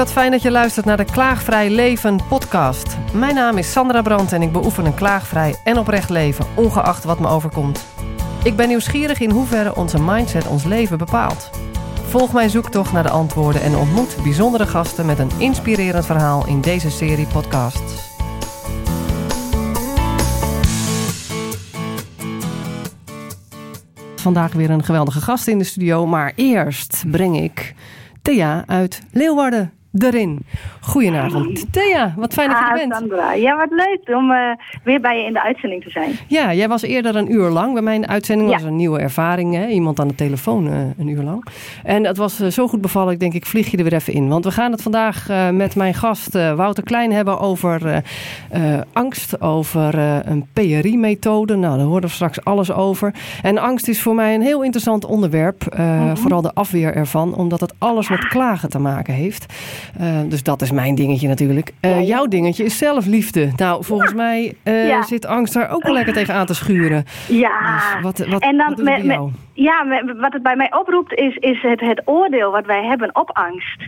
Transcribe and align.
wat 0.00 0.12
fijn 0.12 0.30
dat 0.30 0.42
je 0.42 0.50
luistert 0.50 0.86
naar 0.86 0.96
de 0.96 1.04
Klaagvrij 1.04 1.70
Leven 1.70 2.20
podcast. 2.28 2.96
Mijn 3.12 3.34
naam 3.34 3.58
is 3.58 3.72
Sandra 3.72 4.02
Brandt 4.02 4.32
en 4.32 4.42
ik 4.42 4.52
beoefen 4.52 4.84
een 4.84 4.94
klaagvrij 4.94 5.54
en 5.64 5.78
oprecht 5.78 6.10
leven, 6.10 6.46
ongeacht 6.56 7.04
wat 7.04 7.20
me 7.20 7.28
overkomt. 7.28 7.84
Ik 8.42 8.56
ben 8.56 8.68
nieuwsgierig 8.68 9.20
in 9.20 9.30
hoeverre 9.30 9.76
onze 9.76 10.02
mindset 10.02 10.46
ons 10.46 10.64
leven 10.64 10.98
bepaalt. 10.98 11.50
Volg 12.08 12.32
mijn 12.32 12.50
zoektocht 12.50 12.92
naar 12.92 13.02
de 13.02 13.10
antwoorden 13.10 13.62
en 13.62 13.76
ontmoet 13.76 14.16
bijzondere 14.22 14.66
gasten 14.66 15.06
met 15.06 15.18
een 15.18 15.30
inspirerend 15.38 16.06
verhaal 16.06 16.46
in 16.46 16.60
deze 16.60 16.90
serie 16.90 17.26
podcasts. 17.26 18.18
Vandaag 24.16 24.52
weer 24.52 24.70
een 24.70 24.84
geweldige 24.84 25.20
gast 25.20 25.48
in 25.48 25.58
de 25.58 25.64
studio, 25.64 26.06
maar 26.06 26.32
eerst 26.36 27.04
breng 27.10 27.40
ik 27.40 27.74
Thea 28.22 28.62
uit 28.66 29.00
Leeuwarden 29.10 29.78
erin. 29.98 30.38
Goedenavond. 30.80 31.72
Thea, 31.72 32.14
wat 32.16 32.32
fijn 32.32 32.48
dat 32.48 32.58
je 32.58 32.64
er 32.64 32.70
Ah, 32.70 32.76
bent. 32.78 32.94
Sandra. 32.94 33.32
Ja, 33.32 33.56
wat 33.56 33.70
leuk 33.70 34.16
om 34.16 34.30
eh, 34.30 34.38
weer 34.84 35.00
bij 35.00 35.18
je 35.20 35.26
in 35.26 35.32
de 35.32 35.42
uitzending 35.42 35.82
te 35.82 35.90
zijn. 35.90 36.10
Ja, 36.26 36.54
jij 36.54 36.68
was 36.68 36.82
eerder 36.82 37.16
een 37.16 37.32
uur 37.32 37.48
lang 37.48 37.72
bij 37.72 37.82
mijn 37.82 38.08
uitzending. 38.08 38.48
Dat 38.48 38.58
Ja. 38.58 38.64
was 38.64 38.72
een 38.72 38.78
nieuwe 38.78 38.98
ervaring. 38.98 39.54
Hè? 39.54 39.66
Iemand 39.66 40.00
aan 40.00 40.08
de 40.08 40.14
telefoon 40.14 40.66
eh, 40.66 40.78
een 40.98 41.08
uur 41.08 41.22
lang. 41.22 41.44
En 41.84 42.04
het 42.06 42.16
was 42.16 42.40
eh, 42.40 42.48
zo 42.48 42.68
goed 42.68 42.80
bevallen. 42.80 43.12
Ik 43.12 43.20
denk, 43.20 43.32
ik 43.34 43.46
vlieg 43.46 43.70
je 43.70 43.76
er 43.76 43.82
weer 43.82 43.92
even 43.94 44.12
in. 44.12 44.28
Want 44.28 44.44
we 44.44 44.50
gaan 44.50 44.72
het 44.72 44.82
vandaag 44.82 45.28
met 45.52 45.74
mijn 45.76 45.94
gast 45.94 46.32
Wouter 46.32 46.82
Klein 46.84 47.12
hebben 47.12 47.38
over 47.40 48.02
angst. 48.92 49.40
Over 49.40 49.98
een 50.28 50.46
PRI-methode. 50.52 51.56
Nou, 51.56 51.76
daar 51.76 51.86
horen 51.86 52.02
we 52.02 52.08
straks 52.08 52.44
alles 52.44 52.72
over. 52.72 53.14
En 53.42 53.58
angst 53.58 53.88
is 53.88 54.02
voor 54.02 54.14
mij 54.14 54.34
een 54.34 54.42
heel 54.42 54.62
interessant 54.62 55.04
onderwerp. 55.04 55.66
eh, 55.66 56.10
Vooral 56.14 56.42
de 56.42 56.54
afweer 56.54 56.94
ervan. 56.94 57.34
Omdat 57.34 57.60
het 57.60 57.74
alles 57.78 58.08
met 58.08 58.26
klagen 58.28 58.68
te 58.70 58.78
maken 58.78 59.14
heeft. 59.14 59.46
Eh, 59.98 60.20
dus 60.28 60.42
dat 60.42 60.62
is 60.62 60.70
mijn 60.70 60.94
dingetje 60.94 61.28
natuurlijk. 61.28 61.72
Eh. 61.80 62.06
Jouw 62.08 62.26
dingetje 62.26 62.64
is 62.64 62.78
zelfliefde. 62.78 63.50
Nou, 63.56 63.84
volgens 63.84 64.14
mij 64.14 64.54
eh, 64.62 64.88
Ja. 64.88 65.02
zit 65.02 65.26
angst 65.26 65.54
daar 65.54 65.70
ook 65.70 65.82
wel 65.82 65.92
lekker 65.92 66.12
tegen 66.12 66.34
aan 66.34 66.46
te 66.46 66.54
schuren. 66.54 67.04
Ja, 67.28 67.74
Dus 67.74 68.02
wat, 68.02 68.18
wat, 68.28 68.42
en 68.42 68.56
dan 68.56 68.68
wat 68.68 68.82
met, 68.82 69.30
ja, 69.52 69.82
met- 69.82 70.18
wat 70.20 70.32
het 70.32 70.42
bij 70.42 70.56
mij 70.56 70.72
oproept 70.74 71.12
is, 71.14 71.36
is 71.36 71.62
het, 71.62 71.80
het 71.80 72.02
oordeel 72.04 72.50
wat 72.50 72.66
wij 72.66 72.84
hebben 72.84 73.10
op 73.16 73.30
angst. 73.32 73.82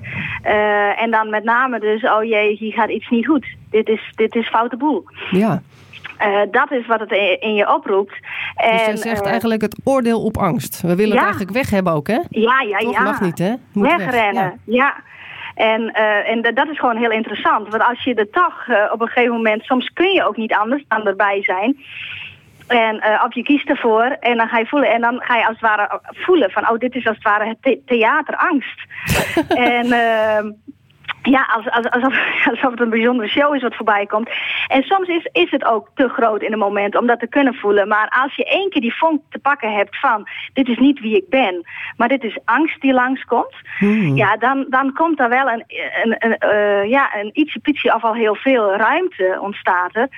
En 0.96 1.10
dan 1.10 1.30
met 1.30 1.44
name 1.44 1.80
dus, 1.80 2.02
oh 2.04 2.24
jee, 2.24 2.56
hier 2.56 2.72
gaat 2.72 2.90
iets 2.90 3.08
niet 3.10 3.26
goed. 3.26 3.46
Dit 3.70 3.88
is, 3.88 4.12
dit 4.14 4.34
is 4.34 4.48
foute 4.48 4.76
boel. 4.76 5.04
Ja, 5.30 5.62
dat 6.50 6.70
is 6.70 6.86
wat 6.86 7.00
het 7.00 7.10
in, 7.40 7.54
je 7.54 7.74
oproept. 7.74 8.14
En, 8.54 8.70
dus 8.76 8.86
jij 8.86 8.96
zegt 8.96 9.26
eigenlijk 9.26 9.62
het 9.62 9.80
oordeel 9.84 10.22
op 10.24 10.36
angst. 10.36 10.80
We 10.80 10.88
willen 10.96 11.06
ja. 11.06 11.14
het 11.14 11.22
eigenlijk 11.22 11.52
weg 11.52 11.70
hebben 11.70 11.92
ook, 11.92 12.06
hè? 12.06 12.18
Ja, 12.28 12.60
ja, 12.68 12.78
Toch? 12.78 12.92
ja. 12.92 13.02
Mag 13.02 13.20
niet, 13.20 13.38
hè? 13.38 13.52
Moet 13.72 13.86
weg. 13.86 13.96
Wegrennen, 13.96 14.60
ja. 14.64 14.94
En, 15.54 15.92
eh, 15.92 16.30
en 16.30 16.54
dat 16.54 16.68
is 16.68 16.78
gewoon 16.78 16.96
heel 16.96 17.10
interessant. 17.10 17.68
Want 17.68 17.82
als 17.82 18.04
je 18.04 18.14
er 18.14 18.30
toch 18.30 18.64
eh, 18.66 18.92
op 18.92 19.00
een 19.00 19.06
gegeven 19.08 19.34
moment... 19.34 19.64
Soms 19.64 19.92
kun 19.92 20.12
je 20.12 20.24
ook 20.24 20.36
niet 20.36 20.54
anders 20.54 20.84
dan 20.88 21.06
erbij 21.06 21.42
zijn. 21.42 21.76
En 22.66 23.00
eh, 23.00 23.24
of 23.26 23.34
je 23.34 23.42
kiest 23.42 23.68
ervoor 23.68 24.16
en 24.20 24.36
dan 24.36 24.48
ga 24.48 24.58
je 24.58 24.66
voelen. 24.66 24.90
En 24.90 25.00
dan 25.00 25.20
ga 25.20 25.36
je 25.36 25.46
als 25.46 25.60
het 25.60 25.68
ware 25.68 26.00
voelen 26.04 26.50
van... 26.50 26.70
Oh, 26.70 26.78
dit 26.78 26.94
is 26.94 27.06
als 27.06 27.16
het 27.16 27.24
ware 27.24 27.46
het 27.46 27.62
the- 27.62 27.80
theaterangst. 27.86 28.82
en... 29.70 29.92
ehm, 29.92 30.50
ja, 31.22 31.48
als, 31.56 31.70
als, 31.70 31.90
alsof, 31.90 32.14
alsof 32.50 32.70
het 32.70 32.80
een 32.80 32.90
bijzondere 32.90 33.28
show 33.28 33.54
is 33.54 33.62
wat 33.62 33.74
voorbij 33.76 34.06
komt. 34.06 34.30
En 34.66 34.82
soms 34.82 35.08
is, 35.08 35.28
is 35.32 35.50
het 35.50 35.64
ook 35.64 35.88
te 35.94 36.08
groot 36.08 36.42
in 36.42 36.52
een 36.52 36.58
moment 36.58 36.96
om 36.98 37.06
dat 37.06 37.20
te 37.20 37.26
kunnen 37.28 37.54
voelen. 37.54 37.88
Maar 37.88 38.08
als 38.22 38.34
je 38.34 38.44
één 38.44 38.70
keer 38.70 38.80
die 38.80 38.94
vonk 38.96 39.20
te 39.30 39.38
pakken 39.38 39.72
hebt 39.74 39.98
van... 40.00 40.28
dit 40.52 40.68
is 40.68 40.78
niet 40.78 41.00
wie 41.00 41.16
ik 41.16 41.28
ben, 41.28 41.66
maar 41.96 42.08
dit 42.08 42.24
is 42.24 42.38
angst 42.44 42.80
die 42.80 42.92
langskomt... 42.92 43.54
Hmm. 43.78 44.16
ja, 44.16 44.36
dan, 44.36 44.66
dan 44.68 44.92
komt 44.92 45.20
er 45.20 45.28
wel 45.28 45.48
een, 45.48 45.64
een, 46.02 46.16
een, 46.18 46.36
eh, 46.38 46.90
ja, 46.90 47.16
een 47.20 47.30
ietsje 47.32 47.58
pietje 47.58 47.94
of 47.94 48.04
al 48.04 48.14
heel 48.14 48.34
veel 48.34 48.74
ruimte 48.76 49.38
ontstaat 49.40 49.96
er. 49.96 50.08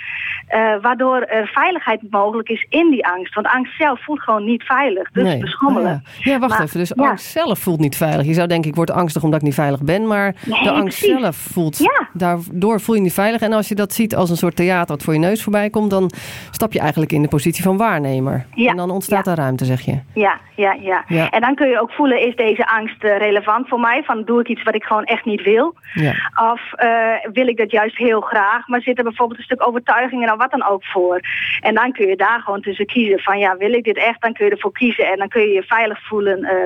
eh, 0.48 0.74
waardoor 0.80 1.20
er 1.22 1.46
veiligheid 1.46 2.00
mogelijk 2.10 2.48
is 2.48 2.66
in 2.68 2.90
die 2.90 3.06
angst. 3.06 3.34
Want 3.34 3.46
angst 3.46 3.76
zelf 3.78 4.04
voelt 4.04 4.20
gewoon 4.22 4.44
niet 4.44 4.62
veilig. 4.62 5.10
Dus 5.10 5.22
Nee. 5.24 5.38
beschommelen. 5.38 6.02
Ah, 6.06 6.24
ja. 6.24 6.32
ja, 6.32 6.38
wacht 6.38 6.52
Maar- 6.52 6.62
even. 6.62 6.78
Dus 6.78 6.92
ja. 6.96 7.08
angst 7.08 7.26
zelf 7.30 7.58
voelt 7.58 7.80
niet 7.80 7.96
veilig. 7.96 8.26
Je 8.26 8.34
zou 8.34 8.48
denken, 8.48 8.70
ik 8.70 8.76
word 8.76 8.90
angstig 8.90 9.22
omdat 9.22 9.38
ik 9.40 9.46
niet 9.46 9.54
veilig 9.54 9.82
ben. 9.82 10.06
Maar 10.06 10.34
Nee, 10.44 10.62
de 10.62 10.70
angst 10.70 10.93
precies. 10.98 11.20
zelf 11.20 11.36
voelt... 11.36 11.78
Ja. 11.78 12.08
Daardoor 12.12 12.80
voel 12.80 12.94
je 12.94 13.00
je 13.00 13.06
niet 13.06 13.16
veilig. 13.16 13.40
En 13.40 13.52
als 13.52 13.68
je 13.68 13.74
dat 13.74 13.92
ziet 13.92 14.14
als 14.14 14.30
een 14.30 14.36
soort 14.36 14.56
theater 14.56 14.94
wat 14.94 15.02
voor 15.02 15.12
je 15.12 15.18
neus 15.18 15.42
voorbij 15.42 15.70
komt... 15.70 15.90
dan 15.90 16.10
stap 16.50 16.72
je 16.72 16.78
eigenlijk 16.78 17.12
in 17.12 17.22
de 17.22 17.28
positie 17.28 17.62
van 17.62 17.76
waarnemer. 17.76 18.46
Ja. 18.54 18.70
En 18.70 18.76
dan 18.76 18.90
ontstaat 18.90 19.26
er 19.26 19.34
ruimte, 19.34 19.64
zeg 19.64 19.80
je. 19.80 19.98
Ja, 20.14 20.38
ja, 20.56 20.76
ja, 20.80 21.04
Ja. 21.08 21.30
En 21.30 21.40
dan 21.40 21.54
kun 21.54 21.68
je 21.68 21.80
ook 21.80 21.90
voelen, 21.90 22.20
is 22.20 22.36
deze 22.36 22.66
angst 22.66 23.04
eh, 23.04 23.18
relevant 23.18 23.68
voor 23.68 23.80
mij? 23.80 24.02
Van 24.02 24.24
doe 24.24 24.40
ik 24.40 24.48
iets 24.48 24.62
wat 24.62 24.74
ik 24.74 24.84
gewoon 24.84 25.04
echt 25.04 25.24
niet 25.24 25.42
wil? 25.42 25.74
Ja. 25.94 26.14
Of 26.52 26.72
eh, 26.72 27.30
wil 27.32 27.48
ik 27.48 27.56
dat 27.56 27.70
juist 27.70 27.96
heel 27.96 28.20
graag, 28.20 28.68
maar 28.68 28.80
zit 28.80 28.98
er 28.98 29.04
bijvoorbeeld 29.04 29.38
een 29.38 29.44
stuk 29.44 29.66
overtuigingen 29.66 30.32
of 30.32 30.38
wat 30.38 30.50
dan 30.50 30.64
ook 30.64 30.84
voor? 30.84 31.20
En 31.60 31.74
dan 31.74 31.92
kun 31.92 32.06
je 32.06 32.16
daar 32.16 32.40
gewoon 32.40 32.60
tussen 32.60 32.86
kiezen 32.86 33.18
van 33.18 33.38
ja, 33.38 33.56
wil 33.56 33.72
ik 33.72 33.84
dit 33.84 33.96
echt? 33.96 34.20
Dan 34.20 34.32
kun 34.32 34.44
je 34.44 34.50
ervoor 34.50 34.72
kiezen 34.72 35.06
en 35.06 35.18
dan 35.18 35.28
kun 35.28 35.42
je 35.42 35.52
je 35.52 35.62
veilig 35.62 36.06
voelen, 36.06 36.44
eh, 36.44 36.56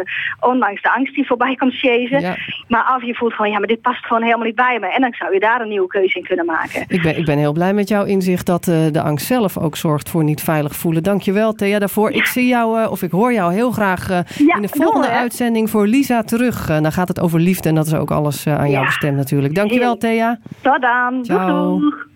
ondanks 0.40 0.82
de 0.82 0.92
angst 0.92 1.14
die 1.14 1.26
voorbij 1.26 1.54
komt 1.54 1.78
chasen. 1.78 2.20
Ja. 2.20 2.36
Maar 2.68 2.94
of 2.96 3.02
je 3.02 3.14
voelt 3.14 3.34
gewoon 3.34 3.50
ja, 3.50 3.58
maar 3.58 3.68
dit 3.68 3.80
past 3.80 4.06
gewoon 4.06 4.17
helemaal 4.22 4.46
niet 4.46 4.54
bij 4.54 4.78
me. 4.80 4.86
En 4.86 5.00
dan 5.00 5.12
zou 5.12 5.32
je 5.32 5.40
daar 5.40 5.60
een 5.60 5.68
nieuwe 5.68 5.86
keuze 5.86 6.18
in 6.18 6.24
kunnen 6.24 6.46
maken. 6.46 6.84
Ik 6.88 7.02
ben, 7.02 7.18
ik 7.18 7.24
ben 7.24 7.38
heel 7.38 7.52
blij 7.52 7.74
met 7.74 7.88
jouw 7.88 8.04
inzicht 8.04 8.46
dat 8.46 8.68
eh, 8.68 8.76
de 8.92 9.02
angst 9.02 9.26
zelf 9.26 9.58
ook 9.58 9.76
zorgt 9.76 10.08
voor 10.08 10.24
niet 10.24 10.42
veilig 10.42 10.76
voelen. 10.76 11.02
Dankjewel 11.02 11.52
Thea 11.52 11.78
daarvoor. 11.78 12.10
Ik 12.10 12.24
zie 12.24 12.46
jou, 12.46 12.80
eh, 12.80 12.90
of 12.90 13.02
ik 13.02 13.10
hoor 13.10 13.32
jou 13.32 13.52
heel 13.52 13.70
graag 13.70 14.10
eh, 14.10 14.18
Ja, 14.46 14.56
in 14.56 14.62
de 14.62 14.68
volgende 14.68 15.08
uitzending 15.08 15.70
voor 15.70 15.86
Lisa 15.86 16.22
terug. 16.22 16.66
Dan 16.66 16.92
gaat 16.92 17.08
het 17.08 17.20
over 17.20 17.40
liefde 17.40 17.68
en 17.68 17.74
dat 17.74 17.86
is 17.86 17.94
ook 17.94 18.10
alles 18.10 18.46
aan 18.46 18.70
jou 18.70 18.84
bestemd 18.84 19.16
natuurlijk. 19.16 19.54
Dankjewel 19.54 19.96
Thea. 19.96 20.38
Tot 20.60 20.80
dan. 20.80 21.24
Ciao. 21.24 21.78
doeg. 21.78 22.06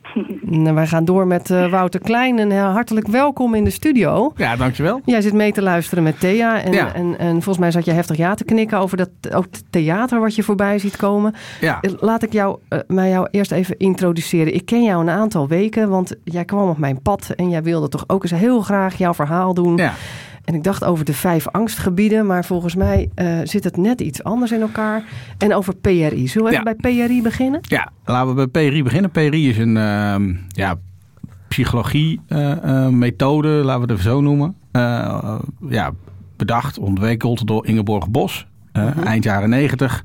Wij 0.74 0.86
gaan 0.86 1.04
door 1.04 1.26
met 1.26 1.50
eh, 1.50 1.70
Wouter 1.70 2.00
Klein 2.00 2.38
en 2.38 2.58
hartelijk 2.58 3.06
welkom 3.08 3.54
in 3.54 3.64
de 3.64 3.70
studio. 3.70 4.32
Ja, 4.36 4.56
dankjewel. 4.56 5.00
Jij 5.04 5.20
zit 5.20 5.32
mee 5.32 5.52
te 5.52 5.62
luisteren 5.62 6.04
met 6.04 6.20
Thea. 6.20 6.62
En, 6.62 6.72
Ja. 6.72 6.94
en, 6.94 7.18
en 7.18 7.32
volgens 7.32 7.58
mij 7.58 7.70
zat 7.70 7.84
je 7.84 7.90
heftig 7.90 8.16
ja 8.16 8.34
te 8.34 8.44
knikken 8.44 8.78
over 8.78 8.96
dat 8.96 9.10
ook 9.34 9.44
theater 9.70 10.20
wat 10.20 10.34
je 10.34 10.42
voorbij 10.42 10.78
ziet 10.78 10.96
komen. 10.96 11.34
Ja, 11.60 11.78
Eh, 11.80 11.90
Laat 12.00 12.22
ik 12.22 12.32
jou, 12.32 12.58
eh, 12.68 12.78
mij 12.86 13.10
jou 13.10 13.28
eerst 13.30 13.52
even 13.52 13.76
introduceren. 13.78 14.54
Ik 14.54 14.66
ken 14.66 14.82
jou 14.84 15.00
een 15.02 15.10
aantal 15.10 15.48
weken, 15.48 15.88
want 15.88 16.14
jij 16.24 16.44
kwam 16.44 16.68
op 16.68 16.78
mijn 16.78 17.02
pad 17.02 17.30
en 17.36 17.48
jij 17.50 17.62
wilde 17.62 17.88
toch 17.88 18.04
ook 18.06 18.22
eens 18.22 18.32
heel 18.32 18.60
graag 18.60 18.94
jouw 18.98 19.14
verhaal 19.14 19.54
doen. 19.54 19.76
ja. 19.76 19.92
En 20.44 20.54
ik 20.54 20.64
dacht 20.64 20.84
over 20.84 21.04
de 21.04 21.14
vijf 21.14 21.48
angstgebieden, 21.48 22.26
maar 22.26 22.44
volgens 22.44 22.74
mij 22.74 23.10
eh, 23.14 23.38
zit 23.44 23.64
het 23.64 23.76
net 23.76 24.00
iets 24.00 24.24
anders 24.24 24.52
in 24.52 24.60
elkaar. 24.60 25.02
En 25.38 25.54
over 25.54 25.76
PRI. 25.76 26.28
Zullen 26.28 26.48
we 26.48 26.54
Ja. 26.54 26.60
even 26.62 26.76
bij 26.80 27.06
PRI 27.06 27.22
beginnen? 27.22 27.60
ja, 27.62 27.88
laten 28.04 28.34
we 28.34 28.48
bij 28.48 28.68
PRI 28.68 28.82
beginnen. 28.82 29.10
PRI 29.10 29.48
is 29.48 29.58
een 29.58 29.76
ehm, 29.76 30.34
ja, 30.48 30.74
psychologie-methode, 31.48 33.48
laten 33.48 33.74
we 33.74 33.80
het 33.80 33.90
even 33.90 34.02
zo 34.10 34.20
noemen. 34.20 34.54
Eh, 34.72 35.34
ja, 35.68 35.90
bedacht, 36.36 36.78
ontwikkeld 36.78 37.46
door 37.46 37.66
Ingeborg 37.66 38.08
Bos, 38.10 38.46
eh, 38.72 39.06
eind 39.06 39.24
jaren 39.24 39.48
negentig. 39.50 40.04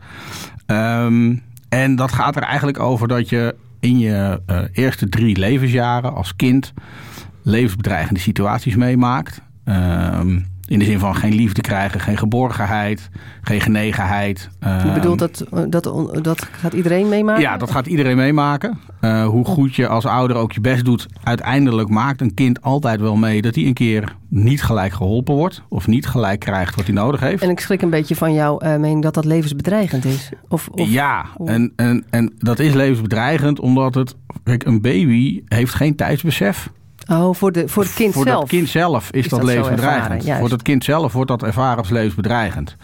Ehm, 0.65 1.35
en 1.69 1.95
dat 1.95 2.11
gaat 2.11 2.35
er 2.35 2.41
eigenlijk 2.43 2.79
over 2.79 3.07
dat 3.07 3.29
je 3.29 3.55
in 3.79 3.99
je 3.99 4.41
eh, 4.45 4.59
eerste 4.73 5.09
drie 5.09 5.37
levensjaren 5.37 6.13
als 6.13 6.35
kind 6.35 6.73
levensbedreigende 7.43 8.19
situaties 8.19 8.75
meemaakt. 8.75 9.41
Ehm, 9.67 10.39
in 10.67 10.79
de 10.79 10.85
zin 10.85 11.00
van 11.00 11.16
geen 11.16 11.33
liefde 11.33 11.61
krijgen, 11.61 12.00
geen 12.00 12.17
geborgenheid, 12.17 13.09
geen 13.41 13.61
genegenheid. 13.61 14.50
Je 14.59 14.66
Ehm, 14.66 14.94
bedoelt 14.94 15.19
dat, 15.19 15.41
eh, 15.53 15.59
dat, 15.69 15.83
dat 16.23 16.47
gaat 16.51 16.73
iedereen 16.73 17.09
meemaken? 17.09 17.41
ja, 17.41 17.57
dat 17.57 17.72
gaat 17.72 17.88
iedereen 17.88 18.16
meemaken. 18.17 18.77
Eh, 19.01 19.25
hoe 19.27 19.45
goed 19.45 19.75
je 19.75 19.88
als 19.88 20.06
ouder 20.06 20.38
ook 20.38 20.51
je 20.51 20.61
best 20.61 20.85
doet, 20.85 21.07
uiteindelijk 21.23 21.89
maakt 21.89 22.22
een 22.22 22.33
kind 22.33 22.61
altijd 22.61 23.00
wel 23.01 23.16
mee 23.16 23.41
dat 23.41 23.56
hij 23.56 23.66
een 23.66 23.73
keer 23.73 24.16
niet 24.29 24.63
gelijk 24.63 24.94
geholpen 24.94 25.36
wordt. 25.36 25.62
Of 25.69 25.88
niet 25.88 26.07
gelijk 26.07 26.39
krijgt 26.39 26.75
wat 26.75 26.86
hij 26.86 26.94
nodig 26.94 27.19
heeft. 27.19 27.44
En 27.44 27.50
ik 27.50 27.59
schrik 27.59 27.81
een 27.81 27.89
beetje 27.89 28.15
van 28.15 28.33
jouw 28.33 28.57
eh, 28.59 28.69
mening 28.77 29.01
dat 29.03 29.13
dat 29.13 29.25
levensbedreigend 29.25 30.06
is. 30.06 30.30
Of, 30.47 30.68
of, 30.71 30.89
ja, 30.89 31.25
of- 31.38 31.50
en, 31.50 31.74
en, 31.75 32.06
en 32.09 32.33
dat 32.38 32.59
is 32.59 32.74
levensbedreigend 32.74 33.59
omdat 33.59 33.95
het. 33.95 34.15
Kijk, 34.44 34.65
een 34.65 34.81
baby 34.81 35.41
heeft 35.45 35.74
geen 35.74 35.95
tijdsbesef. 35.95 36.69
Oh, 37.09 37.33
voor, 37.33 37.51
de, 37.51 37.68
voor 37.68 37.83
het 37.83 37.94
kind 37.94 38.13
voor 38.13 38.24
zelf. 38.24 38.39
dat 38.39 38.50
kind 38.50 38.69
zelf 38.69 39.12
is, 39.12 39.24
is 39.24 39.30
dat, 39.30 39.44
levensbedreigend. 39.44 40.24
voor 40.39 40.50
dat 40.50 40.62
kind 40.62 40.83
zelf 40.83 41.13
wordt 41.13 41.30
dat 41.30 41.44
ervaren 41.44 41.77
als 41.77 41.89
levensbedreigend. 41.89 42.75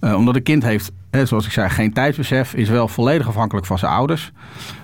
Eh, 0.00 0.14
omdat 0.14 0.36
een 0.36 0.42
kind 0.42 0.62
heeft, 0.62 0.92
hè, 1.10 1.26
zoals 1.26 1.46
ik 1.46 1.52
zei, 1.52 1.68
geen 1.68 1.92
tijdsbesef, 1.92 2.54
is 2.54 2.68
wel 2.68 2.88
volledig 2.88 3.28
afhankelijk 3.28 3.66
van 3.66 3.78
zijn 3.78 3.92
ouders. 3.92 4.32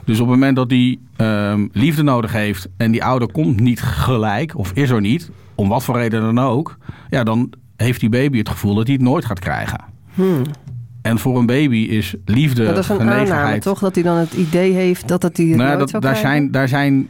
Dus 0.05 0.21
op 0.21 0.27
het 0.27 0.37
moment 0.37 0.57
dat 0.57 0.71
hij 0.71 0.99
ehm, 1.17 1.67
liefde 1.73 2.03
nodig 2.03 2.33
heeft 2.33 2.69
en 2.77 2.91
die 2.91 3.05
ouder 3.05 3.33
komt 3.33 3.61
niet 3.61 3.83
gelijk, 3.83 4.59
of 4.59 4.73
is 4.73 4.91
er 4.91 5.01
niet, 5.01 5.31
om 5.55 5.69
wat 5.69 5.85
voor 5.85 5.97
reden 5.97 6.21
dan 6.21 6.39
ook, 6.39 6.77
ja, 7.11 7.25
dan 7.25 7.53
heeft 7.77 8.01
die 8.01 8.09
baby 8.09 8.39
het 8.39 8.49
gevoel 8.49 8.75
dat 8.75 8.87
hij 8.87 8.95
het 8.95 9.05
nooit 9.05 9.25
gaat 9.25 9.39
krijgen. 9.39 9.81
Hmm. 10.15 10.43
En 11.03 11.19
voor 11.19 11.39
een 11.39 11.47
baby 11.47 11.77
is 11.77 12.15
liefde, 12.25 12.65
dat 12.65 12.79
is 12.79 12.89
een 12.89 13.11
aanname, 13.11 13.59
toch? 13.59 13.79
Dat 13.79 13.95
hij 13.95 14.05
dan 14.05 14.17
het 14.17 14.33
idee 14.33 14.73
heeft 14.73 15.09
dat 15.09 15.23
het 15.23 15.37
die 15.37 15.49
het 15.49 15.57
Nou, 15.57 15.69
nooit 15.69 15.81
dat, 15.81 15.91
zou 15.91 16.03
daar, 16.03 16.13
krijgen? 16.13 16.39
zijn, 16.39 16.51
daar 16.51 16.69
zijn, 16.69 17.09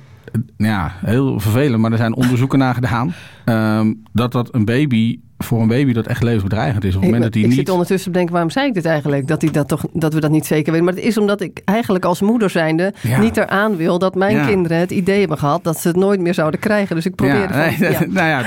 ja, 0.57 0.93
heel 1.05 1.41
vervelend, 1.41 1.81
maar 1.81 1.91
er 1.93 1.97
zijn 1.99 2.15
onderzoeken 2.15 2.59
naar 2.59 2.75
gedaan. 2.75 3.15
ehm, 3.45 3.93
dat 4.13 4.33
dat 4.33 4.55
een 4.55 4.65
baby 4.65 5.19
voor 5.39 5.61
een 5.63 5.69
baby 5.69 5.93
dat 5.93 6.07
echt 6.07 6.23
levensbedreigend 6.23 6.85
is. 6.85 6.95
Op 6.95 7.01
het 7.01 7.09
Ik, 7.09 7.15
moment 7.15 7.23
dat 7.23 7.35
hij 7.35 7.43
ik 7.43 7.49
niet... 7.49 7.59
zit 7.59 7.69
ondertussen 7.71 8.07
te 8.07 8.17
denken, 8.17 8.33
waarom 8.33 8.51
zei 8.51 8.67
ik 8.67 8.75
dit 8.75 8.85
eigenlijk? 8.85 9.27
Dat, 9.29 9.43
hij 9.43 9.51
dat, 9.51 9.69
toch, 9.69 9.85
dat 9.93 10.15
we 10.15 10.21
dat 10.21 10.31
niet 10.31 10.47
zeker 10.47 10.73
weten. 10.73 10.85
Maar 10.87 10.95
het 10.95 11.05
is 11.05 11.19
omdat 11.19 11.41
ik 11.41 11.61
eigenlijk 11.65 12.05
als 12.05 12.21
moeder 12.21 12.51
zijnde 12.51 12.93
Ja. 13.03 13.21
niet 13.21 13.37
eraan 13.37 13.77
wil... 13.77 13.99
dat 13.99 14.15
mijn 14.15 14.37
Ja. 14.37 14.47
kinderen 14.47 14.79
het 14.79 14.91
idee 14.91 15.19
hebben 15.19 15.39
gehad 15.39 15.65
dat 15.65 15.79
ze 15.81 15.89
het 15.89 15.97
nooit 15.97 16.21
meer 16.21 16.35
zouden 16.35 16.61
krijgen. 16.61 16.97
Dus 16.97 17.07
ik 17.07 17.15
probeer... 17.15 17.35
Ja, 17.53 17.57
nee, 17.57 17.77
van, 17.77 17.91
ja. 17.93 17.99
nou 18.09 18.29
ja, 18.29 18.43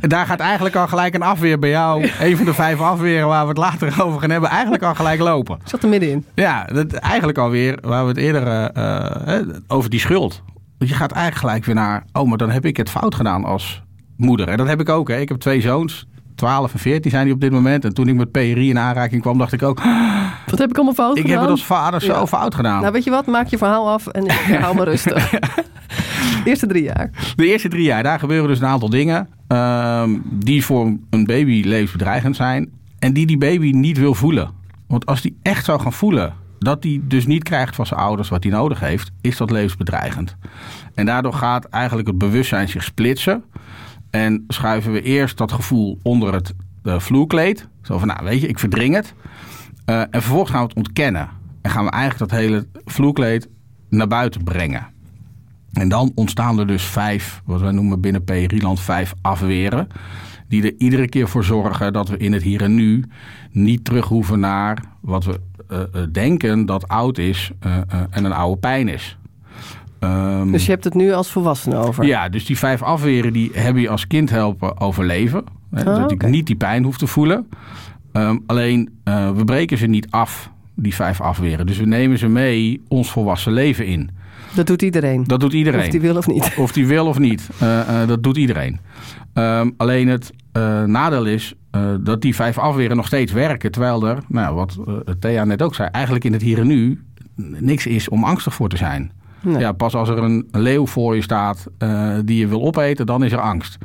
daar 0.00 0.26
gaat 0.26 0.40
eigenlijk 0.40 0.76
al 0.76 0.88
gelijk 0.88 1.14
een 1.14 1.22
afweer 1.22 1.58
bij 1.58 1.70
jou. 1.70 2.10
Een 2.20 2.36
van 2.36 2.44
de 2.46 2.54
vijf 2.54 2.80
afweren 2.80 3.26
waar 3.28 3.42
we 3.42 3.48
het 3.48 3.58
later 3.58 3.94
over 4.04 4.20
gaan 4.20 4.30
hebben, 4.30 4.50
eigenlijk 4.50 4.82
al 4.82 4.94
gelijk 4.94 5.20
lopen. 5.20 5.54
Ik 5.62 5.68
zat 5.68 5.82
er 5.82 5.88
middenin. 5.88 6.24
Ja, 6.34 6.64
dat, 6.64 6.92
eigenlijk 6.92 7.38
alweer 7.38 7.78
waar 7.80 8.02
we 8.02 8.08
het 8.08 8.18
eerder 8.18 8.46
eh, 8.46 9.36
eh, 9.38 9.46
over 9.66 9.90
die 9.90 10.00
schuld. 10.00 10.42
Want 10.82 10.94
je 10.94 11.00
gaat 11.00 11.12
eigenlijk 11.12 11.44
gelijk 11.44 11.64
weer 11.64 11.74
naar, 11.74 12.04
oh, 12.12 12.28
maar 12.28 12.38
dan 12.38 12.50
heb 12.50 12.64
ik 12.64 12.76
het 12.76 12.90
fout 12.90 13.14
gedaan 13.14 13.44
als 13.44 13.82
moeder. 14.16 14.48
En 14.48 14.56
dat 14.56 14.66
heb 14.66 14.80
ik 14.80 14.88
ook. 14.88 15.08
Hè. 15.08 15.18
Ik 15.18 15.28
heb 15.28 15.38
twee 15.38 15.60
zoons. 15.60 16.06
12 16.34 16.72
en 16.72 16.78
14 16.78 17.10
zijn 17.10 17.24
die 17.24 17.34
op 17.34 17.40
dit 17.40 17.50
moment. 17.50 17.84
En 17.84 17.94
toen 17.94 18.08
ik 18.08 18.14
met 18.14 18.30
PRI 18.30 18.68
in 18.68 18.78
aanraking 18.78 19.22
kwam, 19.22 19.38
dacht 19.38 19.52
ik 19.52 19.62
ook... 19.62 19.82
Wat 20.50 20.58
heb 20.58 20.70
ik 20.70 20.76
allemaal 20.76 20.94
fout 20.94 21.16
ik 21.16 21.22
gedaan? 21.22 21.38
heb 21.38 21.40
het 21.40 21.50
als 21.50 21.64
vader 21.64 22.00
zo 22.00 22.26
fout 22.26 22.54
gedaan. 22.54 22.80
Nou, 22.80 22.92
weet 22.92 23.04
je 23.04 23.10
wat? 23.10 23.26
Maak 23.26 23.46
je 23.46 23.58
verhaal 23.58 23.88
af 23.88 24.06
en 24.06 24.24
ik 24.24 24.56
hou 24.60 24.74
me 24.78 24.84
rustig. 24.84 25.30
De 25.30 26.42
eerste 26.44 26.66
drie 26.66 26.82
jaar. 26.82 27.10
De 27.36 27.46
eerste 27.46 27.68
drie 27.68 27.84
jaar, 27.84 28.02
daar 28.02 28.18
gebeuren 28.18 28.48
dus 28.48 28.60
een 28.60 28.66
aantal 28.66 28.90
dingen... 28.90 29.28
ehm, 29.48 30.18
die 30.24 30.64
voor 30.64 30.96
een 31.10 31.24
baby 31.24 31.62
levensbedreigend 31.64 32.36
zijn... 32.36 32.70
en 32.98 33.12
die 33.12 33.26
die 33.26 33.38
baby 33.38 33.70
niet 33.70 33.98
wil 33.98 34.14
voelen. 34.14 34.50
Want 34.88 35.06
als 35.06 35.20
die 35.20 35.38
echt 35.42 35.64
zou 35.64 35.80
gaan 35.80 35.92
voelen... 35.92 36.34
dat 36.62 36.82
hij 36.82 37.00
dus 37.04 37.26
niet 37.26 37.42
krijgt 37.42 37.74
van 37.74 37.86
zijn 37.86 38.00
ouders 38.00 38.28
wat 38.28 38.42
hij 38.42 38.52
nodig 38.52 38.80
heeft... 38.80 39.10
is 39.20 39.36
dat 39.36 39.50
levensbedreigend. 39.50 40.36
En 40.94 41.06
daardoor 41.06 41.32
gaat 41.32 41.64
eigenlijk 41.64 42.08
het 42.08 42.18
bewustzijn 42.18 42.68
zich 42.68 42.82
splitsen... 42.82 43.44
en 44.10 44.44
schuiven 44.48 44.92
we 44.92 45.02
eerst 45.02 45.36
dat 45.36 45.52
gevoel 45.52 45.98
onder 46.02 46.34
het 46.34 46.54
eh, 46.82 46.98
vloerkleed. 46.98 47.68
Zo 47.82 47.98
van, 47.98 48.08
nou 48.08 48.24
weet 48.24 48.40
je, 48.40 48.48
ik 48.48 48.58
verdring 48.58 48.94
het. 48.94 49.14
Eh, 49.84 50.00
en 50.00 50.08
vervolgens 50.10 50.50
gaan 50.50 50.60
we 50.60 50.68
het 50.68 50.76
ontkennen. 50.76 51.28
En 51.62 51.70
gaan 51.70 51.84
we 51.84 51.90
eigenlijk 51.90 52.30
dat 52.30 52.40
hele 52.40 52.66
vloerkleed 52.84 53.48
naar 53.88 54.08
buiten 54.08 54.44
brengen. 54.44 54.86
En 55.72 55.88
dan 55.88 56.12
ontstaan 56.14 56.58
er 56.58 56.66
dus 56.66 56.82
vijf, 56.82 57.42
wat 57.44 57.60
wij 57.60 57.72
noemen 57.72 58.00
binnen 58.00 58.24
PRI-land, 58.24 58.80
vijf 58.80 59.14
afweren. 59.20 59.88
Die 60.48 60.62
er 60.62 60.74
iedere 60.78 61.08
keer 61.08 61.28
voor 61.28 61.44
zorgen 61.44 61.92
dat 61.92 62.08
we 62.08 62.16
in 62.16 62.32
het 62.32 62.42
hier 62.42 62.62
en 62.62 62.74
nu 62.74 63.04
niet 63.50 63.84
terug 63.84 64.06
hoeven 64.06 64.40
naar 64.40 64.84
wat 65.00 65.24
we 65.24 65.40
denken 66.12 66.66
dat 66.66 66.88
oud 66.88 67.18
is 67.18 67.50
eh, 67.60 67.76
eh, 67.76 67.82
en 68.10 68.24
een 68.24 68.32
oude 68.32 68.60
pijn 68.60 68.88
is. 68.88 69.16
Ehm, 69.98 70.50
Dus 70.50 70.64
je 70.64 70.70
hebt 70.70 70.84
het 70.84 70.94
nu 70.94 71.12
als 71.12 71.30
volwassene 71.30 71.76
over. 71.76 72.04
ja, 72.04 72.28
dus 72.28 72.44
die 72.46 72.58
vijf 72.58 72.82
afweren 72.82 73.32
die 73.32 73.50
hebben 73.54 73.82
je 73.82 73.88
als 73.88 74.06
kind 74.06 74.30
helpen 74.30 74.80
overleven. 74.80 75.44
Hè, 75.70 75.80
Oh, 75.90 75.96
dat 75.96 76.10
ik 76.10 76.28
niet 76.28 76.46
die 76.46 76.56
pijn 76.56 76.84
hoef 76.84 76.98
te 76.98 77.06
voelen. 77.06 77.48
Ehm, 78.12 78.38
alleen, 78.46 78.90
eh, 79.04 79.30
we 79.30 79.44
breken 79.44 79.78
ze 79.78 79.86
niet 79.86 80.06
af, 80.10 80.50
die 80.74 80.94
vijf 80.94 81.20
afweren. 81.20 81.66
Dus 81.66 81.78
we 81.78 81.86
nemen 81.86 82.18
ze 82.18 82.28
mee 82.28 82.82
ons 82.88 83.10
volwassen 83.10 83.52
leven 83.52 83.86
in. 83.86 84.10
Dat 84.54 84.66
doet 84.66 84.82
iedereen. 84.82 85.24
Dat 85.24 85.40
doet 85.40 85.52
iedereen. 85.52 85.80
Of 85.80 85.88
die 85.88 86.00
wil 86.00 86.16
of 86.16 86.26
niet. 86.26 86.54
Of 86.56 86.72
die 86.72 86.86
wil 86.86 87.06
of 87.06 87.18
niet. 87.18 87.48
Eh, 87.58 88.02
eh, 88.02 88.08
dat 88.08 88.22
doet 88.22 88.36
iedereen. 88.36 88.80
Ehm, 89.32 89.70
alleen 89.76 90.08
het 90.08 90.32
eh, 90.52 90.82
nadeel 90.82 91.24
is 91.24 91.54
dat 92.00 92.20
die 92.20 92.34
vijf 92.34 92.58
afweren 92.58 92.96
nog 92.96 93.06
steeds 93.06 93.32
werken. 93.32 93.70
Terwijl 93.70 94.06
er, 94.06 94.18
nou, 94.28 94.54
wat 94.54 94.78
Thea 95.18 95.44
net 95.44 95.62
ook 95.62 95.74
zei, 95.74 95.88
eigenlijk 95.92 96.24
in 96.24 96.32
het 96.32 96.42
hier 96.42 96.58
en 96.58 96.66
nu 96.66 97.02
niks 97.36 97.86
is 97.86 98.08
om 98.08 98.24
angstig 98.24 98.54
voor 98.54 98.68
te 98.68 98.76
zijn. 98.76 99.12
Nee. 99.40 99.58
Ja, 99.58 99.72
pas 99.72 99.94
als 99.94 100.08
er 100.08 100.18
een 100.18 100.48
leeuw 100.50 100.86
voor 100.86 101.14
je 101.14 101.22
staat 101.22 101.66
die 102.24 102.38
je 102.38 102.46
wil 102.46 102.62
opeten, 102.62 103.06
dan 103.06 103.24
is 103.24 103.32
er 103.32 103.40
angst. 103.40 103.78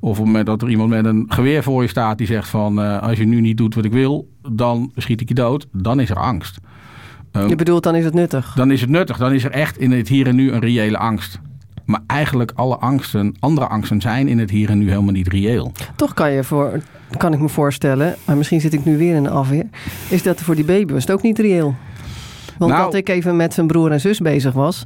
Of 0.00 0.10
op 0.10 0.16
het 0.16 0.24
moment 0.24 0.46
dat 0.46 0.62
er 0.62 0.70
iemand 0.70 0.90
met 0.90 1.04
een 1.04 1.24
geweer 1.28 1.62
voor 1.62 1.82
je 1.82 1.88
staat 1.88 2.18
die 2.18 2.26
zegt 2.26 2.48
van 2.48 3.00
als 3.00 3.18
je 3.18 3.26
nu 3.26 3.40
niet 3.40 3.56
doet 3.56 3.74
wat 3.74 3.84
ik 3.84 3.92
wil, 3.92 4.28
dan 4.50 4.90
schiet 4.94 5.20
ik 5.20 5.28
je 5.28 5.34
dood. 5.34 5.66
Dan 5.72 6.00
is 6.00 6.10
er 6.10 6.18
angst. 6.18 6.58
Ehm, 7.32 7.48
Je 7.48 7.56
bedoelt, 7.56 7.82
dan 7.82 7.94
is 7.94 8.04
het 8.04 8.14
nuttig. 8.14 8.52
dan 8.54 8.70
is 8.70 8.80
het 8.80 8.90
nuttig. 8.90 9.16
Dan 9.18 9.32
is 9.32 9.44
er 9.44 9.50
echt 9.50 9.78
in 9.78 9.92
het 9.92 10.08
hier 10.08 10.26
en 10.26 10.34
nu 10.36 10.52
een 10.52 10.60
reële 10.60 10.98
angst. 10.98 11.38
Maar 11.84 12.00
eigenlijk 12.06 12.52
alle 12.54 12.76
angsten, 12.76 13.34
andere 13.40 13.66
angsten 13.66 14.00
zijn 14.00 14.28
in 14.28 14.38
het 14.38 14.50
hier 14.50 14.70
en 14.70 14.78
nu 14.78 14.88
helemaal 14.88 15.12
niet 15.12 15.28
reëel. 15.28 15.72
Toch 15.96 16.14
kan, 16.14 16.30
je 16.32 16.44
voor, 16.44 16.80
kan 17.16 17.32
ik 17.32 17.38
me 17.40 17.48
voorstellen, 17.48 18.14
maar 18.24 18.36
misschien 18.36 18.60
zit 18.60 18.72
ik 18.72 18.84
nu 18.84 18.96
weer 18.98 19.14
in 19.16 19.24
een 19.24 19.30
afweer, 19.32 19.66
is 20.08 20.22
dat 20.22 20.40
voor 20.40 20.54
die 20.54 20.64
baby 20.64 20.92
was 20.92 21.02
het 21.02 21.12
ook 21.12 21.22
niet 21.22 21.38
reëel. 21.38 21.74
Want 22.58 22.72
Nou- 22.72 22.84
dat 22.84 22.94
ik 22.94 23.08
even 23.08 23.36
met 23.36 23.54
zijn 23.54 23.66
broer 23.66 23.90
en 23.90 24.00
zus 24.00 24.18
bezig 24.18 24.52
was. 24.52 24.84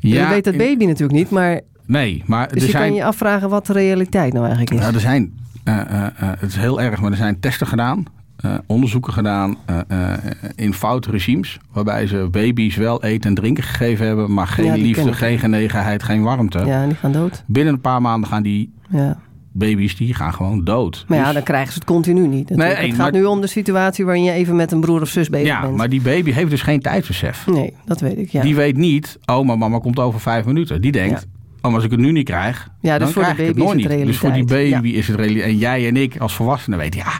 je 0.00 0.26
weet 0.28 0.44
dat 0.44 0.52
in- 0.52 0.58
baby 0.58 0.84
natuurlijk 0.84 1.18
niet, 1.18 1.30
maar 1.30 1.60
Nee, 1.86 2.22
maar 2.26 2.48
dus 2.48 2.56
er 2.56 2.64
je 2.64 2.70
zijn... 2.70 2.82
kan 2.88 2.94
je 2.94 3.04
afvragen 3.04 3.48
wat 3.48 3.66
de 3.66 3.72
realiteit 3.72 4.32
nou 4.32 4.44
eigenlijk 4.46 4.74
is. 4.74 4.80
Nou, 4.80 4.94
er 4.94 5.00
zijn, 5.00 5.32
eh, 5.64 5.80
eh, 5.80 6.06
eh, 6.06 6.12
het 6.18 6.48
is 6.50 6.56
heel 6.56 6.80
erg, 6.80 7.00
maar 7.00 7.10
er 7.10 7.16
zijn 7.16 7.40
testen 7.40 7.66
gedaan, 7.66 8.04
eh, 8.38 8.54
onderzoeken 8.66 9.12
gedaan 9.12 9.56
eh, 9.66 9.78
eh, 9.88 10.18
in 10.54 10.74
foute 10.74 11.10
regimes. 11.10 11.58
Waarbij 11.72 12.06
ze 12.06 12.28
baby's 12.30 12.76
wel 12.76 13.04
eten 13.04 13.28
en 13.30 13.34
drinken 13.36 13.62
gegeven 13.64 14.06
hebben, 14.06 14.32
maar 14.34 14.46
geen 14.46 14.64
Ja, 14.64 14.74
liefde, 14.74 15.12
geen 15.12 15.38
genegenheid, 15.38 16.02
geen 16.02 16.22
warmte. 16.22 16.58
Ja, 16.66 16.86
die 16.86 16.94
gaan 16.94 17.12
dood. 17.12 17.42
Binnen 17.46 17.74
een 17.74 17.80
paar 17.80 18.00
maanden 18.02 18.28
gaan 18.28 18.42
die 18.42 18.72
Ja. 18.90 19.18
baby's 19.52 19.96
die 19.96 20.14
gaan 20.14 20.32
gewoon 20.34 20.64
dood. 20.64 21.04
Maar 21.08 21.18
ja, 21.18 21.24
Dus- 21.24 21.34
dan 21.34 21.42
krijgen 21.42 21.72
ze 21.72 21.78
het 21.78 21.88
continu 21.88 22.26
niet. 22.26 22.50
Nee, 22.50 22.68
het 22.74 22.86
gaat 22.88 22.96
maar- 22.96 23.12
nu 23.12 23.24
om 23.24 23.40
de 23.40 23.46
situatie 23.46 24.04
waarin 24.04 24.22
je 24.24 24.32
even 24.32 24.56
met 24.56 24.72
een 24.72 24.80
broer 24.80 25.00
of 25.00 25.08
zus 25.08 25.28
bezig 25.28 25.46
ja, 25.46 25.60
bent. 25.60 25.76
maar 25.76 25.88
die 25.88 26.00
baby 26.02 26.30
heeft 26.32 26.50
dus 26.50 26.62
geen 26.62 26.80
tijdsbesef. 26.80 27.46
Nee, 27.46 27.74
dat 27.84 28.00
weet 28.00 28.18
ik, 28.18 28.28
ja. 28.30 28.42
Die 28.42 28.54
weet 28.54 28.76
niet, 28.76 29.18
oh, 29.24 29.46
maar 29.46 29.58
mama 29.58 29.78
komt 29.78 29.98
over 29.98 30.20
vijf 30.20 30.44
minuten. 30.44 30.80
Die 30.80 30.92
denkt, 30.92 31.26
oh, 31.56 31.62
maar 31.62 31.74
als 31.74 31.84
ik 31.84 31.90
het 31.90 32.00
nu 32.00 32.12
niet 32.12 32.24
krijg, 32.24 32.68
Ja, 32.80 32.92
dus 32.92 33.02
dan 33.04 33.12
voor 33.12 33.22
de 33.24 33.34
krijg 33.34 33.48
ik 33.48 33.54
baby 33.54 33.66
het 33.66 33.68
is 33.68 33.74
nooit 33.82 33.88
het 33.88 33.98
niet. 33.98 34.06
Dus 34.06 34.18
voor 34.18 34.32
die 34.32 34.44
baby 34.44 34.88
is 34.88 35.08
het 35.08 35.16
realiteit. 35.16 35.44
En 35.50 35.56
jij 35.58 35.86
en 35.88 35.96
ik 35.96 36.16
als 36.18 36.34
volwassenen 36.34 36.78
weten, 36.78 37.00
ja, 37.00 37.12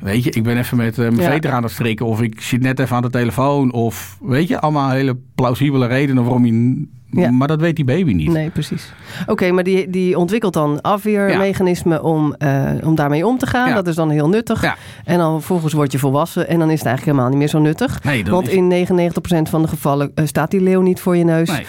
weet 0.00 0.24
je, 0.24 0.30
ik 0.30 0.42
ben 0.42 0.56
even 0.58 0.76
met 0.76 0.98
eh, 0.98 1.04
mijn 1.04 1.16
Ja. 1.20 1.30
veter 1.30 1.50
aan 1.52 1.62
het 1.62 1.72
strikken. 1.72 2.06
Of 2.06 2.20
ik 2.22 2.40
zit 2.40 2.60
net 2.62 2.78
even 2.78 2.96
aan 2.96 3.02
de 3.02 3.10
telefoon. 3.10 3.72
Of 3.72 4.16
weet 4.20 4.48
je, 4.48 4.60
allemaal 4.60 4.90
hele 4.90 5.16
plausibele 5.34 5.86
redenen 5.86 6.22
waarom 6.24 6.44
je... 6.46 6.84
Ja. 7.12 7.30
Maar 7.30 7.48
dat 7.48 7.60
weet 7.60 7.76
die 7.76 7.84
baby 7.84 8.12
niet. 8.12 8.28
Nee, 8.32 8.50
precies. 8.50 8.92
Oké, 9.26 9.50
maar 9.52 9.64
die, 9.64 9.90
die 9.90 10.18
ontwikkelt 10.18 10.52
dan 10.52 10.80
afweermechanismen 10.80 12.02
om, 12.02 12.34
eh, 12.34 12.70
om 12.84 12.94
daarmee 12.94 13.26
om 13.26 13.38
te 13.38 13.46
gaan. 13.46 13.68
Ja. 13.68 13.74
Dat 13.74 13.86
is 13.86 13.94
dan 13.94 14.10
heel 14.10 14.28
nuttig. 14.28 14.62
Ja. 14.62 14.76
En 15.04 15.18
dan 15.18 15.30
vervolgens 15.36 15.72
word 15.72 15.92
je 15.92 15.98
volwassen 15.98 16.48
en 16.48 16.58
dan 16.58 16.70
is 16.70 16.78
het 16.78 16.86
eigenlijk 16.86 17.04
helemaal 17.04 17.28
niet 17.28 17.38
meer 17.38 17.48
zo 17.48 17.58
nuttig. 17.58 18.02
Nee, 18.04 18.24
dat 18.24 18.32
Want 18.34 18.48
is- 18.48 18.54
in 18.54 18.68
99% 18.68 19.48
van 19.48 19.62
de 19.62 19.68
gevallen 19.68 20.10
eh, 20.14 20.26
staat 20.26 20.50
die 20.50 20.60
leeuw 20.60 20.80
niet 20.80 21.00
voor 21.00 21.16
je 21.16 21.24
neus. 21.24 21.48
Nee. 21.50 21.64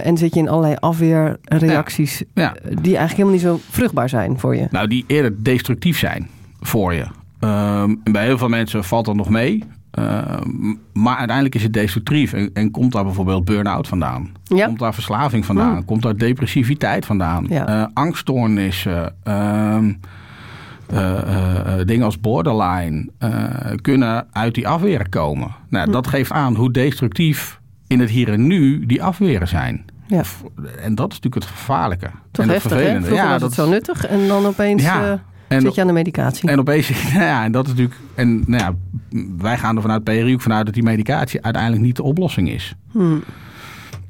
En 0.00 0.16
zit 0.16 0.34
je 0.34 0.40
in 0.40 0.48
allerlei 0.48 0.76
afweerreacties 0.80 2.22
die 2.34 2.96
eigenlijk 2.96 3.10
helemaal 3.10 3.32
niet 3.32 3.40
zo 3.40 3.60
vruchtbaar 3.70 4.08
zijn 4.08 4.38
voor 4.38 4.56
je. 4.56 4.66
Nou, 4.70 4.88
die 4.88 5.04
eerder 5.06 5.34
destructief 5.44 5.98
zijn 5.98 6.28
voor 6.60 6.94
je. 6.94 7.04
Ehm, 7.40 7.94
en 8.04 8.12
bij 8.12 8.24
heel 8.24 8.38
veel 8.38 8.48
mensen 8.48 8.84
valt 8.84 9.04
dat 9.04 9.14
nog 9.14 9.28
mee. 9.28 9.64
Ehm, 9.90 10.74
maar 10.92 11.16
uiteindelijk 11.16 11.54
is 11.54 11.62
het 11.62 11.72
destructief. 11.72 12.32
En, 12.32 12.50
en 12.52 12.70
komt 12.70 12.92
daar 12.92 13.04
bijvoorbeeld 13.04 13.44
burn-out 13.44 13.88
vandaan? 13.88 14.28
Ja. 14.44 14.66
Komt 14.66 14.78
daar 14.78 14.94
verslaving 14.94 15.44
vandaan? 15.46 15.72
Hmm. 15.72 15.84
Komt 15.84 16.02
daar 16.02 16.16
depressiviteit 16.16 17.06
vandaan? 17.06 17.46
Ja. 17.48 17.66
Eh, 17.66 17.86
angststoornissen. 17.94 19.14
ehm, 19.22 19.92
eh, 20.86 21.80
eh, 21.80 21.86
dingen 21.86 22.04
als 22.04 22.20
borderline 22.20 23.08
kunnen 23.82 24.26
uit 24.32 24.54
die 24.54 24.68
afweren 24.68 25.08
komen. 25.08 25.54
Nou, 25.68 25.84
Hmm. 25.84 25.92
Dat 25.92 26.06
geeft 26.06 26.32
aan 26.32 26.54
hoe 26.54 26.70
destructief 26.70 27.60
in 27.86 28.00
het 28.00 28.10
hier 28.10 28.28
en 28.32 28.46
nu 28.46 28.86
die 28.86 29.02
afweren 29.02 29.48
zijn. 29.48 29.84
Ja. 30.06 30.22
En 30.82 30.94
dat 30.94 31.12
is 31.12 31.20
natuurlijk 31.20 31.34
het 31.34 31.44
gevaarlijke. 31.56 32.10
Toch 32.30 32.44
en 32.44 32.50
het 32.52 32.62
heftig, 32.62 32.70
hè? 32.70 32.76
vervelende. 32.76 33.06
Vroeger 33.06 33.26
Ja, 33.26 33.32
was 33.32 33.40
dat 33.40 33.50
het 33.56 33.58
zo 33.60 33.68
nuttig 33.70 34.06
en 34.06 34.28
dan 34.28 34.46
opeens 34.46 34.82
Ja. 34.82 35.22
En- 35.48 35.60
zit 35.60 35.74
je 35.74 35.80
aan 35.80 35.86
de 35.86 35.92
medicatie. 35.92 36.48
En 36.48 36.58
opeens, 36.58 36.90
nou 37.14 37.24
ja, 37.24 37.44
en 37.44 37.52
dat 37.52 37.64
is 37.66 37.70
natuurlijk. 37.70 38.00
En 38.14 38.42
nou 38.46 38.62
ja, 38.62 38.74
wij 39.38 39.58
gaan 39.58 39.76
er 39.76 39.82
vanuit 39.82 40.04
PRI 40.04 40.32
ook 40.34 40.40
vanuit 40.40 40.64
dat 40.64 40.74
die 40.74 40.82
medicatie 40.82 41.42
uiteindelijk 41.42 41.82
niet 41.82 41.96
de 41.96 42.02
oplossing 42.02 42.48
is. 42.50 42.74
Hmm. 42.92 43.22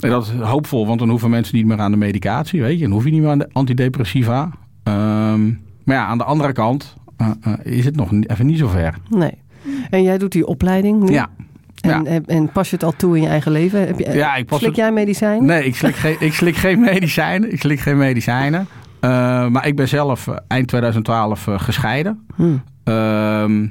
En 0.00 0.10
dat 0.10 0.22
is 0.26 0.30
hoopvol, 0.40 0.86
want 0.86 0.98
dan 0.98 1.08
hoeven 1.08 1.30
mensen 1.30 1.56
niet 1.56 1.66
meer 1.66 1.78
aan 1.78 1.90
de 1.90 1.96
medicatie, 1.96 2.60
weet 2.62 2.78
je. 2.78 2.82
Dan 2.84 2.92
hoef 2.92 3.04
je 3.04 3.10
niet 3.10 3.20
meer 3.20 3.30
aan 3.30 3.38
de 3.38 3.48
antidepressiva. 3.52 4.50
Ehm, 4.82 5.46
maar 5.84 5.96
ja, 5.96 6.06
aan 6.06 6.18
de 6.18 6.24
andere 6.24 6.52
kant 6.52 6.96
eh, 7.16 7.30
eh, 7.42 7.52
is 7.62 7.84
het 7.84 7.96
nog 7.96 8.10
even 8.26 8.46
niet 8.46 8.58
zo 8.58 8.68
ver. 8.68 8.94
Nee. 9.10 9.32
En 9.90 10.02
jij 10.02 10.18
doet 10.18 10.32
die 10.32 10.46
opleiding 10.46 11.02
nu? 11.02 11.12
Ja. 11.12 11.28
En, 11.80 11.90
Ja. 11.90 12.04
en, 12.04 12.24
en 12.26 12.48
pas 12.52 12.68
je 12.70 12.74
het 12.76 12.84
al 12.84 12.94
toe 12.96 13.16
in 13.16 13.22
je 13.22 13.28
eigen 13.28 13.52
leven? 13.52 13.86
Heb 13.86 13.98
je, 13.98 14.10
Ja, 14.12 14.34
ik 14.36 14.46
pas 14.46 14.58
slik 14.58 14.70
het- 14.70 14.78
jij 14.78 14.92
medicijn? 14.92 15.44
Nee, 15.44 15.64
ik 15.64 15.76
slik 15.76 15.94
geen, 15.96 16.16
ik 16.28 16.32
slik 16.34 16.56
geen 16.56 16.80
medicijnen. 16.80 17.52
Ik 17.52 17.60
slik 17.60 17.80
geen 17.80 17.96
medicijnen. 17.98 18.66
Eh, 19.00 19.48
maar 19.48 19.66
ik 19.66 19.76
ben 19.76 19.88
zelf 19.88 20.26
eh, 20.26 20.36
eind 20.48 20.68
2012 20.68 21.46
eh, 21.46 21.60
gescheiden. 21.60 22.26
Hmm. 22.34 22.62
Ehm, 22.84 23.66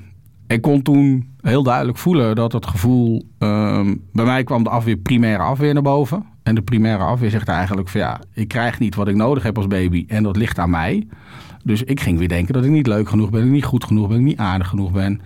ik 0.48 0.62
kon 0.62 0.82
toen 0.82 1.36
heel 1.42 1.64
duidelijk 1.64 1.98
voelen 1.98 2.36
dat 2.36 2.54
het 2.54 2.68
gevoel... 2.68 3.24
ehm, 3.38 3.96
bij 4.14 4.26
mij 4.26 4.44
kwam 4.44 4.64
de 4.64 4.70
afweer, 4.70 4.98
primaire 4.98 5.44
afweer 5.44 5.74
naar 5.74 5.84
boven. 5.84 6.26
En 6.44 6.56
de 6.56 6.62
primaire 6.62 7.04
afweer 7.04 7.30
zegt 7.30 7.48
eigenlijk 7.48 7.90
van 7.90 8.02
ja... 8.02 8.20
ik 8.34 8.48
krijg 8.48 8.80
niet 8.80 8.96
wat 8.96 9.08
ik 9.08 9.16
nodig 9.16 9.44
heb 9.44 9.58
als 9.58 9.68
baby 9.68 10.06
en 10.08 10.24
dat 10.24 10.36
ligt 10.36 10.60
aan 10.60 10.70
mij. 10.70 11.08
Dus 11.64 11.84
ik 11.84 12.00
ging 12.00 12.18
weer 12.20 12.28
denken 12.28 12.54
dat 12.54 12.64
ik 12.64 12.72
niet 12.72 12.88
leuk 12.88 13.10
genoeg 13.10 13.30
ben... 13.30 13.40
dat 13.40 13.48
ik 13.48 13.56
niet 13.56 13.66
goed 13.66 13.84
genoeg 13.84 14.08
ben, 14.08 14.12
dat 14.12 14.20
ik 14.20 14.26
niet 14.26 14.40
aardig 14.40 14.68
genoeg 14.68 14.92
ben. 14.92 15.22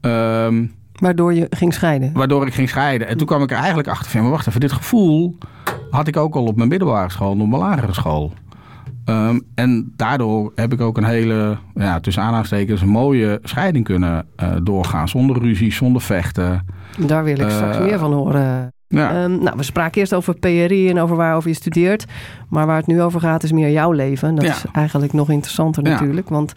Ehm, 0.00 0.64
Waardoor 0.94 1.34
je 1.34 1.46
ging 1.50 1.74
scheiden? 1.74 2.12
waardoor 2.12 2.46
ik 2.46 2.54
ging 2.54 2.68
scheiden. 2.68 3.08
En 3.08 3.16
toen 3.16 3.26
kwam 3.26 3.42
ik 3.42 3.50
er 3.50 3.56
eigenlijk 3.56 3.88
achter 3.88 4.10
van... 4.10 4.20
maar 4.20 4.30
wacht 4.30 4.46
even, 4.46 4.60
dit 4.60 4.72
gevoel 4.72 5.38
had 5.90 6.08
ik 6.08 6.16
ook 6.16 6.34
al 6.34 6.44
op 6.44 6.56
mijn 6.56 6.68
middelbare 6.68 7.10
school... 7.10 7.32
en 7.32 7.40
op 7.40 7.48
mijn 7.48 7.62
lagere 7.62 7.92
school. 7.92 8.32
Ehm, 9.04 9.38
en 9.54 9.92
daardoor 9.96 10.52
heb 10.54 10.72
ik 10.72 10.80
ook 10.80 10.96
een 10.96 11.04
hele, 11.04 11.56
ja, 11.74 12.00
tussen 12.00 12.22
aanhalingstekens, 12.22 12.80
een 12.80 12.88
mooie 12.88 13.40
scheiding 13.42 13.84
kunnen 13.84 14.26
uh, 14.42 14.52
doorgaan. 14.62 15.08
Zonder 15.08 15.38
ruzie, 15.42 15.72
zonder 15.72 16.02
vechten. 16.02 16.66
Daar 17.06 17.24
wil 17.24 17.38
ik 17.40 17.50
straks 17.50 17.78
meer 17.78 17.98
van 17.98 18.12
horen. 18.12 18.72
Ja. 18.88 19.24
Um, 19.24 19.42
nou, 19.42 19.56
we 19.56 19.62
spraken 19.62 20.00
eerst 20.00 20.14
over 20.14 20.34
PRI 20.34 20.88
en 20.88 20.98
over 21.00 21.16
waarover 21.16 21.48
je 21.48 21.54
studeert. 21.54 22.04
Maar 22.48 22.66
waar 22.66 22.76
het 22.76 22.86
nu 22.86 23.02
over 23.02 23.20
gaat 23.20 23.42
is 23.42 23.52
meer 23.52 23.70
jouw 23.70 23.92
leven. 23.92 24.34
Dat 24.34 24.44
Ja. 24.44 24.50
is 24.50 24.64
eigenlijk 24.72 25.12
nog 25.12 25.30
interessanter 25.30 25.82
natuurlijk. 25.82 26.28
Want 26.28 26.52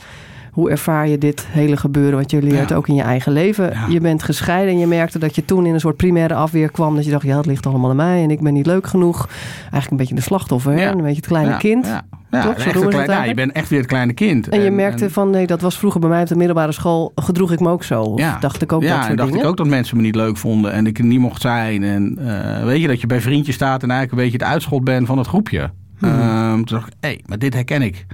hoe 0.56 0.70
ervaar 0.70 1.08
je 1.08 1.18
dit 1.18 1.46
hele 1.50 1.78
gebeuren 1.78 2.18
wat 2.20 2.32
je 2.32 2.42
leert 2.42 2.70
Ja. 2.70 2.76
ook 2.76 2.88
in 2.88 2.96
je 2.96 3.02
eigen 3.02 3.32
leven? 3.32 3.70
Ja. 3.72 3.86
Je 3.90 4.00
bent 4.00 4.24
gescheiden 4.24 4.74
en 4.74 4.80
je 4.80 4.88
merkte 4.88 5.20
dat 5.20 5.36
je 5.36 5.46
toen 5.46 5.66
in 5.66 5.74
een 5.74 5.80
soort 5.80 5.98
primaire 5.98 6.34
afweer 6.34 6.72
kwam. 6.72 6.96
Dat 6.96 7.06
je 7.06 7.12
dacht, 7.12 7.24
ja, 7.26 7.38
het 7.38 7.46
ligt 7.46 7.66
allemaal 7.66 7.90
aan 7.90 7.96
mij 7.96 8.24
en 8.24 8.32
ik 8.32 8.42
ben 8.42 8.54
niet 8.54 8.66
leuk 8.66 8.88
genoeg. 8.88 9.28
Eigenlijk 9.60 9.92
een 9.92 9.98
beetje 9.98 10.16
de 10.16 10.22
slachtoffer, 10.22 10.74
hè? 10.74 10.90
Een 10.90 10.98
beetje 10.98 11.16
het 11.16 11.28
kleine 11.28 11.58
kind. 11.58 11.86
Ja. 11.86 12.06
Toch? 12.42 12.54
klein- 12.54 12.96
het 12.96 13.10
ja, 13.10 13.24
je 13.24 13.34
bent 13.34 13.52
echt 13.52 13.70
weer 13.70 13.80
het 13.80 13.88
kleine 13.88 14.14
kind. 14.14 14.50
En 14.50 14.62
je 14.62 14.72
merkte 14.72 15.10
van, 15.10 15.30
nee, 15.30 15.48
dat 15.48 15.62
was 15.62 15.78
vroeger 15.78 16.00
bij 16.00 16.10
mij 16.10 16.22
op 16.22 16.28
de 16.28 16.36
middelbare 16.36 16.72
school. 16.72 17.12
Gedroeg 17.16 17.52
ik 17.52 17.60
me 17.60 17.70
ook 17.70 17.84
zo? 17.84 18.02
Of 18.02 18.20
Ja. 18.20 18.38
dacht 18.40 18.62
ik 18.62 18.72
ook 18.72 18.82
ja, 18.82 18.88
dat 18.88 18.98
en 18.98 19.04
soort 19.06 19.18
dacht 19.18 19.30
dingen? 19.30 19.44
ik 19.46 19.50
ook 19.52 19.58
dat 19.58 19.68
mensen 19.68 19.98
me 19.98 20.04
niet 20.04 20.16
leuk 20.16 20.38
vonden 20.38 20.72
en 20.72 20.88
ik 20.88 20.98
er 20.98 21.06
niet 21.06 21.20
mocht 21.20 21.42
zijn. 21.42 21.84
En 21.84 22.18
eh, 22.20 22.64
weet 22.66 22.82
je, 22.82 22.88
dat 22.88 23.02
je 23.02 23.08
bij 23.08 23.22
vriendjes 23.22 23.56
staat 23.56 23.84
en 23.84 23.90
eigenlijk 23.90 24.12
een 24.12 24.28
beetje 24.30 24.46
het 24.46 24.54
uitschot 24.54 24.84
bent 24.84 25.08
van 25.08 25.18
het 25.18 25.28
groepje. 25.28 25.70
Mhm. 26.00 26.12
Ehm, 26.20 26.54
toen 26.64 26.78
dacht 26.78 26.88
ik, 26.88 26.94
hé, 27.00 27.16
maar 27.26 27.40
dit 27.40 27.54
herken 27.54 27.82
ik. 27.82 28.06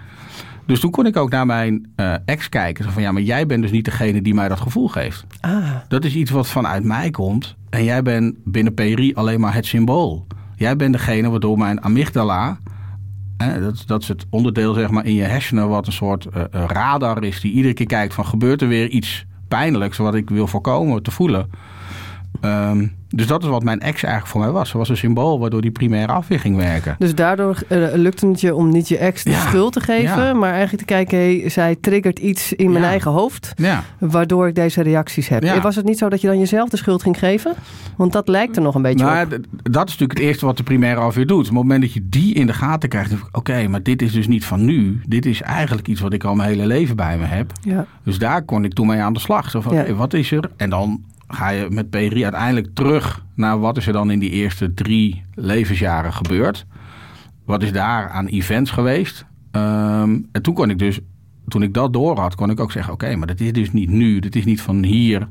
Dus 0.66 0.80
toen 0.80 0.92
kon 0.92 1.06
ik 1.06 1.18
ook 1.18 1.30
naar 1.30 1.46
mijn 1.46 1.92
eh, 1.96 2.14
ex 2.26 2.50
kijken. 2.50 2.92
Van, 2.92 3.02
ja, 3.02 3.12
maar 3.12 3.22
jij 3.22 3.46
bent 3.46 3.62
dus 3.62 3.72
niet 3.72 3.86
degene 3.86 4.22
die 4.22 4.34
mij 4.34 4.48
dat 4.48 4.60
gevoel 4.60 4.88
geeft. 4.88 5.26
Ah, 5.40 5.76
Dat 5.88 6.06
is 6.06 6.16
iets 6.16 6.32
wat 6.32 6.48
vanuit 6.48 6.84
mij 6.84 7.10
komt. 7.10 7.56
En 7.70 7.84
jij 7.84 8.02
bent 8.02 8.36
binnen 8.44 8.74
PRI 8.74 9.14
alleen 9.14 9.40
maar 9.40 9.54
het 9.54 9.66
symbool. 9.66 10.28
Jij 10.56 10.76
bent 10.76 10.94
degene 10.94 11.30
waardoor 11.30 11.58
mijn 11.58 11.84
amygdala... 11.84 12.60
Hè, 13.38 13.62
dat, 13.62 13.84
dat 13.86 14.02
is 14.02 14.08
het 14.08 14.26
onderdeel 14.30 14.74
zeg 14.74 14.90
maar, 14.90 15.06
in 15.06 15.14
je 15.14 15.24
hersenen... 15.24 15.70
wat 15.70 15.88
een 15.88 15.94
soort 15.94 16.26
eh, 16.26 16.42
eh, 16.52 16.64
radar 16.68 17.24
is 17.24 17.42
die 17.42 17.52
iedere 17.52 17.74
keer 17.74 17.86
kijkt 17.86 18.14
van... 18.14 18.26
gebeurt 18.26 18.62
er 18.62 18.68
weer 18.68 18.90
iets 18.90 19.26
pijnlijks 19.48 19.98
wat 19.98 20.16
ik 20.16 20.30
wil 20.30 20.48
voorkomen 20.48 21.04
te 21.04 21.12
voelen. 21.12 21.50
Ehm, 22.42 22.88
dus 23.16 23.28
dat 23.28 23.44
is 23.44 23.50
wat 23.50 23.64
mijn 23.64 23.80
ex 23.80 24.04
eigenlijk 24.04 24.28
voor 24.34 24.42
mij 24.42 24.52
was. 24.52 24.70
Ze 24.70 24.78
was 24.78 24.90
een 24.90 24.98
symbool 24.98 25.40
waardoor 25.40 25.62
die 25.62 25.72
primaire 25.72 26.12
afweer 26.12 26.40
ging 26.40 26.56
werken. 26.56 26.96
Dus 27.00 27.16
daardoor 27.16 27.58
eh, 27.68 27.78
lukte 27.94 28.28
het 28.28 28.42
je 28.42 28.56
om 28.56 28.70
niet 28.70 28.88
je 28.88 28.98
ex 28.98 29.24
de 29.24 29.30
Ja. 29.30 29.40
schuld 29.40 29.74
te 29.74 29.80
geven, 29.80 30.24
Ja. 30.24 30.34
maar 30.34 30.52
eigenlijk 30.52 30.88
te 30.88 30.94
kijken, 30.94 31.18
hey, 31.18 31.50
zij 31.50 31.76
triggert 31.82 32.20
iets 32.20 32.54
in 32.54 32.70
mijn 32.72 32.84
Ja. 32.84 32.90
eigen 32.90 33.12
hoofd, 33.12 33.54
waardoor 34.00 34.48
ik 34.48 34.56
deze 34.56 34.82
reacties 34.82 35.28
heb. 35.28 35.60
Was 35.62 35.76
het 35.76 35.86
niet 35.86 35.98
zo 35.98 36.10
dat 36.10 36.22
je 36.22 36.28
dan 36.28 36.40
jezelf 36.40 36.70
de 36.70 36.78
schuld 36.78 37.02
ging 37.02 37.20
geven? 37.20 37.54
Want 37.98 38.14
dat 38.14 38.28
lijkt 38.28 38.56
er 38.56 38.62
nog 38.62 38.76
een 38.76 38.82
beetje 38.82 39.06
nou, 39.06 39.24
op. 39.24 39.30
dat 39.64 39.88
is 39.88 39.92
natuurlijk 39.92 40.20
het 40.20 40.28
eerste 40.28 40.46
wat 40.46 40.58
de 40.58 40.64
primaire 40.64 41.00
afweer 41.00 41.28
doet. 41.28 41.38
Op 41.40 41.44
het 41.46 41.54
moment 41.54 41.82
dat 41.82 41.94
je 41.94 42.02
die 42.10 42.34
in 42.34 42.48
de 42.48 42.54
gaten 42.54 42.90
krijgt, 42.90 43.14
oké, 43.32 43.68
maar 43.68 43.84
dit 43.84 44.02
is 44.02 44.12
dus 44.12 44.28
niet 44.28 44.46
van 44.46 44.66
nu. 44.66 45.02
Dit 45.08 45.26
is 45.26 45.42
eigenlijk 45.42 45.88
iets 45.88 46.02
wat 46.02 46.14
ik 46.14 46.24
al 46.24 46.36
mijn 46.36 46.50
hele 46.50 46.66
leven 46.66 46.96
bij 46.96 47.18
me 47.18 47.26
heb. 47.26 47.52
Dus 48.04 48.18
daar 48.20 48.44
kon 48.44 48.64
ik 48.66 48.74
toen 48.74 48.88
mee 48.88 49.00
aan 49.00 49.14
de 49.14 49.20
slag. 49.20 49.50
Zo 49.50 49.62
van, 49.62 49.96
wat 49.96 50.14
is 50.14 50.32
er? 50.32 50.50
En 50.58 50.70
dan 50.70 51.02
ga 51.34 51.50
je 51.50 51.68
met 51.70 51.90
PRI 51.90 52.24
uiteindelijk 52.24 52.68
terug 52.74 53.26
naar 53.36 53.60
wat 53.60 53.78
is 53.78 53.88
er 53.88 53.94
dan 53.94 54.12
in 54.12 54.20
die 54.20 54.30
eerste 54.30 54.74
drie 54.74 55.24
levensjaren 55.36 56.14
gebeurd. 56.14 56.66
Wat 57.46 57.64
is 57.64 57.72
daar 57.72 58.10
aan 58.10 58.26
events 58.28 58.72
geweest? 58.72 59.26
Ehm, 59.52 60.18
en 60.32 60.42
toen 60.42 60.54
kon 60.54 60.70
ik 60.70 60.80
dus, 60.80 61.00
toen 61.48 61.64
ik 61.64 61.74
dat 61.74 61.94
door 61.94 62.20
had, 62.20 62.36
kon 62.36 62.50
ik 62.50 62.60
ook 62.60 62.72
zeggen, 62.72 62.94
oké, 62.94 63.16
maar 63.16 63.28
dat 63.28 63.40
is 63.40 63.54
dus 63.54 63.72
niet 63.72 63.90
nu. 63.90 64.20
Dit 64.20 64.36
is 64.36 64.46
niet 64.46 64.62
van 64.62 64.84
hier. 64.84 65.28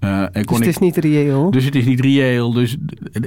Eh, 0.00 0.20
en 0.20 0.28
Dus 0.32 0.44
kon 0.44 0.54
het 0.56 0.64
ik, 0.64 0.70
is 0.72 0.78
niet 0.78 0.96
reëel. 0.96 1.50
dus 1.50 1.64
het 1.64 1.74
is 1.74 1.84
niet 1.84 2.00
reëel. 2.00 2.52
Dus 2.52 2.76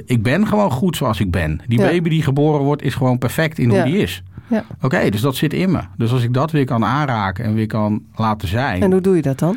ik 0.06 0.22
ben 0.22 0.46
gewoon 0.46 0.70
goed 0.70 0.96
zoals 0.96 1.20
ik 1.20 1.30
ben. 1.30 1.60
Die 1.66 1.78
Ja. 1.78 1.86
baby 1.88 2.08
die 2.08 2.22
geboren 2.22 2.64
wordt, 2.64 2.82
is 2.82 2.94
gewoon 2.94 3.18
perfect 3.18 3.58
in 3.58 3.70
Ja. 3.70 3.82
hoe 3.82 3.90
die 3.92 4.00
is. 4.02 4.22
Ja. 4.46 4.64
Oké, 4.80 5.10
dus 5.10 5.20
dat 5.20 5.36
zit 5.36 5.52
in 5.52 5.70
me. 5.70 5.80
Dus 5.96 6.12
als 6.12 6.22
ik 6.22 6.32
dat 6.34 6.50
weer 6.50 6.64
kan 6.64 6.84
aanraken 6.84 7.44
en 7.44 7.54
weer 7.54 7.66
kan 7.66 8.02
laten 8.14 8.48
zijn. 8.48 8.82
En 8.82 8.92
hoe 8.92 9.00
doe 9.00 9.16
je 9.16 9.22
dat 9.22 9.38
dan? 9.38 9.56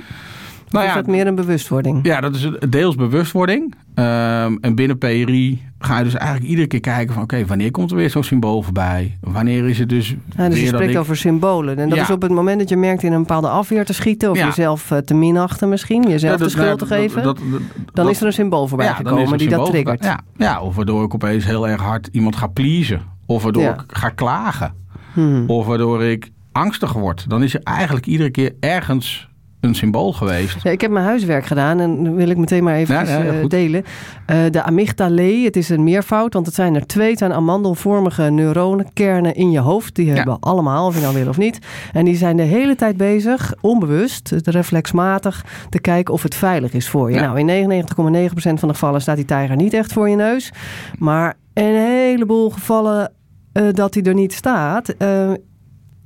Nou 0.74 0.86
is 0.86 0.92
ja, 0.94 0.98
dat 0.98 1.08
meer 1.08 1.28
een 1.28 1.36
bewustwording? 1.36 2.00
ja, 2.06 2.22
dat 2.22 2.36
is 2.36 2.50
deels 2.70 2.96
bewustwording. 2.96 3.74
Ehm, 3.96 4.56
en 4.62 4.76
binnen 4.76 4.98
PRI 4.98 5.62
ga 5.80 5.98
je 5.98 6.04
dus 6.04 6.14
eigenlijk 6.16 6.50
iedere 6.50 6.68
keer 6.68 6.80
kijken 6.80 7.14
van... 7.14 7.24
oké, 7.24 7.46
wanneer 7.46 7.72
komt 7.72 7.92
er 7.92 7.98
weer 7.98 8.10
zo'n 8.10 8.24
symbool 8.24 8.62
voorbij? 8.62 9.18
Wanneer 9.22 9.70
is 9.70 9.80
het 9.80 9.90
dus 9.90 10.16
Ja, 10.38 10.50
dus 10.50 10.60
je 10.60 10.68
spreekt 10.68 10.92
ik... 10.92 10.98
over 11.00 11.18
symbolen. 11.18 11.78
En 11.78 11.90
dat 11.90 11.98
Ja. 11.98 12.04
is 12.04 12.10
op 12.10 12.22
het 12.22 12.32
moment 12.32 12.60
dat 12.60 12.70
je 12.70 12.78
merkt 12.78 13.04
in 13.04 13.12
een 13.14 13.20
bepaalde 13.20 13.48
afweer 13.50 13.86
te 13.86 13.94
schieten... 13.94 14.30
of 14.32 14.38
Ja. 14.38 14.46
jezelf 14.46 14.92
eh, 14.92 14.98
te 14.98 15.14
minachten 15.14 15.70
misschien, 15.70 16.10
jezelf 16.10 16.38
de 16.40 16.50
schuld 16.50 16.80
te 16.80 16.86
geven... 16.86 17.24
dat- 17.24 17.38
dat- 17.52 17.62
dan 17.94 18.10
is 18.10 18.20
er 18.22 18.26
een 18.28 18.34
symbool 18.34 18.68
voorbij 18.68 18.88
is 18.90 18.94
gekomen 18.96 19.38
die 19.38 19.50
dat 19.50 19.66
triggert. 19.66 20.04
Ja, 20.04 20.20
ja, 20.38 20.62
of 20.62 20.76
waardoor 20.76 21.04
ik 21.04 21.14
opeens 21.14 21.46
heel 21.46 21.68
erg 21.68 21.82
hard 21.82 22.10
iemand 22.12 22.36
ga 22.36 22.48
pleasen. 22.48 23.02
Of 23.26 23.44
waardoor 23.44 23.64
ik 23.64 23.84
ga 23.88 24.10
klagen. 24.10 24.74
Hmm. 25.14 25.44
Of 25.50 25.66
waardoor 25.66 26.04
ik 26.04 26.32
angstig 26.52 26.94
word. 26.94 27.30
Dan 27.30 27.44
is 27.44 27.54
er 27.54 27.62
eigenlijk 27.64 28.06
iedere 28.06 28.30
keer 28.30 28.54
ergens 28.60 29.30
een 29.64 29.76
symbool 29.76 30.14
geweest. 30.14 30.64
Ja, 30.64 30.72
ik 30.72 30.82
heb 30.82 30.92
mijn 30.92 31.06
huiswerk 31.06 31.46
gedaan 31.46 31.80
en 31.80 32.04
dat 32.04 32.14
wil 32.14 32.30
ik 32.30 32.38
meteen 32.38 32.64
maar 32.64 32.76
even 32.76 32.96
Ja, 32.96 33.02
ja, 33.02 33.24
ja, 33.24 33.40
goed. 33.42 33.50
delen. 33.50 33.84
Eh, 34.26 34.38
de 34.52 34.64
amygdalae, 34.64 35.44
het 35.46 35.56
is 35.56 35.70
een 35.70 35.84
meervoud, 35.84 36.34
want 36.34 36.46
het 36.46 36.56
zijn 36.56 36.76
er 36.76 36.86
twee. 36.88 37.10
Het 37.10 37.18
zijn 37.18 37.34
amandelvormige 37.34 38.24
neuronenkernen 38.24 39.36
in 39.36 39.52
je 39.52 39.60
hoofd. 39.60 39.96
Die 39.96 40.12
hebben 40.12 40.40
allemaal, 40.40 40.88
of 40.88 40.96
je 40.96 41.02
nou 41.02 41.14
wil 41.14 41.28
of 41.28 41.38
niet. 41.38 41.60
En 41.94 42.06
die 42.06 42.16
zijn 42.16 42.38
de 42.38 42.44
hele 42.44 42.76
tijd 42.76 42.98
bezig, 42.98 43.54
onbewust, 43.62 44.34
reflexmatig, 44.44 45.46
te 45.70 45.80
kijken 45.80 46.14
of 46.14 46.24
het 46.24 46.36
veilig 46.36 46.74
is 46.74 46.90
voor 46.90 47.12
je. 47.12 47.20
Nou, 47.20 47.40
in 47.40 47.48
99,9% 47.48 48.60
van 48.60 48.68
de 48.68 48.74
gevallen 48.74 49.02
staat 49.02 49.16
die 49.16 49.26
tijger 49.26 49.56
niet 49.56 49.74
echt 49.74 49.94
voor 49.94 50.10
je 50.10 50.16
neus. 50.16 50.52
Maar 51.00 51.34
in 51.54 51.64
een 51.64 51.76
heleboel 51.76 52.50
gevallen 52.50 53.12
eh, 53.54 53.64
dat 53.72 53.94
hij 53.94 54.04
er 54.04 54.14
niet 54.14 54.34
staat, 54.34 54.90
eh, 54.90 55.32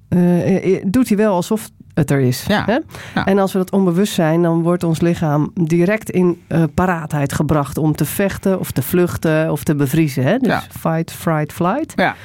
eh, 0.10 0.76
eh, 0.76 0.84
doet 0.88 1.08
hij 1.08 1.18
wel 1.18 1.34
alsof 1.34 1.70
het 1.98 2.12
er 2.12 2.20
is. 2.20 2.44
Ja. 2.48 2.64
Hè? 2.66 2.78
Ja. 3.16 3.26
En 3.26 3.40
als 3.40 3.52
we 3.52 3.58
dat 3.58 3.72
onbewust 3.72 4.14
zijn, 4.14 4.42
dan 4.42 4.62
wordt 4.62 4.84
ons 4.84 5.02
lichaam 5.02 5.52
direct 5.54 6.10
in 6.10 6.42
eh, 6.48 6.64
paraatheid 6.74 7.34
gebracht 7.34 7.78
om 7.78 7.96
te 7.96 8.06
vechten 8.06 8.60
of 8.60 8.72
te 8.72 8.82
vluchten 8.82 9.52
of 9.52 9.64
te 9.64 9.76
bevriezen. 9.76 10.24
Hè? 10.24 10.38
Dus 10.38 10.48
Ja. 10.52 10.62
fight, 10.80 11.12
fright, 11.12 11.54
flight. 11.54 11.94
Ja, 11.96 12.16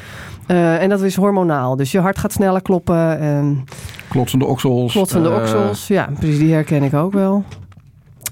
Eh, 0.46 0.82
en 0.82 0.88
dat 0.88 1.00
is 1.02 1.16
hormonaal. 1.16 1.76
Dus 1.76 1.92
je 1.92 1.98
hart 2.00 2.18
gaat 2.18 2.32
sneller 2.32 2.62
kloppen. 2.62 3.18
En 3.18 3.64
klotsende 4.08 4.44
oksels. 4.44 4.92
klotsende 4.92 5.28
eh, 5.28 5.34
oksels. 5.36 5.86
Ja, 5.86 6.08
precies. 6.18 6.38
Die 6.38 6.52
herken 6.52 6.82
ik 6.82 6.94
ook 6.94 7.12
wel. 7.12 7.44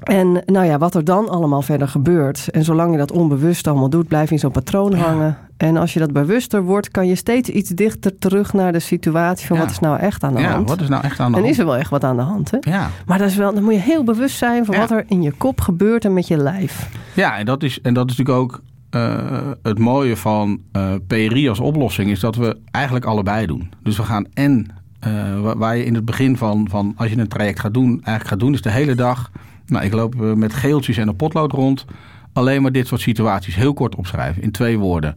En 0.03 0.43
nou 0.47 0.67
ja, 0.67 0.79
wat 0.79 0.95
er 0.95 1.05
dan 1.05 1.29
allemaal 1.29 1.63
verder 1.63 1.89
gebeurt. 1.89 2.49
En 2.51 2.65
zolang 2.65 2.93
je 2.93 2.99
dat 2.99 3.13
onbewust 3.13 3.67
allemaal 3.67 3.91
doet, 3.91 4.09
blijf 4.09 4.29
je 4.29 4.35
in 4.35 4.41
zo'n 4.41 4.51
patroon 4.51 4.93
hangen. 4.95 5.37
En 5.57 5.77
als 5.77 5.93
je 5.93 5.99
dat 5.99 6.13
bewuster 6.13 6.63
wordt, 6.63 6.91
kan 6.91 7.07
je 7.07 7.15
steeds 7.15 7.49
iets 7.49 7.71
dichter 7.71 8.19
terug 8.19 8.53
naar 8.53 8.73
de 8.73 8.79
situatie 8.79 9.47
van 9.47 9.57
Ja. 9.57 9.63
wat 9.63 9.71
is 9.71 9.79
nou 9.79 9.99
echt 9.99 10.25
aan 10.25 10.35
de 10.35 10.41
Ja, 10.41 10.51
hand. 10.53 10.69
wat 10.69 10.81
is 10.81 10.89
nou 10.89 11.05
echt 11.05 11.21
aan 11.21 11.31
de 11.31 11.37
en 11.37 11.43
hand? 11.43 11.55
is 11.55 11.59
er 11.61 11.67
wel 11.67 11.77
echt 11.77 11.91
wat 11.91 12.05
aan 12.05 12.17
de 12.17 12.23
hand, 12.23 12.51
hè? 12.51 12.57
Ja. 12.61 12.91
Maar 13.07 13.19
dat 13.19 13.29
is 13.29 13.37
wel, 13.37 13.55
dan 13.55 13.63
moet 13.65 13.75
je 13.75 13.81
heel 13.81 14.05
bewust 14.05 14.37
zijn 14.37 14.65
van 14.65 14.77
wat 14.77 14.91
er 14.91 15.05
in 15.09 15.23
je 15.23 15.33
kop 15.33 15.61
gebeurt 15.61 16.05
en 16.05 16.13
met 16.15 16.27
je 16.29 16.37
lijf. 16.37 16.89
Ja, 17.15 17.39
en 17.39 17.45
dat 17.47 17.63
is, 17.63 17.81
en 17.81 17.95
dat 17.95 18.11
is 18.11 18.17
natuurlijk 18.17 18.45
ook 18.45 18.61
eh, 18.91 19.39
het 19.63 19.79
mooie 19.79 20.17
van 20.17 20.61
eh 20.73 20.93
PRI 21.07 21.49
als 21.49 21.61
oplossing, 21.61 22.11
is 22.11 22.21
dat 22.21 22.37
we 22.37 22.57
eigenlijk 22.71 23.05
allebei 23.05 23.47
doen. 23.47 23.71
Dus 23.83 23.97
we 23.97 24.03
gaan 24.03 24.27
en 24.35 24.67
eh, 25.01 25.41
wa- 25.41 25.57
waar 25.57 25.77
je 25.77 25.85
in 25.85 25.95
het 25.95 26.05
begin 26.05 26.37
van, 26.37 26.67
van 26.71 26.93
als 26.97 27.11
je 27.11 27.19
een 27.19 27.29
traject 27.29 27.61
gaat 27.61 27.75
doen, 27.75 27.89
eigenlijk 27.91 28.27
gaat 28.27 28.41
doen, 28.41 28.53
is 28.53 28.63
de 28.63 28.71
hele 28.71 28.95
dag. 28.95 29.31
Nou, 29.71 29.85
ik 29.85 29.93
loop 29.93 30.23
eh, 30.23 30.33
met 30.33 30.55
geeltjes 30.55 30.97
en 30.97 31.09
een 31.09 31.17
potlood 31.17 31.53
rond. 31.53 31.85
Alleen 32.33 32.63
maar 32.63 32.73
dit 32.73 32.87
soort 32.87 33.01
situaties 33.01 33.55
heel 33.55 33.73
kort 33.73 33.95
opschrijven 33.95 34.43
in 34.43 34.51
twee 34.51 34.79
woorden. 34.79 35.15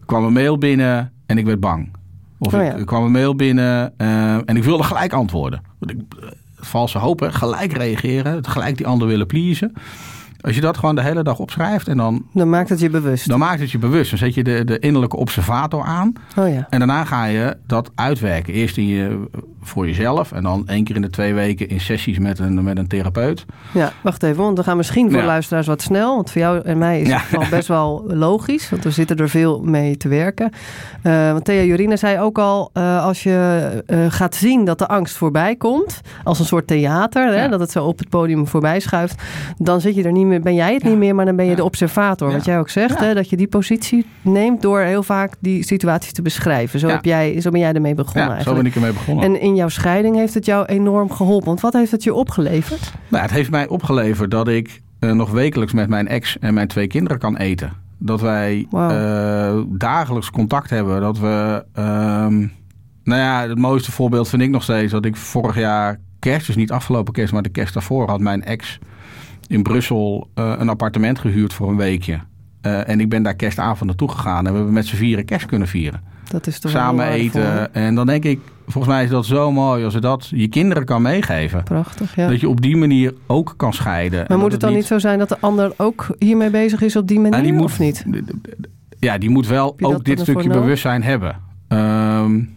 Er 0.00 0.06
kwam 0.06 0.24
een 0.24 0.32
mail 0.32 0.58
binnen 0.58 1.12
en 1.26 1.38
ik 1.38 1.44
werd 1.46 1.60
bang. 1.60 1.90
Of 2.38 2.54
Oh 2.54 2.62
ik, 2.78 2.86
kwam 2.86 3.04
een 3.04 3.10
mail 3.12 3.36
binnen 3.36 3.92
eh, 3.96 4.34
en 4.34 4.56
ik 4.56 4.64
wilde 4.64 4.82
gelijk 4.82 5.12
antwoorden. 5.12 5.62
Ik, 5.80 5.90
eh, 5.90 6.28
valse 6.56 6.98
hoop, 6.98 7.20
hè, 7.20 7.32
gelijk 7.32 7.72
reageren, 7.72 8.46
gelijk 8.46 8.76
die 8.76 8.86
ander 8.86 9.08
willen 9.08 9.26
pleasen. 9.26 9.72
Als 10.40 10.54
je 10.54 10.60
dat 10.60 10.76
gewoon 10.78 10.94
de 10.94 11.02
hele 11.02 11.22
dag 11.22 11.38
opschrijft 11.38 11.88
en 11.88 11.96
dan, 11.96 12.26
Dan 12.32 12.50
maakt 12.50 12.68
het 12.68 12.80
je 12.80 12.90
bewust. 12.90 13.28
dan 13.28 13.38
maakt 13.38 13.60
het 13.60 13.70
je 13.70 13.78
bewust. 13.78 14.10
Dan 14.10 14.18
zet 14.18 14.34
je 14.34 14.42
de, 14.44 14.64
de 14.64 14.78
innerlijke 14.78 15.16
observator 15.16 15.82
aan. 15.84 16.12
Oh 16.36 16.48
ja. 16.48 16.66
En 16.70 16.78
daarna 16.78 17.04
ga 17.04 17.24
je 17.24 17.56
dat 17.66 17.90
uitwerken. 17.94 18.54
Eerst 18.54 18.76
in 18.76 18.86
je, 18.86 19.28
voor 19.62 19.86
jezelf 19.86 20.32
en 20.32 20.42
dan 20.42 20.68
één 20.68 20.84
keer 20.84 20.96
in 20.96 21.02
de 21.02 21.10
twee 21.10 21.34
weken 21.34 21.68
in 21.68 21.80
sessies 21.80 22.18
met 22.18 22.38
een, 22.38 22.62
met 22.62 22.78
een 22.78 22.86
therapeut. 22.86 23.44
ja, 23.72 23.92
wacht 24.02 24.22
even, 24.22 24.42
want 24.42 24.58
we 24.58 24.64
gaan 24.64 24.76
misschien 24.76 25.10
voor 25.10 25.20
Ja. 25.20 25.26
luisteraars 25.26 25.66
wat 25.66 25.82
snel. 25.82 26.14
Want 26.14 26.30
voor 26.30 26.40
jou 26.40 26.60
en 26.60 26.78
mij 26.78 27.00
is 27.00 27.08
Ja. 27.08 27.20
het 27.38 27.50
best 27.50 27.68
wel 27.68 28.04
logisch, 28.06 28.70
want 28.70 28.84
we 28.84 28.90
zitten 28.90 29.16
er 29.16 29.28
veel 29.28 29.60
mee 29.62 29.96
te 29.96 30.08
werken. 30.08 30.50
Eh, 31.02 31.32
want 31.32 31.44
Thea 31.44 31.62
Jorina 31.62 31.96
zei 31.96 32.20
ook 32.20 32.38
al, 32.38 32.70
eh, 32.72 33.04
als 33.04 33.22
je 33.22 33.32
eh, 33.86 33.98
gaat 34.08 34.34
zien 34.34 34.64
dat 34.64 34.78
de 34.78 34.88
angst 34.88 35.16
voorbij 35.16 35.56
komt, 35.56 36.00
als 36.24 36.38
een 36.38 36.44
soort 36.44 36.66
theater, 36.66 37.26
hè, 37.26 37.42
Ja. 37.42 37.48
dat 37.48 37.60
het 37.60 37.70
zo 37.70 37.84
op 37.84 37.98
het 37.98 38.08
podium 38.08 38.46
voorbij 38.46 38.80
schuift, 38.80 39.22
dan 39.56 39.80
zit 39.80 39.94
je 39.94 40.02
er 40.02 40.12
niet 40.12 40.26
meer, 40.26 40.40
ben 40.40 40.54
jij 40.54 40.74
het 40.74 40.82
niet 40.84 40.96
meer, 40.96 41.14
maar 41.14 41.24
dan 41.24 41.36
ben 41.36 41.46
je 41.46 41.56
de 41.56 41.64
observator. 41.64 42.32
Wat 42.32 42.44
jij 42.44 42.58
ook 42.58 42.68
zegt, 42.70 42.98
hè, 42.98 43.14
dat 43.14 43.28
je 43.30 43.36
die 43.36 43.48
positie 43.48 44.06
neemt 44.22 44.62
door 44.62 44.80
heel 44.80 45.02
vaak 45.02 45.32
die 45.40 45.64
situaties 45.64 46.12
te 46.12 46.22
beschrijven. 46.22 46.78
Zo, 46.78 46.88
heb 46.88 47.04
jij, 47.04 47.40
zo 47.40 47.50
ben 47.50 47.60
jij 47.60 47.72
ermee 47.72 47.94
begonnen 47.94 48.22
Ja, 48.22 48.28
zo 48.28 48.34
eigenlijk. 48.34 48.62
ben 48.62 48.70
ik 48.70 48.74
ermee 48.74 48.92
begonnen. 48.92 49.24
En 49.24 49.40
in 49.40 49.51
jouw 49.54 49.68
scheiding 49.68 50.16
heeft 50.16 50.34
het 50.34 50.46
jou 50.46 50.66
enorm 50.66 51.10
geholpen. 51.10 51.46
Want 51.46 51.60
wat 51.60 51.72
heeft 51.72 51.90
het 51.90 52.02
je 52.02 52.14
opgeleverd? 52.14 52.92
Nou, 53.08 53.22
het 53.22 53.30
heeft 53.30 53.50
mij 53.50 53.68
opgeleverd 53.68 54.30
dat 54.30 54.48
ik 54.48 54.82
eh, 54.98 55.12
nog 55.12 55.30
wekelijks 55.30 55.72
met 55.72 55.88
mijn 55.88 56.08
ex 56.08 56.38
en 56.38 56.54
mijn 56.54 56.68
twee 56.68 56.86
kinderen 56.86 57.18
kan 57.18 57.36
eten. 57.36 57.72
Dat 57.98 58.20
wij 58.20 58.66
eh, 58.72 59.58
dagelijks 59.68 60.30
contact 60.30 60.70
hebben. 60.70 61.00
Dat 61.00 61.18
we 61.18 61.64
ehm, 61.72 62.38
Nou 63.04 63.20
ja, 63.20 63.48
het 63.48 63.58
mooiste 63.58 63.92
voorbeeld 63.92 64.28
vind 64.28 64.42
ik 64.42 64.50
nog 64.50 64.62
steeds 64.62 64.92
dat 64.92 65.04
ik 65.04 65.16
vorig 65.16 65.56
jaar 65.56 66.00
kerst, 66.18 66.46
dus 66.46 66.56
niet 66.56 66.70
afgelopen 66.70 67.12
kerst, 67.12 67.32
maar 67.32 67.42
de 67.42 67.48
kerst 67.48 67.74
daarvoor, 67.74 68.08
had 68.08 68.20
mijn 68.20 68.44
ex 68.44 68.78
in 69.46 69.62
Brussel 69.62 70.28
uh, 70.34 70.54
een 70.58 70.68
appartement 70.68 71.18
gehuurd 71.18 71.52
voor 71.52 71.68
een 71.68 71.76
weekje. 71.76 72.20
Uh, 72.66 72.88
en 72.88 73.00
ik 73.00 73.08
ben 73.08 73.22
daar 73.22 73.34
kerstavond 73.34 73.84
naartoe 73.84 74.10
gegaan 74.10 74.46
en 74.46 74.50
we 74.50 74.56
hebben 74.56 74.74
met 74.74 74.86
z'n 74.86 74.96
vieren 74.96 75.24
kerst 75.24 75.46
kunnen 75.46 75.68
vieren. 75.68 76.02
Dat 76.28 76.46
is 76.46 76.58
toch 76.58 76.70
Samen 76.70 77.06
eten. 77.06 77.74
En 77.74 77.94
dan 77.94 78.06
denk 78.06 78.24
ik, 78.24 78.40
volgens 78.72 78.94
mij 78.94 79.04
is 79.04 79.10
dat 79.10 79.26
zo 79.26 79.52
mooi 79.52 79.84
als 79.84 79.94
je 79.94 80.00
dat 80.00 80.28
je 80.34 80.48
kinderen 80.48 80.84
kan 80.84 81.02
meegeven. 81.02 81.62
Prachtig, 81.62 82.16
ja. 82.16 82.28
Dat 82.28 82.40
je 82.40 82.48
op 82.48 82.60
die 82.60 82.76
manier 82.76 83.14
ook 83.26 83.54
kan 83.56 83.72
scheiden. 83.72 84.24
Maar 84.28 84.38
moet 84.38 84.52
het 84.52 84.60
dan 84.60 84.70
niet... 84.70 84.78
niet 84.78 84.88
zo 84.88 84.98
zijn 84.98 85.18
dat 85.18 85.28
de 85.28 85.40
ander 85.40 85.72
ook 85.76 86.14
hiermee 86.18 86.50
bezig 86.50 86.82
is 86.82 86.96
op 86.96 87.08
die 87.08 87.20
manier, 87.20 87.30
nou, 87.30 87.42
die 87.42 87.52
moet, 87.52 87.64
of 87.64 87.78
niet? 87.78 88.04
Ja, 88.98 89.18
die 89.18 89.30
moet 89.30 89.46
wel 89.46 89.76
ook 89.78 90.04
dit 90.04 90.20
stukje 90.20 90.48
bewustzijn 90.48 91.02
hebben. 91.02 91.36
Um, 91.68 92.54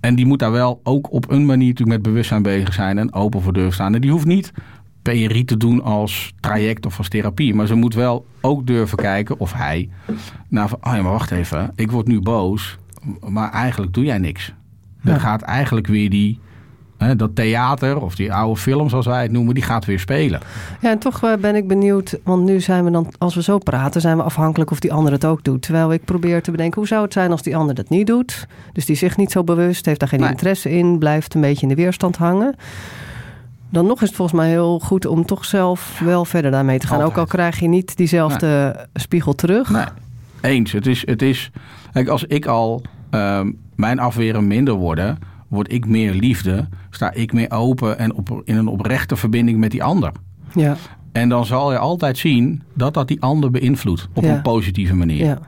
en 0.00 0.14
die 0.14 0.26
moet 0.26 0.38
daar 0.38 0.52
wel 0.52 0.80
ook 0.82 1.12
op 1.12 1.30
een 1.30 1.46
manier 1.46 1.68
natuurlijk 1.68 1.96
met 1.96 2.02
bewustzijn 2.02 2.42
bezig 2.42 2.72
zijn 2.72 2.98
en 2.98 3.12
open 3.12 3.42
voor 3.42 3.52
durven 3.52 3.72
staan. 3.72 3.94
En 3.94 4.00
die 4.00 4.10
hoeft 4.10 4.26
niet 4.26 4.52
PRI 5.02 5.44
te 5.44 5.56
doen 5.56 5.82
als 5.82 6.32
traject 6.40 6.86
of 6.86 6.98
als 6.98 7.08
therapie. 7.08 7.54
Maar 7.54 7.66
ze 7.66 7.74
moet 7.74 7.94
wel 7.94 8.26
ook 8.40 8.66
durven 8.66 8.98
kijken, 8.98 9.38
of 9.38 9.52
hij, 9.52 9.88
nou 10.48 10.68
van, 10.68 10.78
oh 10.82 10.94
ja, 10.94 11.02
maar 11.02 11.12
wacht 11.12 11.30
even, 11.30 11.72
ik 11.74 11.90
word 11.90 12.06
nu 12.06 12.20
boos, 12.20 12.78
maar 13.28 13.50
eigenlijk 13.50 13.92
doe 13.92 14.04
jij 14.04 14.18
niks. 14.18 14.54
Dan 15.04 15.20
gaat 15.20 15.42
eigenlijk 15.42 15.86
weer 15.86 16.10
die 16.10 16.38
dat 17.16 17.36
theater 17.36 18.00
of 18.00 18.14
die 18.14 18.32
oude 18.32 18.60
film, 18.60 18.88
zoals 18.88 19.06
wij 19.06 19.22
het 19.22 19.32
noemen, 19.32 19.54
die 19.54 19.62
gaat 19.62 19.84
weer 19.84 19.98
spelen. 19.98 20.40
Ja, 20.80 20.90
en 20.90 20.98
toch 20.98 21.22
eh, 21.22 21.32
ben 21.40 21.54
ik 21.54 21.68
benieuwd, 21.68 22.18
want 22.22 22.44
nu 22.44 22.60
zijn 22.60 22.84
we 22.84 22.90
dan, 22.90 23.12
als 23.18 23.34
we 23.34 23.42
zo 23.42 23.58
praten, 23.58 24.00
zijn 24.00 24.16
we 24.16 24.22
afhankelijk 24.22 24.70
of 24.70 24.80
die 24.80 24.92
ander 24.92 25.12
het 25.12 25.24
ook 25.24 25.44
doet. 25.44 25.62
Terwijl 25.62 25.92
ik 25.92 26.04
probeer 26.04 26.42
te 26.42 26.50
bedenken, 26.50 26.78
hoe 26.78 26.88
zou 26.88 27.02
het 27.02 27.12
zijn 27.12 27.30
als 27.30 27.42
die 27.42 27.56
ander 27.56 27.74
dat 27.74 27.88
niet 27.88 28.06
doet? 28.06 28.46
Dus 28.72 28.86
die 28.86 28.96
zich 28.96 29.16
niet 29.16 29.32
zo 29.32 29.44
bewust, 29.44 29.86
heeft 29.86 30.00
daar 30.00 30.08
geen 30.08 30.24
interesse 30.24 30.70
in, 30.70 30.98
blijft 30.98 31.34
een 31.34 31.40
beetje 31.40 31.62
in 31.62 31.68
de 31.68 31.74
weerstand 31.74 32.16
hangen. 32.16 32.54
Dan 33.70 33.86
nog 33.86 34.02
is 34.02 34.08
het 34.08 34.16
volgens 34.16 34.38
mij 34.38 34.48
heel 34.48 34.78
goed 34.78 35.06
om 35.06 35.26
toch 35.26 35.44
zelf 35.44 36.00
wel 36.04 36.24
verder 36.24 36.50
daarmee 36.50 36.78
te 36.78 36.86
gaan. 36.86 37.02
Ook 37.02 37.16
al 37.16 37.26
krijg 37.26 37.60
je 37.60 37.68
niet 37.68 37.96
diezelfde 37.96 38.76
spiegel 38.94 39.34
terug. 39.34 39.70
Nee. 39.70 39.84
Eens. 40.40 40.72
Het 40.72 40.86
is, 40.86 41.06
het 41.06 41.22
is, 41.22 41.50
kijk, 41.92 42.08
als 42.08 42.24
ik 42.24 42.46
al 42.46 42.82
uh, 43.10 43.40
mijn 43.76 43.98
afweren 43.98 44.46
minder 44.46 44.74
worden 44.74 45.18
word 45.48 45.72
ik 45.72 45.86
meer 45.86 46.14
liefde, 46.14 46.68
sta 46.90 47.12
ik 47.12 47.32
meer 47.32 47.50
open 47.50 47.98
en 47.98 48.14
op, 48.14 48.42
in 48.44 48.56
een 48.56 48.66
oprechte 48.66 49.16
verbinding 49.16 49.58
met 49.58 49.70
die 49.70 49.82
ander. 49.82 50.12
Ja. 50.54 50.76
En 51.12 51.28
dan 51.28 51.46
zal 51.46 51.72
je 51.72 51.78
altijd 51.78 52.18
zien 52.18 52.62
dat 52.74 52.94
dat 52.94 53.08
die 53.08 53.22
ander 53.22 53.50
beïnvloedt 53.50 54.08
op 54.12 54.24
een 54.24 54.42
positieve 54.42 54.94
manier. 54.94 55.24
Ja. 55.24 55.38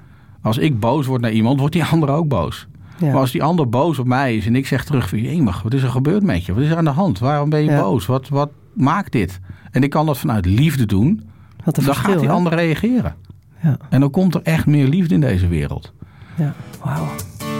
Als 0.42 0.58
ik 0.58 0.80
boos 0.80 1.06
word 1.06 1.20
naar 1.20 1.32
iemand, 1.32 1.58
wordt 1.58 1.74
die 1.74 1.84
ander 1.84 2.08
ook 2.08 2.28
boos. 2.28 2.66
Ja. 2.98 3.06
Maar 3.06 3.20
als 3.20 3.30
die 3.30 3.42
ander 3.42 3.68
boos 3.68 3.98
op 3.98 4.06
mij 4.06 4.36
is 4.36 4.46
en 4.46 4.56
ik 4.56 4.66
zeg 4.66 4.84
terug 4.84 5.08
van... 5.08 5.20
Jemig, 5.20 5.62
wat 5.62 5.74
is 5.74 5.82
er 5.82 5.88
gebeurd 5.88 6.22
met 6.22 6.44
je? 6.44 6.54
Wat 6.54 6.62
is 6.62 6.70
er 6.70 6.76
aan 6.76 6.84
de 6.84 6.90
hand? 6.90 7.18
Waarom 7.18 7.50
ben 7.50 7.64
je 7.64 7.76
boos? 7.76 8.06
Wat, 8.06 8.28
wat 8.28 8.50
maakt 8.72 9.12
dit? 9.12 9.40
En 9.70 9.82
ik 9.82 9.90
kan 9.90 10.06
dat 10.06 10.18
vanuit 10.18 10.46
liefde 10.46 10.86
doen. 10.86 11.28
Wat 11.64 11.74
dan 11.74 11.94
gaat 11.94 12.20
die 12.20 12.30
ander 12.30 12.54
reageren. 12.54 13.14
Ja. 13.62 13.76
En 13.90 14.00
dan 14.00 14.10
komt 14.10 14.34
er 14.34 14.42
echt 14.42 14.66
meer 14.66 14.88
liefde 14.88 15.14
in 15.14 15.20
deze 15.20 15.48
wereld. 15.48 15.92
Ja, 16.36 16.54
wauw. 16.84 17.06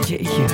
Jeetje. 0.08 0.44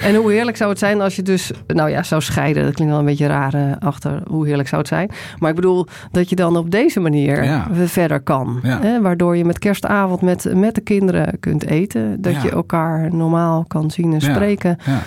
En 0.00 0.14
hoe 0.14 0.32
heerlijk 0.32 0.56
zou 0.56 0.70
het 0.70 0.78
zijn 0.78 1.00
als 1.00 1.16
je 1.16 1.22
dus, 1.22 1.50
nou 1.66 1.90
ja, 1.90 2.02
zou 2.02 2.22
scheiden. 2.22 2.64
Dat 2.64 2.72
klinkt 2.74 2.92
wel 2.92 3.00
een 3.02 3.08
beetje 3.08 3.26
raar 3.26 3.54
uh, 3.54 3.72
achter. 3.78 4.22
Hoe 4.26 4.46
heerlijk 4.46 4.68
zou 4.68 4.80
het 4.80 4.90
zijn. 4.90 5.10
Maar 5.38 5.50
ik 5.50 5.56
bedoel 5.56 5.86
dat 6.10 6.28
je 6.30 6.36
dan 6.36 6.56
op 6.56 6.70
deze 6.70 7.00
manier 7.00 7.44
ja. 7.44 7.66
verder 7.72 8.20
kan. 8.20 8.58
Ja. 8.62 8.80
Hè? 8.80 9.00
Waardoor 9.00 9.36
je 9.36 9.44
met 9.44 9.58
kerstavond 9.58 10.20
met, 10.22 10.54
met 10.54 10.74
de 10.74 10.80
kinderen 10.80 11.40
kunt 11.40 11.66
eten. 11.66 12.22
Dat 12.22 12.32
Ja. 12.34 12.42
je 12.42 12.50
elkaar 12.50 13.14
normaal 13.14 13.64
kan 13.68 13.90
zien 13.90 14.12
en 14.12 14.20
spreken. 14.20 14.76
Ja. 14.84 14.98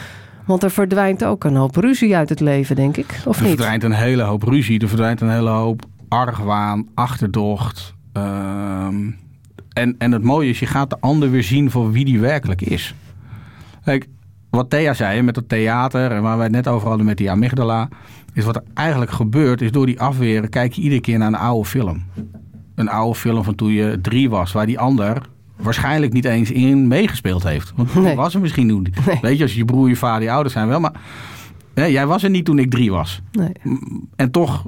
Want 0.46 0.64
er 0.64 0.72
verdwijnt 0.72 1.24
ook 1.24 1.44
een 1.44 1.56
hoop 1.56 1.76
ruzie 1.76 2.16
uit 2.16 2.30
het 2.30 2.40
leven, 2.40 2.76
denk 2.76 2.98
ik. 2.98 3.22
Of 3.26 3.38
Er 3.38 3.42
niet? 3.44 3.52
verdwijnt 3.56 3.84
een 3.84 3.92
hele 3.92 4.24
hoop 4.24 4.44
ruzie. 4.44 4.80
Er 4.80 4.88
verdwijnt 4.88 5.22
een 5.22 5.32
hele 5.32 5.50
hoop 5.50 5.82
argwaan, 6.08 6.88
achterdocht. 6.94 7.94
ehm, 8.14 8.96
en, 9.74 9.96
en 9.98 10.12
het 10.12 10.24
mooie 10.24 10.50
is, 10.50 10.60
je 10.60 10.66
gaat 10.66 10.90
de 10.90 10.98
ander 11.00 11.32
weer 11.32 11.44
zien 11.44 11.72
voor 11.72 11.92
wie 11.92 12.06
die 12.06 12.20
werkelijk 12.20 12.62
is. 12.62 12.96
Kijk, 13.84 14.08
wat 14.50 14.70
Thea 14.70 14.94
zei 14.94 15.22
met 15.22 15.36
het 15.36 15.50
theater 15.50 16.12
en 16.12 16.22
waar 16.22 16.36
wij 16.36 16.46
het 16.46 16.56
net 16.56 16.68
over 16.68 16.88
hadden 16.88 17.06
met 17.06 17.18
die 17.18 17.32
amygdala. 17.32 17.90
Is 18.34 18.46
wat 18.46 18.56
er 18.56 18.64
eigenlijk 18.74 19.12
gebeurt, 19.12 19.62
is 19.62 19.72
door 19.72 19.86
die 19.86 20.00
afweren 20.00 20.50
kijk 20.50 20.74
je 20.74 20.82
iedere 20.82 21.02
keer 21.02 21.18
naar 21.18 21.28
een 21.28 21.36
oude 21.36 21.70
film. 21.70 22.04
Een 22.76 22.90
oude 22.90 23.16
film 23.20 23.44
van 23.44 23.56
toen 23.56 23.72
je 23.72 24.00
drie 24.02 24.30
was, 24.30 24.52
waar 24.52 24.66
die 24.66 24.80
ander 24.80 25.22
waarschijnlijk 25.56 26.14
niet 26.14 26.26
eens 26.26 26.52
in 26.52 26.88
meegespeeld 26.88 27.44
heeft. 27.44 27.74
Want 27.76 27.94
Nee. 27.96 28.16
was 28.16 28.34
er 28.34 28.42
misschien 28.42 28.82
niet. 28.82 29.06
Nee. 29.06 29.18
Weet 29.22 29.38
je, 29.38 29.44
als 29.44 29.54
je 29.54 29.66
broer, 29.66 29.88
je 29.90 29.96
vader, 29.96 30.24
je 30.24 30.32
ouders 30.32 30.54
zijn 30.54 30.68
wel. 30.68 30.80
Maar 30.80 30.94
hè, 31.74 31.86
jij 31.86 32.08
was 32.08 32.24
er 32.24 32.30
niet 32.30 32.46
toen 32.46 32.60
ik 32.60 32.70
drie 32.70 32.92
was. 32.92 33.22
Nee. 33.32 33.52
En 34.16 34.32
toch 34.32 34.66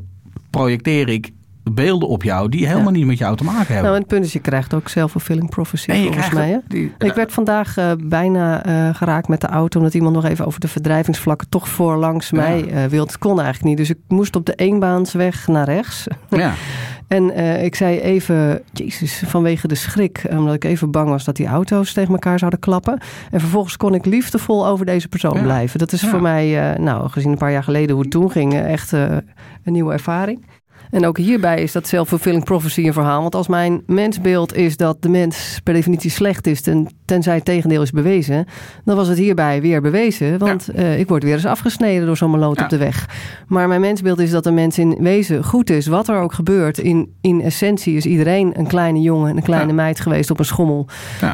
projecteer 0.50 1.10
ik 1.10 1.32
beelden 1.64 2.08
op 2.10 2.24
jou 2.24 2.50
die 2.50 2.68
helemaal 2.68 2.92
Ja. 2.92 2.98
niet 2.98 3.06
met 3.06 3.18
jou 3.18 3.36
te 3.38 3.44
maken 3.44 3.58
hebben. 3.66 3.84
Nou, 3.84 3.94
en 3.96 4.00
het 4.02 4.08
punt 4.10 4.26
is, 4.26 4.34
je 4.34 4.40
krijgt 4.40 4.74
ook 4.74 4.88
self-fulfilling 4.88 5.50
prophecy, 5.50 5.90
Nee, 5.92 6.04
volgens 6.04 6.28
krijgt 6.30 6.36
mij. 6.48 6.50
Hè? 6.50 6.58
die- 6.68 6.94
Ik 6.98 7.14
werd 7.14 7.32
vandaag 7.34 7.78
eh, 7.78 7.92
bijna 8.04 8.64
eh, 8.66 8.96
geraakt 8.96 9.28
met 9.28 9.42
de 9.42 9.48
auto... 9.48 9.78
omdat 9.80 9.94
iemand 9.94 10.16
nog 10.16 10.26
even 10.26 10.46
over 10.46 10.60
de 10.60 10.68
verdrijvingsvlakken... 10.68 11.50
toch 11.50 11.70
voor 11.70 11.96
langs 11.98 12.30
Ja. 12.30 12.38
mij 12.38 12.68
eh 12.70 12.86
wilde. 12.86 13.12
Het 13.12 13.18
kon 13.18 13.36
eigenlijk 13.42 13.64
niet. 13.64 13.78
Dus 13.78 13.90
ik 13.90 13.98
moest 14.08 14.36
op 14.36 14.46
de 14.46 14.54
eenbaansweg 14.56 15.48
naar 15.48 15.66
rechts. 15.66 16.08
ja. 16.30 16.54
En 17.08 17.38
ik 17.64 17.76
zei 17.76 18.00
even, 18.00 18.62
jezus, 18.74 19.24
vanwege 19.26 19.68
de 19.68 19.76
schrik... 19.76 20.26
omdat 20.30 20.54
ik 20.54 20.64
even 20.64 20.92
bang 20.92 21.10
was 21.10 21.24
dat 21.24 21.36
die 21.36 21.48
auto's 21.48 21.94
tegen 21.94 22.14
elkaar 22.14 22.40
zouden 22.40 22.60
klappen. 22.60 23.00
En 23.32 23.40
vervolgens 23.40 23.78
kon 23.78 23.94
ik 23.94 24.06
liefdevol 24.06 24.68
over 24.68 24.86
deze 24.86 25.08
persoon 25.08 25.34
Ja. 25.36 25.42
blijven. 25.42 25.80
Dat 25.80 25.92
is 25.92 26.02
voor 26.08 26.22
mij, 26.22 26.76
nou, 26.80 27.10
gezien 27.10 27.32
een 27.32 27.38
paar 27.38 27.52
jaar 27.52 27.64
geleden 27.64 27.92
hoe 27.92 28.02
het 28.02 28.12
toen 28.12 28.32
ging... 28.32 28.54
echt 28.60 28.92
een 28.92 29.24
nieuwe 29.64 29.94
ervaring. 29.94 30.46
En 30.90 31.06
ook 31.06 31.18
hierbij 31.18 31.62
is 31.62 31.72
dat 31.72 31.88
self-fulfilling 31.88 32.44
prophecy 32.44 32.86
een 32.88 32.94
verhaal. 32.94 33.22
Want 33.22 33.36
als 33.36 33.48
mijn 33.48 33.84
mensbeeld 33.86 34.56
is 34.56 34.78
dat 34.78 35.02
de 35.02 35.10
mens 35.10 35.60
per 35.64 35.74
definitie 35.74 36.10
slecht 36.12 36.48
is... 36.48 36.62
Ten, 36.62 36.88
tenzij 37.06 37.36
het 37.36 37.46
tegendeel 37.46 37.82
is 37.82 37.92
bewezen... 37.92 38.46
dan 38.86 38.96
was 38.96 39.08
het 39.08 39.18
hierbij 39.18 39.62
weer 39.62 39.82
bewezen. 39.82 40.38
Want 40.38 40.70
eh, 40.70 41.00
ik 41.00 41.08
word 41.08 41.24
weer 41.24 41.34
eens 41.34 41.46
afgesneden 41.46 42.06
door 42.06 42.18
zo'n 42.18 42.32
meloot 42.32 42.58
Ja. 42.58 42.64
op 42.64 42.70
de 42.70 42.78
weg. 42.78 43.10
Maar 43.48 43.68
mijn 43.68 43.82
mensbeeld 43.82 44.20
is 44.20 44.32
dat 44.32 44.44
de 44.44 44.52
mens 44.52 44.78
in 44.78 44.98
wezen 45.00 45.44
goed 45.44 45.70
is. 45.70 45.88
Wat 45.88 46.08
er 46.08 46.20
ook 46.20 46.34
gebeurt. 46.34 46.78
In, 46.78 47.14
in 47.22 47.42
essentie 47.42 47.96
is 47.96 48.06
iedereen 48.06 48.60
een 48.60 48.68
kleine 48.68 49.02
jongen... 49.02 49.30
en 49.30 49.38
een 49.38 49.44
kleine 49.44 49.68
Ja. 49.68 49.74
meid 49.74 50.00
geweest 50.00 50.32
op 50.32 50.40
een 50.40 50.46
schommel... 50.46 50.88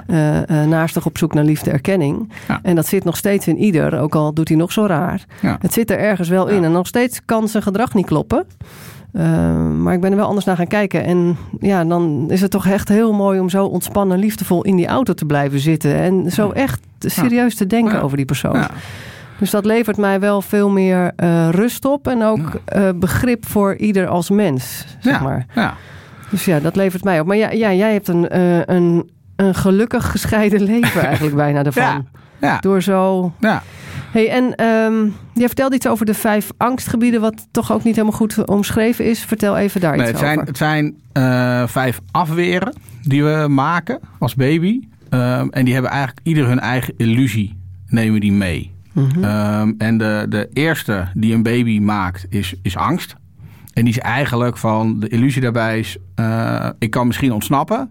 Eh, 0.07 0.63
naastig 0.63 1.05
op 1.05 1.17
zoek 1.17 1.33
naar 1.33 1.43
liefde 1.43 1.71
erkenning. 1.71 2.31
En 2.61 2.75
dat 2.75 2.87
zit 2.87 3.03
nog 3.03 3.17
steeds 3.17 3.47
in 3.47 3.57
ieder, 3.57 3.99
ook 3.99 4.15
al 4.15 4.33
doet 4.33 4.47
hij 4.47 4.57
nog 4.57 4.71
zo 4.71 4.85
raar. 4.85 5.25
Het 5.59 5.73
zit 5.73 5.91
er 5.91 5.99
ergens 5.99 6.29
wel 6.29 6.47
in. 6.47 6.63
En 6.63 6.71
nog 6.71 6.87
steeds 6.87 7.21
kan 7.25 7.47
zijn 7.47 7.63
gedrag 7.63 7.93
niet 7.93 8.05
kloppen. 8.05 8.45
Uh, 9.17 9.67
maar 9.69 9.93
ik 9.93 10.01
ben 10.01 10.11
er 10.11 10.17
wel 10.17 10.27
anders 10.27 10.45
naar 10.45 10.55
gaan 10.55 10.67
kijken. 10.67 11.03
En 11.03 11.37
ja, 11.59 11.85
dan 11.85 12.25
is 12.29 12.41
het 12.41 12.51
toch 12.51 12.67
echt 12.67 12.89
heel 12.89 13.13
mooi 13.13 13.39
om 13.39 13.49
zo 13.49 13.65
ontspannen, 13.65 14.19
liefdevol 14.19 14.63
in 14.63 14.75
die 14.75 14.87
auto 14.87 15.13
te 15.13 15.25
blijven 15.25 15.59
zitten. 15.59 15.95
En 15.95 16.31
zo 16.31 16.51
echt 16.51 16.79
serieus 16.99 17.55
te 17.55 17.67
denken 17.67 18.01
over 18.01 18.17
die 18.17 18.25
persoon. 18.25 18.65
Dus 19.39 19.49
dat 19.49 19.65
levert 19.65 19.97
mij 19.97 20.19
wel 20.19 20.41
veel 20.41 20.69
meer 20.69 21.11
uh, 21.23 21.49
rust 21.49 21.85
op. 21.85 22.07
En 22.07 22.23
ook 22.23 22.61
uh, 22.75 22.89
begrip 22.95 23.47
voor 23.47 23.75
ieder 23.75 24.07
als 24.07 24.29
mens, 24.29 24.85
zeg 24.99 25.21
maar. 25.21 25.45
Ja. 25.55 25.73
Dus 26.29 26.45
ja, 26.45 26.59
dat 26.59 26.75
levert 26.75 27.03
mij 27.03 27.19
op. 27.19 27.27
Maar 27.27 27.37
ja, 27.37 27.51
ja 27.51 27.73
jij 27.73 27.93
hebt 27.93 28.07
een, 28.07 28.27
uh, 28.35 28.65
een, 28.65 29.09
een 29.35 29.55
gelukkig 29.55 30.11
gescheiden 30.11 30.61
leven 30.61 31.01
eigenlijk 31.01 31.35
bijna 31.35 31.63
ervan. 31.63 31.83
Ja. 31.83 32.01
Ja. 32.39 32.57
Door 32.59 32.81
zo... 32.81 33.31
Ja. 33.39 33.63
Hey, 34.11 34.29
en 34.29 34.65
um, 34.65 35.15
jij 35.33 35.47
vertelde 35.47 35.75
iets 35.75 35.87
over 35.87 36.05
de 36.05 36.13
vijf 36.13 36.51
angstgebieden, 36.57 37.21
wat 37.21 37.47
toch 37.51 37.71
ook 37.71 37.83
niet 37.83 37.95
helemaal 37.95 38.17
goed 38.17 38.45
omschreven 38.45 39.05
is. 39.05 39.19
Vertel 39.19 39.57
even 39.57 39.81
daar 39.81 39.97
Nee, 39.97 40.01
iets 40.01 40.09
het 40.09 40.19
zijn, 40.19 40.35
over. 40.35 40.47
Het 40.47 40.57
zijn 40.57 40.95
uh, 41.13 41.67
vijf 41.67 41.99
afweren 42.11 42.73
die 43.01 43.23
we 43.23 43.45
maken 43.49 43.99
als 44.19 44.35
baby. 44.35 44.81
Um, 45.09 45.49
en 45.51 45.65
die 45.65 45.73
hebben 45.73 45.91
eigenlijk 45.91 46.27
ieder 46.27 46.47
hun 46.47 46.59
eigen 46.59 46.93
illusie, 46.97 47.57
nemen 47.87 48.19
die 48.19 48.31
mee. 48.31 48.75
Mhm. 48.93 49.23
Um, 49.23 49.75
en 49.77 49.97
de, 49.97 50.25
de 50.29 50.49
eerste 50.53 51.07
die 51.13 51.33
een 51.33 51.43
baby 51.43 51.79
maakt 51.79 52.25
is, 52.29 52.53
is 52.61 52.77
angst. 52.77 53.15
En 53.73 53.83
die 53.83 53.93
is 53.93 53.99
eigenlijk 53.99 54.57
van, 54.57 54.99
de 54.99 55.07
illusie 55.07 55.41
daarbij 55.41 55.79
is, 55.79 55.97
uh, 56.19 56.69
ik 56.79 56.89
kan 56.89 57.07
misschien 57.07 57.31
ontsnappen. 57.31 57.89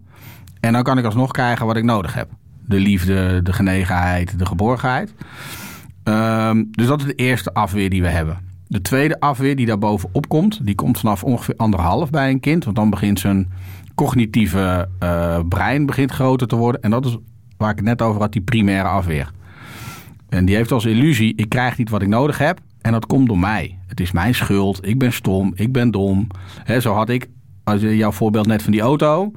En 0.60 0.72
dan 0.72 0.82
kan 0.82 0.98
ik 0.98 1.04
alsnog 1.04 1.30
krijgen 1.30 1.66
wat 1.66 1.76
ik 1.76 1.84
nodig 1.84 2.14
heb. 2.14 2.28
De 2.64 2.80
liefde, 2.80 3.42
de 3.42 3.52
genegenheid, 3.52 4.38
de 4.38 4.46
geborgenheid. 4.46 5.14
Um, 6.08 6.68
dus 6.70 6.86
dat 6.86 7.00
is 7.00 7.06
de 7.06 7.14
eerste 7.14 7.54
afweer 7.54 7.90
die 7.90 8.02
we 8.02 8.08
hebben. 8.08 8.38
De 8.68 8.82
tweede 8.82 9.20
afweer 9.20 9.56
die 9.56 9.66
daar 9.66 9.78
bovenop 9.78 10.28
komt, 10.28 10.66
die 10.66 10.74
komt 10.74 10.98
vanaf 10.98 11.24
ongeveer 11.24 11.56
anderhalf 11.56 12.10
bij 12.10 12.30
een 12.30 12.40
kind. 12.40 12.64
Want 12.64 12.76
dan 12.76 12.90
begint 12.90 13.20
zijn 13.20 13.52
cognitieve 13.94 14.88
uh, 15.02 15.38
brein 15.48 15.86
begint 15.86 16.10
groter 16.10 16.46
te 16.46 16.56
worden. 16.56 16.82
En 16.82 16.90
dat 16.90 17.04
is 17.04 17.16
waar 17.56 17.70
ik 17.70 17.76
het 17.76 17.84
net 17.84 18.02
over 18.02 18.20
had, 18.20 18.32
die 18.32 18.42
primaire 18.42 18.88
afweer. 18.88 19.32
En 20.28 20.44
die 20.44 20.56
heeft 20.56 20.72
als 20.72 20.84
illusie, 20.84 21.32
ik 21.36 21.48
krijg 21.48 21.78
niet 21.78 21.90
wat 21.90 22.02
ik 22.02 22.08
nodig 22.08 22.38
heb. 22.38 22.60
En 22.80 22.92
dat 22.92 23.06
komt 23.06 23.28
door 23.28 23.38
mij. 23.38 23.78
Het 23.86 24.00
is 24.00 24.12
mijn 24.12 24.34
schuld. 24.34 24.86
Ik 24.86 24.98
ben 24.98 25.12
stom. 25.12 25.52
Ik 25.54 25.72
ben 25.72 25.90
dom. 25.90 26.26
Zo 26.80 26.94
had 26.94 27.08
ik, 27.08 27.28
als 27.64 27.80
jouw 27.80 28.12
voorbeeld 28.12 28.46
net 28.46 28.62
van 28.62 28.72
die 28.72 28.80
auto. 28.80 29.32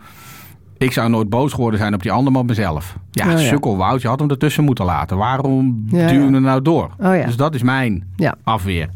Ik 0.80 0.92
zou 0.92 1.10
nooit 1.10 1.30
boos 1.30 1.54
geworden 1.54 1.80
zijn 1.80 1.94
op 1.94 2.02
die 2.02 2.12
ander, 2.12 2.32
maar 2.32 2.42
op 2.42 2.48
mezelf. 2.48 2.98
Ja, 3.12 3.26
Oh, 3.26 3.32
ja. 3.32 3.38
sukkel 3.38 3.78
Wout, 3.78 4.02
je 4.02 4.08
had 4.08 4.20
hem 4.20 4.30
ertussen 4.30 4.64
moeten 4.64 4.86
laten. 4.86 5.18
Waarom 5.18 5.84
Ja, 5.88 6.08
duw 6.08 6.16
je 6.20 6.26
ja. 6.26 6.32
hem 6.32 6.42
nou 6.42 6.62
door? 6.62 6.90
Oh. 6.98 7.26
Dus 7.26 7.36
dat 7.36 7.56
is 7.56 7.62
mijn 7.64 8.14
afweer. 8.44 8.90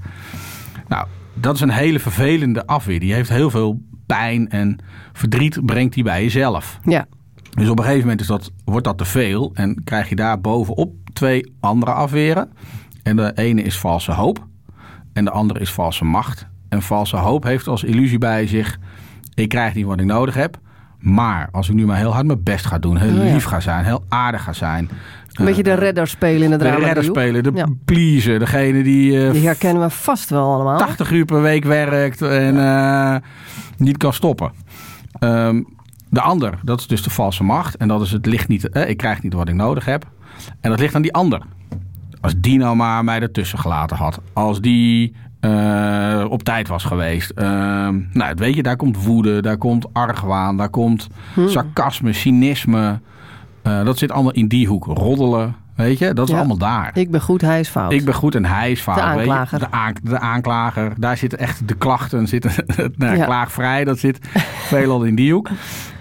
Nou, 0.88 1.08
dat 1.34 1.56
is 1.56 1.62
een 1.62 1.69
hele 1.69 2.00
vervelende 2.00 2.65
afweer. 2.65 3.00
Die 3.00 3.13
heeft 3.13 3.30
heel 3.30 3.50
veel 3.50 3.82
pijn 4.06 4.50
en 4.50 4.78
verdriet 5.13 5.65
brengt 5.65 5.93
die 5.93 6.04
bij 6.04 6.22
jezelf. 6.24 6.80
Ja. 6.84 7.06
Dus 7.50 7.69
op 7.69 7.78
een 7.78 7.84
gegeven 7.84 8.04
moment 8.04 8.22
is 8.22 8.28
dat, 8.28 8.52
wordt 8.65 8.86
dat 8.86 8.98
te 8.98 9.06
veel 9.06 9.52
en 9.54 9.84
krijg 9.84 10.10
je 10.10 10.15
daar 10.15 10.41
bovenop 10.41 10.93
twee 11.13 11.54
andere 11.60 11.91
afweren. 11.91 12.52
En 13.04 13.15
de 13.15 13.32
ene 13.36 13.62
is 13.62 13.80
valse 13.80 14.12
hoop 14.12 14.46
en 15.13 15.26
de 15.26 15.32
andere 15.32 15.60
is 15.60 15.72
valse 15.72 16.06
macht. 16.06 16.48
En 16.69 16.82
valse 16.82 17.17
hoop 17.17 17.43
heeft 17.43 17.67
als 17.67 17.84
illusie 17.84 18.17
bij 18.17 18.48
zich, 18.48 18.80
ik 19.34 19.50
krijg 19.50 19.74
niet 19.74 19.86
wat 19.86 20.00
ik 20.00 20.06
nodig 20.06 20.34
heb. 20.36 20.58
Maar 21.04 21.50
als 21.52 21.70
ik 21.70 21.76
nu 21.76 21.86
maar 21.86 21.98
heel 21.98 22.13
hard 22.13 22.26
mijn 22.26 22.44
best 22.44 22.66
ga 22.66 22.80
doen, 22.80 22.98
heel 22.98 23.20
Oh 23.20 23.26
ja. 23.26 23.34
lief 23.34 23.44
ga 23.44 23.60
zijn, 23.60 23.86
heel 23.86 24.04
aardig 24.10 24.44
ga 24.44 24.54
zijn. 24.54 24.89
Een 25.34 25.46
beetje 25.46 25.63
de 25.63 25.74
redder 25.74 26.08
spelen 26.08 26.42
in 26.44 26.52
het 26.52 26.60
de 26.60 26.66
drama. 26.66 26.86
redder 26.86 27.04
spelen, 27.04 27.44
de 27.44 27.52
Ja. 27.56 27.66
pleaser, 27.86 28.39
degene 28.39 28.84
die 28.84 29.26
eh, 29.26 29.32
Die 29.32 29.46
herkennen 29.46 29.82
we 29.84 29.89
vast 29.89 30.30
wel 30.30 30.54
allemaal. 30.54 30.78
80 30.78 31.12
uur 31.12 31.26
per 31.26 31.42
week 31.42 31.63
werkt 31.63 32.22
en 32.22 32.60
eh, 32.66 33.16
niet 33.78 33.98
kan 33.98 34.13
stoppen. 34.13 34.52
Ehm, 35.20 35.62
de 36.10 36.22
ander, 36.22 36.60
dat 36.63 36.80
is 36.80 36.88
dus 36.88 37.04
de 37.04 37.10
valse 37.10 37.44
macht. 37.44 37.78
En 37.78 37.88
dat 37.88 38.02
is 38.02 38.12
het 38.12 38.26
ligt 38.26 38.48
niet, 38.48 38.70
eh, 38.70 38.89
ik 38.89 38.98
krijg 38.98 39.22
niet 39.24 39.34
wat 39.34 39.50
ik 39.50 39.56
nodig 39.56 39.86
heb. 39.86 40.06
En 40.62 40.70
dat 40.70 40.80
ligt 40.80 40.96
aan 40.96 41.02
die 41.02 41.13
ander. 41.13 41.42
Als 42.22 42.34
die 42.38 42.58
nou 42.58 42.76
maar 42.76 43.04
mij 43.04 43.20
ertussen 43.20 43.60
gelaten 43.60 43.98
had. 43.98 44.20
Als 44.34 44.62
die 44.62 45.16
eh, 45.43 46.25
op 46.29 46.43
tijd 46.43 46.67
was 46.67 46.84
geweest. 46.84 47.29
Ehm, 47.29 47.99
nou, 48.13 48.34
weet 48.36 48.56
je, 48.56 48.63
daar 48.63 48.75
komt 48.75 49.03
woede, 49.03 49.41
daar 49.41 49.58
komt 49.58 49.93
argwaan, 49.93 50.58
daar 50.58 50.69
komt 50.69 51.08
sarcasme, 51.47 52.13
cynisme. 52.13 52.99
Eh, 53.62 53.84
dat 53.86 53.97
zit 53.97 54.12
allemaal 54.12 54.32
in 54.32 54.47
die 54.47 54.67
hoek. 54.67 54.86
Roddelen, 54.86 55.56
weet 55.75 55.99
je, 55.99 56.13
dat 56.13 56.25
is 56.25 56.32
Ja. 56.32 56.38
allemaal 56.38 56.58
daar. 56.58 56.91
Ik 56.93 57.12
ben 57.12 57.21
goed, 57.21 57.41
hij 57.41 57.60
is 57.60 57.69
fout. 57.69 57.91
Ik 57.91 58.06
ben 58.06 58.13
goed 58.13 58.36
en 58.36 58.45
hij 58.45 58.71
is 58.71 58.82
fout. 58.82 58.95
De 58.97 59.01
weet 59.03 59.25
je. 59.25 59.32
aanklager. 59.32 59.60
De, 59.60 59.71
aan- 59.71 59.93
de 60.03 60.19
aanklager. 60.19 60.93
Daar 60.97 61.17
zitten 61.17 61.39
echt 61.39 61.67
de 61.67 61.73
klachten. 61.75 62.27
Zitten, 62.27 62.51
nou, 62.97 63.15
Ja. 63.17 63.25
Klaagvrij, 63.25 63.84
dat 63.84 63.99
zit 63.99 64.19
veelal 64.67 65.03
in 65.03 65.15
die 65.15 65.34
hoek. 65.34 65.49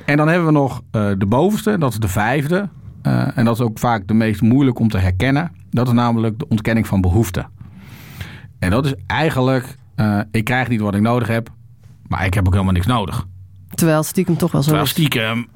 En 0.04 0.16
dan 0.16 0.28
hebben 0.28 0.46
we 0.46 0.52
nog 0.52 0.82
eh, 0.90 1.06
de 1.18 1.26
bovenste, 1.26 1.78
dat 1.78 1.92
is 1.92 1.98
de 1.98 2.08
vijfde. 2.08 2.68
Eh, 3.02 3.38
en 3.38 3.44
dat 3.44 3.54
is 3.54 3.60
ook 3.60 3.78
vaak 3.78 4.06
de 4.06 4.14
meest 4.14 4.40
moeilijk 4.42 4.78
om 4.78 4.88
te 4.88 4.98
herkennen. 4.98 5.50
Dat 5.70 5.86
is 5.86 5.92
namelijk 5.92 6.38
de 6.38 6.48
ontkenning 6.48 6.86
van 6.86 7.00
behoeften. 7.00 7.46
En 8.62 8.70
dat 8.70 8.84
is 8.84 8.94
eigenlijk, 9.06 9.74
eh, 9.94 10.18
ik 10.30 10.44
krijg 10.44 10.68
niet 10.68 10.80
wat 10.80 10.94
ik 10.94 11.00
nodig 11.00 11.28
heb, 11.28 11.48
maar 12.08 12.24
ik 12.26 12.34
heb 12.34 12.46
ook 12.46 12.52
helemaal 12.52 12.72
niks 12.74 12.86
nodig. 12.86 13.26
Terwijl 13.74 14.02
stiekem 14.02 14.36
toch 14.36 14.52
wel 14.52 14.60
zo 14.62 14.66
Terwijl 14.68 14.88
stiekem 14.90 15.46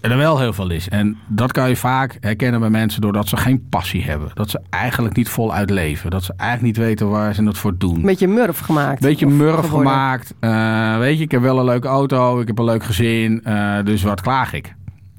er 0.00 0.16
wel 0.16 0.38
heel 0.38 0.52
veel 0.52 0.70
is. 0.70 0.88
En 0.88 1.16
dat 1.28 1.52
kan 1.52 1.68
je 1.68 1.76
vaak 1.76 2.16
herkennen 2.20 2.60
bij 2.60 2.70
mensen 2.70 3.00
doordat 3.00 3.28
ze 3.28 3.36
geen 3.36 3.66
passie 3.68 4.04
hebben. 4.04 4.30
Dat 4.34 4.50
ze 4.50 4.60
eigenlijk 4.70 5.16
niet 5.16 5.28
voluit 5.28 5.70
leven. 5.70 6.10
Dat 6.10 6.24
ze 6.24 6.32
eigenlijk 6.36 6.76
niet 6.76 6.86
weten 6.86 7.08
waar 7.10 7.34
ze 7.34 7.42
het 7.44 7.58
voor 7.58 7.78
doen. 7.78 7.94
Een 7.96 8.02
beetje 8.02 8.28
murf 8.28 8.58
gemaakt. 8.58 9.00
Beetje 9.00 9.26
murf 9.26 9.54
geworden. 9.60 9.70
gemaakt. 9.92 10.34
Eh, 10.40 10.98
weet 10.98 11.18
je, 11.18 11.24
ik 11.24 11.30
heb 11.30 11.40
wel 11.40 11.58
een 11.58 11.64
leuke 11.64 11.88
auto. 11.88 12.40
Ik 12.40 12.46
heb 12.46 12.58
een 12.58 12.64
leuk 12.64 12.84
gezin. 12.84 13.40
eh, 13.44 13.76
dus 13.84 14.02
wat 14.02 14.20
klaag 14.20 14.52
ik? 14.52 14.74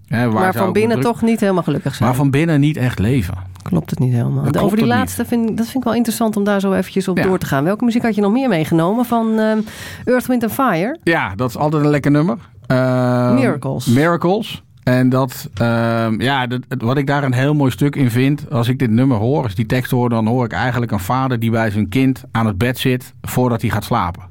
Hè, 0.07 0.29
waar 0.31 0.41
Maar 0.43 0.53
van 0.53 0.73
binnen 0.73 0.99
druk- 0.99 1.11
toch 1.11 1.21
niet 1.21 1.39
helemaal 1.39 1.63
gelukkig 1.63 1.95
zijn. 1.95 2.09
Maar 2.09 2.17
van 2.17 2.29
binnen 2.31 2.59
niet 2.59 2.77
echt 2.77 2.99
leven. 2.99 3.37
Klopt 3.69 3.89
het 3.89 3.99
niet 3.99 4.13
helemaal. 4.13 4.45
Over 4.45 4.77
die 4.77 4.85
het 4.87 4.95
laatste 4.95 5.25
vind 5.25 5.49
ik, 5.49 5.57
dat 5.57 5.65
vind 5.65 5.77
ik 5.77 5.83
wel 5.83 5.93
interessant 5.93 6.37
om 6.37 6.43
daar 6.43 6.59
zo 6.59 6.73
eventjes 6.73 7.07
op 7.07 7.17
Ja. 7.17 7.23
door 7.23 7.37
te 7.37 7.45
gaan. 7.45 7.63
Welke 7.63 7.85
muziek 7.85 8.01
had 8.03 8.15
je 8.15 8.21
nog 8.21 8.31
meer 8.31 8.49
meegenomen 8.49 9.05
van 9.05 9.39
ehm, 9.39 9.59
Earth, 10.05 10.25
Wind 10.27 10.45
Fire? 10.51 10.97
Ja, 11.03 11.35
dat 11.35 11.49
is 11.49 11.57
altijd 11.57 11.83
een 11.83 11.89
lekker 11.89 12.11
nummer. 12.11 12.37
Eh, 12.67 13.33
Miracles. 13.33 13.85
Miracles. 13.85 14.63
En 14.83 15.09
dat, 15.09 15.49
ehm, 15.53 16.21
ja, 16.21 16.47
dat, 16.47 16.61
het- 16.67 16.81
wat 16.81 16.97
ik 16.97 17.07
daar 17.07 17.23
een 17.23 17.33
heel 17.33 17.53
mooi 17.53 17.71
stuk 17.71 17.95
in 17.95 18.09
vind, 18.11 18.51
als 18.51 18.67
ik 18.67 18.79
dit 18.79 18.89
nummer 18.89 19.17
hoor, 19.17 19.41
als 19.41 19.51
ik 19.51 19.57
die 19.57 19.65
tekst 19.65 19.91
hoor, 19.91 20.09
dan 20.09 20.27
hoor 20.27 20.45
ik 20.45 20.51
eigenlijk 20.51 20.91
een 20.91 20.99
vader 20.99 21.39
die 21.39 21.51
bij 21.51 21.71
zijn 21.71 21.89
kind 21.89 22.23
aan 22.31 22.45
het 22.45 22.57
bed 22.57 22.77
zit 22.77 23.13
voordat 23.21 23.61
hij 23.61 23.69
gaat 23.69 23.83
slapen. 23.83 24.23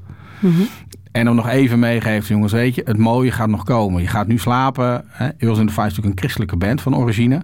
En 1.12 1.26
hem 1.26 1.34
nog 1.34 1.48
even 1.48 1.78
meegeeft, 1.78 2.26
jongens, 2.28 2.52
weet 2.52 2.74
je, 2.74 2.82
het 2.84 2.98
mooie 2.98 3.30
gaat 3.30 3.48
nog 3.48 3.64
komen. 3.64 4.02
Je 4.02 4.08
gaat 4.08 4.26
nu 4.26 4.38
slapen. 4.38 5.04
Hè? 5.08 5.28
Eagles 5.38 5.58
in 5.58 5.66
the 5.66 5.72
Fire 5.72 5.86
is 5.88 5.94
natuurlijk 5.96 6.06
een 6.06 6.18
christelijke 6.18 6.56
band 6.56 6.80
van 6.80 6.96
origine. 6.96 7.40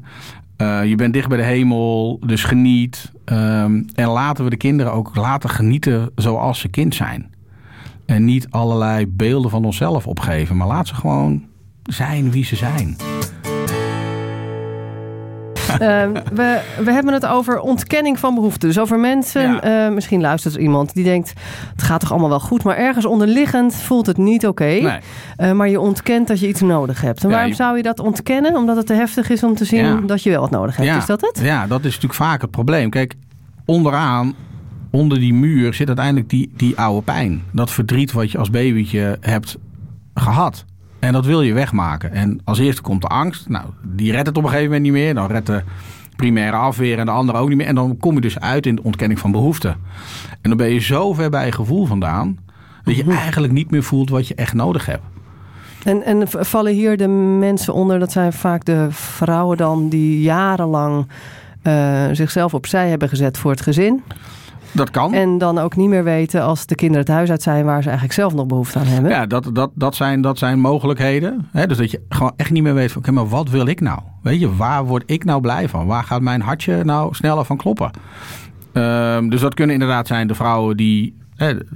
Eh, 0.61 0.85
je 0.85 0.95
bent 0.95 1.13
dicht 1.13 1.29
bij 1.29 1.37
de 1.37 1.45
hemel, 1.45 2.19
dus 2.27 2.45
geniet. 2.45 3.13
Ehm, 3.25 3.83
en 3.95 4.09
laten 4.09 4.45
we 4.45 4.51
de 4.51 4.57
kinderen 4.57 4.93
ook 4.93 5.17
laten 5.17 5.51
genieten 5.51 6.11
zoals 6.15 6.61
ze 6.61 6.69
kind 6.69 6.95
zijn. 6.95 7.31
En 8.07 8.25
niet 8.25 8.51
allerlei 8.51 9.07
beelden 9.07 9.51
van 9.51 9.65
onszelf 9.65 10.07
opgeven, 10.07 10.57
maar 10.57 10.67
laat 10.67 10.89
ze 10.89 10.95
gewoon 10.95 11.45
zijn 11.83 12.31
wie 12.31 12.45
ze 12.45 12.57
zijn. 12.57 12.97
Ehm, 15.79 16.13
we, 16.35 16.61
we 16.85 16.93
hebben 16.93 17.13
het 17.15 17.27
over 17.27 17.61
ontkenning 17.61 18.19
van 18.19 18.35
behoeften. 18.35 18.69
Dus 18.69 18.79
over 18.79 18.99
mensen, 18.99 19.43
Ja. 19.43 19.61
eh, 19.87 19.93
misschien 19.95 20.21
luistert 20.21 20.55
er 20.55 20.61
iemand 20.61 20.95
die 20.95 21.05
denkt... 21.05 21.33
het 21.73 21.83
gaat 21.83 22.01
toch 22.01 22.11
allemaal 22.11 22.29
wel 22.29 22.41
goed, 22.41 22.63
maar 22.63 22.77
ergens 22.77 23.05
onderliggend 23.05 23.75
voelt 23.75 24.07
het 24.07 24.17
niet 24.17 24.47
oké. 24.47 24.65
Nee. 24.65 24.99
Eh, 25.37 25.53
maar 25.53 25.69
je 25.69 25.81
ontkent 25.81 26.29
dat 26.29 26.41
je 26.41 26.49
iets 26.49 26.61
nodig 26.61 27.01
hebt. 27.01 27.23
En 27.23 27.29
Ja, 27.29 27.35
waarom 27.35 27.51
je- 27.51 27.57
zou 27.57 27.77
je 27.77 27.83
dat 27.83 28.01
ontkennen? 28.01 28.57
Omdat 28.57 28.77
het 28.77 28.87
te 28.87 28.95
heftig 28.95 29.31
is 29.31 29.43
om 29.45 29.55
te 29.55 29.65
zien 29.65 29.85
Ja. 29.85 30.01
dat 30.07 30.23
je 30.23 30.31
wel 30.31 30.41
wat 30.41 30.51
nodig 30.51 30.77
hebt. 30.77 30.97
Is 30.97 31.07
dat 31.07 31.21
het? 31.21 31.41
Ja, 31.43 31.67
dat 31.67 31.79
is 31.79 31.85
natuurlijk 31.85 32.15
vaak 32.15 32.41
het 32.41 32.51
probleem. 32.51 32.91
Kijk, 32.91 33.15
onderaan, 33.65 34.35
onder 34.91 35.19
die 35.19 35.35
muur 35.35 35.75
zit 35.75 35.87
uiteindelijk 35.87 36.29
die, 36.31 36.53
die 36.57 36.77
oude 36.79 37.03
pijn. 37.03 37.43
Dat 37.53 37.71
verdriet 37.71 38.13
wat 38.13 38.31
je 38.31 38.39
als 38.39 38.51
babytje 38.51 39.17
hebt 39.21 39.57
gehad. 40.15 40.65
En 41.01 41.13
dat 41.13 41.27
wil 41.27 41.43
je 41.43 41.53
wegmaken. 41.53 42.13
En 42.13 42.41
als 42.45 42.59
eerste 42.59 42.83
komt 42.83 43.03
de 43.03 43.09
angst. 43.09 43.49
Nou, 43.49 43.65
die 43.83 44.13
redt 44.13 44.27
het 44.27 44.37
op 44.37 44.43
een 44.43 44.49
gegeven 44.49 44.71
moment 44.71 44.83
niet 44.83 45.03
meer. 45.03 45.15
Dan 45.15 45.27
redt 45.27 45.47
de 45.47 45.63
primaire 46.17 46.57
afweer 46.57 46.99
en 46.99 47.07
de 47.07 47.13
andere 47.13 47.39
ook 47.39 47.49
niet 47.49 47.57
meer. 47.57 47.67
En 47.67 47.75
dan 47.75 47.97
kom 47.97 48.15
je 48.15 48.21
dus 48.21 48.41
uit 48.41 48.67
in 48.67 48.77
de 48.77 48.83
ontkenning 48.83 49.21
van 49.21 49.33
behoeften. 49.33 49.77
En 50.41 50.49
dan 50.49 50.57
ben 50.57 50.73
je 50.73 50.81
zo 50.81 51.13
ver 51.13 51.31
bij 51.31 51.47
je 51.47 51.53
gevoel 51.53 51.87
vandaan... 51.87 52.39
dat 52.85 52.97
je 52.97 53.05
eigenlijk 53.05 53.53
niet 53.53 53.71
meer 53.71 53.83
voelt 53.83 54.11
wat 54.11 54.29
je 54.29 54.35
echt 54.35 54.55
nodig 54.55 54.87
hebt. 54.87 55.03
En, 55.85 56.03
en 56.03 56.29
vallen 56.29 56.73
hier 56.73 56.97
de 56.97 57.09
mensen 57.39 57.75
onder, 57.75 57.99
dat 57.99 58.13
zijn 58.13 58.33
vaak 58.33 58.65
de 58.65 58.87
vrouwen 58.91 59.57
dan 59.57 59.89
die 59.89 60.21
jarenlang 60.21 61.07
eh, 61.63 62.05
zichzelf 62.13 62.55
opzij 62.55 62.89
hebben 62.89 63.09
gezet 63.09 63.39
voor 63.39 63.51
het 63.51 63.61
gezin. 63.61 64.03
Dat 64.73 64.91
kan. 64.91 65.15
En 65.15 65.39
dan 65.39 65.59
ook 65.59 65.77
niet 65.77 65.89
meer 65.89 66.05
weten 66.05 66.43
als 66.43 66.67
de 66.67 66.75
kinderen 66.75 67.05
het 67.05 67.15
huis 67.15 67.31
uit 67.31 67.43
zijn 67.43 67.65
waar 67.65 67.81
ze 67.83 67.89
eigenlijk 67.89 68.19
zelf 68.19 68.35
nog 68.35 68.47
behoefte 68.47 68.79
aan 68.79 68.87
hebben. 68.87 69.11
Ja, 69.11 69.27
dat, 69.27 69.51
dat, 69.53 69.71
dat, 69.75 69.95
zijn, 69.95 70.21
dat 70.21 70.39
zijn 70.39 70.61
mogelijkheden. 70.61 71.49
Hè? 71.53 71.67
Dus 71.67 71.77
dat 71.77 71.91
je 71.91 72.01
gewoon 72.09 72.33
echt 72.37 72.51
niet 72.51 72.63
meer 72.63 72.75
weet 72.75 72.93
van, 72.93 73.03
oké, 73.03 73.11
maar 73.13 73.29
wat 73.29 73.49
wil 73.51 73.67
ik 73.67 73.81
nou? 73.81 73.99
Weet 74.23 74.41
je, 74.41 74.57
waar 74.57 74.85
word 74.85 75.03
ik 75.07 75.25
nou 75.25 75.41
blij 75.41 75.69
van? 75.69 75.87
Waar 75.87 76.05
gaat 76.05 76.21
mijn 76.23 76.41
hartje 76.41 76.85
nou 76.85 77.15
sneller 77.15 77.45
van 77.45 77.57
kloppen? 77.57 77.91
Ehm, 78.73 79.29
dus 79.29 79.41
dat 79.41 79.55
kunnen 79.55 79.75
inderdaad 79.75 80.07
zijn 80.07 80.27
de 80.27 80.35
vrouwen 80.35 80.77
die 80.77 81.17
hè, 81.37 81.55
de- 81.55 81.67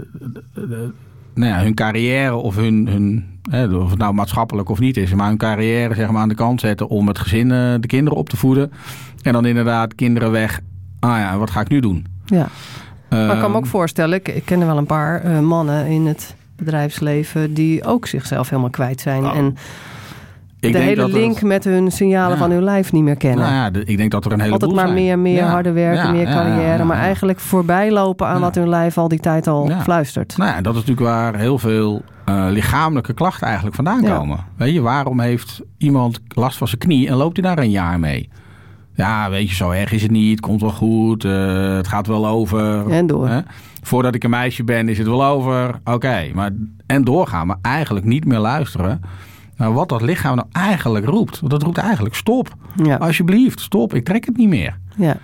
de- 0.54 0.68
de- 0.68 0.92
nou 1.34 1.52
ja, 1.52 1.62
hun 1.62 1.74
carrière 1.74 2.34
of 2.34 2.56
hun, 2.56 2.88
hun 2.88 3.24
hè, 3.50 3.66
of 3.76 3.90
het 3.90 3.98
nou 3.98 4.14
maatschappelijk 4.14 4.68
of 4.68 4.78
niet 4.78 4.96
is, 4.96 5.14
maar 5.14 5.28
hun 5.28 5.36
carrière 5.36 5.94
zeg 5.94 6.10
maar 6.10 6.22
aan 6.22 6.28
de 6.28 6.34
kant 6.34 6.60
zetten 6.60 6.88
om 6.88 7.08
het 7.08 7.18
gezin, 7.18 7.50
eh, 7.50 7.74
de 7.80 7.86
kinderen 7.86 8.18
op 8.18 8.28
te 8.28 8.36
voeden. 8.36 8.72
En 9.22 9.32
dan 9.32 9.44
inderdaad 9.46 9.94
kinderen 9.94 10.30
weg. 10.30 10.60
Ah 11.00 11.18
ja, 11.18 11.38
wat 11.38 11.50
ga 11.50 11.60
ik 11.60 11.68
nu 11.68 11.80
doen? 11.80 12.06
Ja. 12.24 12.48
Maar 13.26 13.34
ik 13.34 13.40
kan 13.40 13.50
me 13.50 13.56
ook 13.56 13.62
Ehm, 13.62 13.70
voorstellen, 13.70 14.14
ik, 14.18 14.28
ik 14.28 14.44
ken 14.44 14.60
er 14.60 14.66
wel 14.66 14.76
een 14.78 14.86
paar 14.86 15.20
eh, 15.22 15.38
mannen 15.40 15.86
in 15.86 16.06
het 16.06 16.34
bedrijfsleven 16.56 17.54
die 17.54 17.84
ook 17.84 18.06
zichzelf 18.06 18.48
helemaal 18.48 18.70
kwijt 18.70 19.00
zijn. 19.00 19.24
Oh, 19.24 19.36
en 19.36 19.46
ik 19.46 19.56
de 20.60 20.78
denk 20.78 20.84
hele 20.84 21.02
het- 21.02 21.12
link 21.12 21.42
met 21.42 21.64
hun 21.64 21.90
signalen 21.92 22.30
Ja. 22.32 22.36
van 22.36 22.50
hun 22.50 22.62
lijf 22.62 22.92
niet 22.92 23.02
meer 23.02 23.16
kennen. 23.16 23.38
Nou 23.44 23.52
ja, 23.54 23.70
de- 23.70 23.84
ik 23.84 23.96
denk 23.96 24.10
dat 24.10 24.24
er 24.24 24.32
een 24.32 24.40
heleboel 24.40 24.60
Altijd 24.68 24.80
maar 24.86 24.94
zijn. 24.96 25.04
meer, 25.06 25.18
meer, 25.18 25.36
Ja, 25.44 25.48
harder 25.48 25.74
werken, 25.74 26.12
meer 26.12 26.24
carrière. 26.24 26.84
maar 26.84 26.96
eigenlijk 26.98 27.40
voorbij 27.40 27.90
lopen 27.90 28.26
aan 28.26 28.40
wat 28.40 28.54
hun 28.54 28.68
lijf 28.68 28.98
al 28.98 29.08
die 29.08 29.20
tijd 29.20 29.46
al 29.46 29.70
fluistert. 29.82 30.36
Nou 30.36 30.50
ja, 30.50 30.60
dat 30.60 30.74
is 30.74 30.80
natuurlijk 30.80 31.06
waar 31.06 31.36
heel 31.36 31.58
veel 31.58 32.02
eh, 32.24 32.46
lichamelijke 32.50 33.12
klachten 33.14 33.46
eigenlijk 33.46 33.76
vandaan 33.76 34.02
komen. 34.04 34.38
Weet 34.56 34.72
je, 34.74 34.80
waarom 34.80 35.20
heeft 35.20 35.60
iemand 35.78 36.20
last 36.28 36.56
van 36.56 36.68
zijn 36.68 36.80
knie 36.80 37.08
en 37.08 37.14
loopt 37.16 37.36
hij 37.40 37.54
daar 37.54 37.64
een 37.64 37.70
jaar 37.70 37.98
mee? 38.00 38.28
Ja, 38.94 39.30
weet 39.30 39.48
je, 39.48 39.54
zo 39.54 39.70
erg 39.70 39.92
is 39.92 40.02
het 40.02 40.10
niet, 40.10 40.40
komt 40.40 40.60
wel 40.60 40.70
goed, 40.70 41.24
eh, 41.24 41.76
het 41.76 41.88
gaat 41.88 42.06
wel 42.06 42.26
over. 42.26 42.90
En 42.90 43.06
door. 43.06 43.28
Hè? 43.28 43.40
Voordat 43.82 44.14
ik 44.14 44.24
een 44.24 44.30
meisje 44.30 44.64
ben, 44.64 44.88
is 44.88 44.98
het 44.98 45.06
wel 45.06 45.24
over. 45.24 45.80
Oké, 45.84 46.30
maar 46.34 46.50
en 46.86 47.04
doorgaan, 47.04 47.46
maar 47.46 47.58
eigenlijk 47.62 48.06
niet 48.06 48.24
meer 48.24 48.38
luisteren 48.38 49.00
naar 49.56 49.72
wat 49.72 49.88
dat 49.88 50.02
lichaam 50.02 50.36
nou 50.36 50.48
eigenlijk 50.52 51.06
roept. 51.06 51.40
Want 51.40 51.52
dat 51.52 51.62
roept 51.62 51.78
eigenlijk 51.78 52.14
stop. 52.14 52.54
Ja. 52.82 52.96
Alsjeblieft, 52.96 53.60
stop, 53.60 53.94
ik 53.94 54.04
trek 54.04 54.24
het 54.24 54.36
niet 54.36 54.48
meer. 54.48 54.78
ja. 54.96 55.16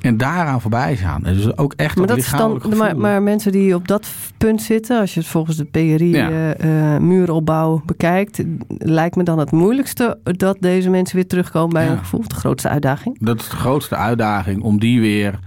En 0.00 0.16
daaraan 0.16 0.60
voorbij 0.60 0.96
gaan. 0.96 1.24
En 1.24 1.34
dus 1.34 1.56
ook 1.56 1.72
echt 1.76 1.96
Maar, 1.96 2.06
dat 2.06 2.16
dat 2.16 2.24
is 2.26 2.30
dan, 2.30 2.52
lichamelijk 2.52 2.76
maar, 2.82 2.96
maar 2.96 3.22
mensen 3.22 3.52
die 3.52 3.74
op 3.74 3.88
dat 3.88 4.08
punt 4.38 4.62
zitten, 4.62 5.00
als 5.00 5.14
je 5.14 5.20
het 5.20 5.28
volgens 5.28 5.56
de 5.56 5.64
PRI 5.64 6.10
Ja. 6.10 6.52
eh, 6.54 6.96
muuropbouw 6.98 7.82
bekijkt, 7.86 8.42
lijkt 8.78 9.16
me 9.16 9.22
dan 9.22 9.38
het 9.38 9.50
moeilijkste 9.50 10.18
dat 10.24 10.56
deze 10.60 10.90
mensen 10.90 11.16
weer 11.16 11.26
terugkomen 11.26 11.72
bij 11.72 11.82
Ja. 11.84 11.88
hun 11.88 11.98
gevoel. 11.98 12.24
De 12.28 12.34
grootste 12.34 12.68
uitdaging. 12.68 13.16
Dat 13.20 13.40
is 13.40 13.48
de 13.48 13.56
grootste 13.56 13.96
uitdaging 13.96 14.62
om 14.62 14.78
die 14.80 15.00
weer. 15.00 15.38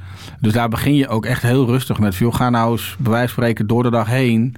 Dus 0.41 0.53
daar 0.53 0.69
begin 0.69 0.95
je 0.95 1.07
ook 1.07 1.25
echt 1.25 1.41
heel 1.41 1.65
rustig 1.65 1.99
met. 1.99 2.15
Joh, 2.15 2.33
ga 2.33 2.49
nou 2.49 2.71
eens 2.71 2.95
bij 2.99 3.11
wijze 3.11 3.33
van 3.33 3.43
spreken 3.43 3.67
door 3.67 3.83
de 3.83 3.91
dag 3.91 4.07
heen. 4.07 4.55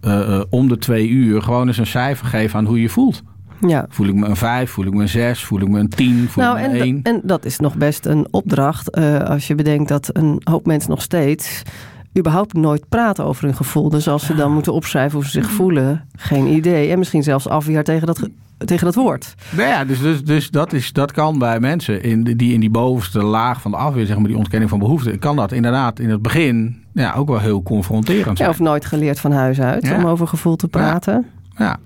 eh, 0.00 0.40
om 0.50 0.68
de 0.68 0.78
twee 0.78 1.08
uur 1.08 1.42
gewoon 1.42 1.66
eens 1.66 1.78
een 1.78 1.86
cijfer 1.86 2.26
geven 2.26 2.58
aan 2.58 2.64
hoe 2.66 2.76
je 2.76 2.82
je 2.82 2.88
voelt. 2.88 3.22
Ja. 3.66 3.86
Voel 3.88 4.06
ik 4.06 4.14
me 4.14 4.26
een 4.26 4.36
5, 4.36 4.70
voel 4.70 4.84
ik 4.86 4.94
me 4.94 5.02
een 5.02 5.08
6, 5.08 5.44
voel 5.44 5.60
ik 5.60 5.68
me 5.68 5.78
een 5.78 5.88
10, 5.88 6.28
voel 6.28 6.44
Nou, 6.44 6.58
ik 6.58 6.62
me 6.62 6.68
en, 6.68 6.74
een 6.74 6.80
1? 6.82 7.00
en 7.02 7.20
dat 7.24 7.44
is 7.44 7.58
nog 7.58 7.76
best 7.76 8.06
een 8.06 8.26
opdracht 8.30 8.90
eh, 8.90 9.18
als 9.20 9.46
je 9.46 9.54
bedenkt 9.54 9.88
dat 9.88 10.10
een 10.12 10.40
hoop 10.44 10.66
mensen 10.66 10.90
nog 10.90 11.02
steeds 11.02 11.62
überhaupt 12.18 12.52
nooit 12.54 12.88
praten 12.88 13.24
over 13.24 13.44
hun 13.44 13.54
gevoel. 13.54 13.88
Dus 13.88 14.08
als 14.08 14.26
ze 14.26 14.34
dan 14.34 14.52
moeten 14.52 14.72
opschrijven 14.72 15.14
hoe 15.18 15.24
ze 15.24 15.30
zich 15.30 15.50
voelen, 15.50 16.04
geen 16.16 16.46
idee. 16.46 16.90
En 16.90 16.98
misschien 16.98 17.22
zelfs 17.22 17.48
afweer 17.48 17.84
tegen 17.84 18.06
dat, 18.06 18.18
ge- 18.18 18.30
tegen 18.58 18.84
dat 18.84 18.94
woord. 18.94 19.34
Nou 19.56 19.68
ja, 19.68 19.84
dus, 19.84 20.00
dus, 20.00 20.24
dus 20.24 20.50
dat, 20.50 20.72
is, 20.72 20.92
dat 20.92 21.12
kan 21.12 21.38
bij 21.38 21.60
mensen 21.60 22.02
in, 22.02 22.22
die 22.22 22.52
in 22.54 22.60
die 22.60 22.70
bovenste 22.70 23.22
laag 23.22 23.60
van 23.60 23.70
de 23.70 23.76
afweer, 23.76 24.06
zeg 24.06 24.16
maar, 24.18 24.28
die 24.28 24.36
ontkenning 24.36 24.70
van 24.70 24.78
behoeften, 24.78 25.18
kan 25.18 25.36
dat 25.36 25.52
inderdaad 25.52 25.98
in 25.98 26.10
het 26.10 26.22
begin 26.22 26.82
ja, 26.92 27.14
ook 27.14 27.28
wel 27.28 27.38
heel 27.40 27.62
confronterend 27.62 28.26
Ja, 28.26 28.34
zijn. 28.36 28.48
of 28.50 28.58
nooit 28.58 28.84
geleerd 28.84 29.20
van 29.20 29.32
huis 29.32 29.60
uit 29.60 29.86
Ja. 29.86 29.96
om 29.96 30.04
over 30.06 30.26
gevoel 30.26 30.56
te 30.56 30.68
praten. 30.68 31.26
Ja. 31.56 31.76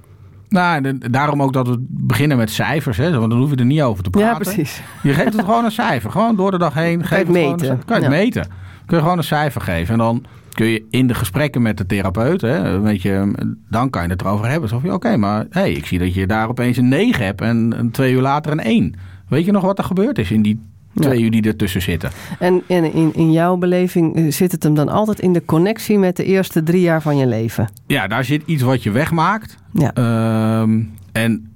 Nou, 0.55 0.85
en 0.85 0.99
daarom 1.11 1.43
ook 1.43 1.53
dat 1.53 1.69
we 1.69 1.85
beginnen 1.89 2.37
met 2.37 2.51
cijfers, 2.51 2.97
hè, 2.97 3.19
want 3.19 3.31
dan 3.31 3.41
hoef 3.41 3.51
je 3.51 3.57
er 3.57 3.65
niet 3.65 3.83
over 3.83 4.05
te 4.05 4.19
Ja, 4.19 4.25
praten. 4.25 4.43
precies. 4.55 4.83
Je 5.03 5.13
geeft 5.15 5.33
het 5.33 5.45
gewoon 5.45 5.65
een 5.65 5.71
cijfer. 5.71 6.11
Gewoon 6.11 6.37
door 6.37 6.51
de 6.51 6.59
dag 6.59 6.75
heen. 6.75 7.05
Geef 7.05 7.19
het 7.19 7.27
gewoon 7.27 7.51
meten. 7.51 7.71
een- 7.71 7.85
kan 7.85 7.97
je 8.01 8.03
het 8.07 8.13
Ja. 8.13 8.19
meten. 8.19 8.47
Kun 8.87 8.97
je 8.97 9.03
gewoon 9.03 9.19
een 9.19 9.25
cijfer 9.25 9.61
geven. 9.61 9.93
En 9.93 9.99
dan 9.99 10.25
kun 10.53 10.67
je 10.67 10.85
in 10.91 11.07
de 11.07 11.15
gesprekken 11.15 11.63
met 11.63 11.77
de 11.79 11.87
therapeut, 11.87 12.41
hè, 12.41 12.59
een 12.75 12.83
beetje, 12.83 13.33
dan 13.71 13.91
kan 13.91 14.03
je 14.03 14.09
het 14.09 14.21
erover 14.23 14.49
hebben. 14.49 14.69
Zo 14.69 14.79
van, 14.79 14.93
oké, 14.93 15.17
maar 15.17 15.47
hey, 15.51 15.73
ik 15.73 15.87
zie 15.87 15.99
dat 15.99 16.15
je 16.15 16.27
daar 16.27 16.49
opeens 16.49 16.77
een 16.77 16.89
9 16.89 17.25
hebt 17.25 17.41
en 17.41 17.89
twee 17.93 18.13
uur 18.13 18.21
later 18.21 18.53
een 18.53 18.67
1. 18.67 18.95
Weet 19.29 19.45
je 19.45 19.53
nog 19.53 19.63
wat 19.63 19.79
er 19.79 19.85
gebeurd 19.85 20.19
is 20.19 20.31
in 20.31 20.43
die 20.43 20.61
twee 20.95 21.23
uur 21.23 21.31
die 21.31 21.43
ertussen 21.43 21.83
zitten? 21.83 22.11
En, 22.39 22.63
en 22.69 22.93
in, 22.93 23.15
in 23.15 23.33
jouw 23.33 23.57
beleving 23.57 24.17
eh, 24.17 24.33
zit 24.33 24.53
het 24.53 24.63
hem 24.63 24.75
dan 24.75 24.89
altijd 24.89 25.21
in 25.21 25.33
de 25.33 25.45
connectie 25.45 25.99
met 25.99 26.17
de 26.17 26.25
eerste 26.25 26.63
drie 26.63 26.81
jaar 26.81 27.03
van 27.03 27.17
je 27.17 27.27
leven. 27.27 27.69
Ja, 27.87 28.07
daar 28.07 28.25
zit 28.25 28.43
iets 28.47 28.63
wat 28.63 28.83
je 28.83 28.91
wegmaakt. 28.91 29.57
Ja. 29.73 29.93
Ehm, 29.93 30.83
en 31.13 31.53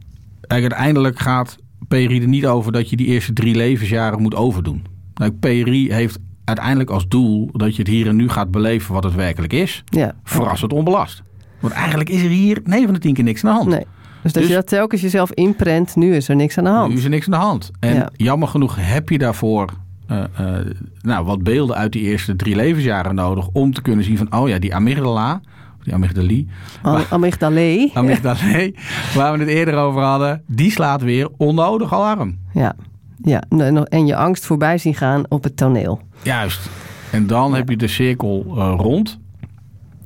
eigenlijk 0.46 0.72
uiteindelijk 0.72 1.18
gaat 1.18 1.56
PRI 1.88 2.20
er 2.20 2.28
niet 2.28 2.46
over 2.46 2.72
dat 2.72 2.90
je 2.90 2.96
die 2.96 3.06
eerste 3.06 3.32
drie 3.32 3.54
levensjaren 3.54 4.22
moet 4.22 4.34
overdoen. 4.34 4.84
Nou, 5.14 5.32
PRI 5.32 5.92
heeft 5.92 6.18
uiteindelijk 6.44 6.90
als 6.90 7.08
doel 7.08 7.48
dat 7.52 7.76
je 7.76 7.82
het 7.82 7.90
hier 7.90 8.06
en 8.06 8.16
nu 8.16 8.28
gaat 8.28 8.50
beleven 8.50 8.94
wat 8.94 9.04
het 9.04 9.14
werkelijk 9.14 9.52
is. 9.52 9.84
ja. 9.84 10.14
Verras 10.24 10.60
het 10.60 10.72
onbelast. 10.72 11.22
Want 11.60 11.72
eigenlijk 11.72 12.08
is 12.08 12.22
er 12.22 12.28
hier 12.28 12.60
9 12.64 12.84
van 12.84 12.94
de 12.94 13.00
10 13.00 13.14
keer 13.14 13.24
niks 13.24 13.44
aan 13.44 13.50
de 13.50 13.56
hand. 13.56 13.68
Nee. 13.70 13.86
Dus 14.22 14.32
dat 14.32 14.42
Dus- 14.42 14.50
je 14.50 14.56
dat 14.58 14.66
telkens 14.66 15.00
jezelf 15.00 15.32
inprent, 15.32 15.96
nu 15.96 16.14
is 16.14 16.28
er 16.28 16.36
niks 16.36 16.58
aan 16.58 16.64
de 16.64 16.70
hand. 16.70 16.90
Nu 16.90 16.96
is 16.98 17.04
er 17.04 17.10
niks 17.10 17.24
aan 17.26 17.38
de 17.40 17.46
hand. 17.46 17.70
En 17.80 17.94
Ja. 17.94 18.08
jammer 18.16 18.48
genoeg 18.48 18.76
heb 18.80 19.08
je 19.08 19.18
daarvoor 19.18 19.70
eh, 20.06 20.22
eh, 20.36 20.66
nou, 21.02 21.24
wat 21.24 21.42
beelden 21.42 21.76
uit 21.76 21.92
die 21.92 22.02
eerste 22.02 22.36
drie 22.36 22.56
levensjaren 22.56 23.14
nodig 23.14 23.48
om 23.52 23.72
te 23.74 23.82
kunnen 23.82 24.04
zien 24.04 24.16
van, 24.16 24.32
oh 24.34 24.48
ja, 24.48 24.58
die 24.58 24.74
amygdala, 24.74 25.40
die 25.82 25.94
amygdalie, 25.94 26.48
Am- 26.82 27.04
Amygdalae. 27.10 27.90
amygdalae, 27.94 28.74
waar 29.14 29.32
we 29.32 29.38
het 29.38 29.48
eerder 29.48 29.74
over 29.76 30.02
hadden, 30.02 30.42
die 30.46 30.70
slaat 30.70 31.02
weer 31.02 31.28
onnodig 31.36 31.92
alarm. 31.94 32.38
Ja. 32.52 32.74
ja. 33.22 33.42
En 33.48 33.84
en 33.84 34.06
je 34.06 34.16
angst 34.16 34.46
voorbij 34.46 34.78
zien 34.78 34.94
gaan 34.94 35.22
op 35.28 35.44
het 35.44 35.56
toneel. 35.56 36.00
Juist. 36.22 36.68
En 37.10 37.26
dan 37.26 37.54
heb 37.54 37.68
je 37.68 37.76
de 37.76 37.88
cirkel 37.88 38.44
eh, 38.56 38.74
rond. 38.76 39.18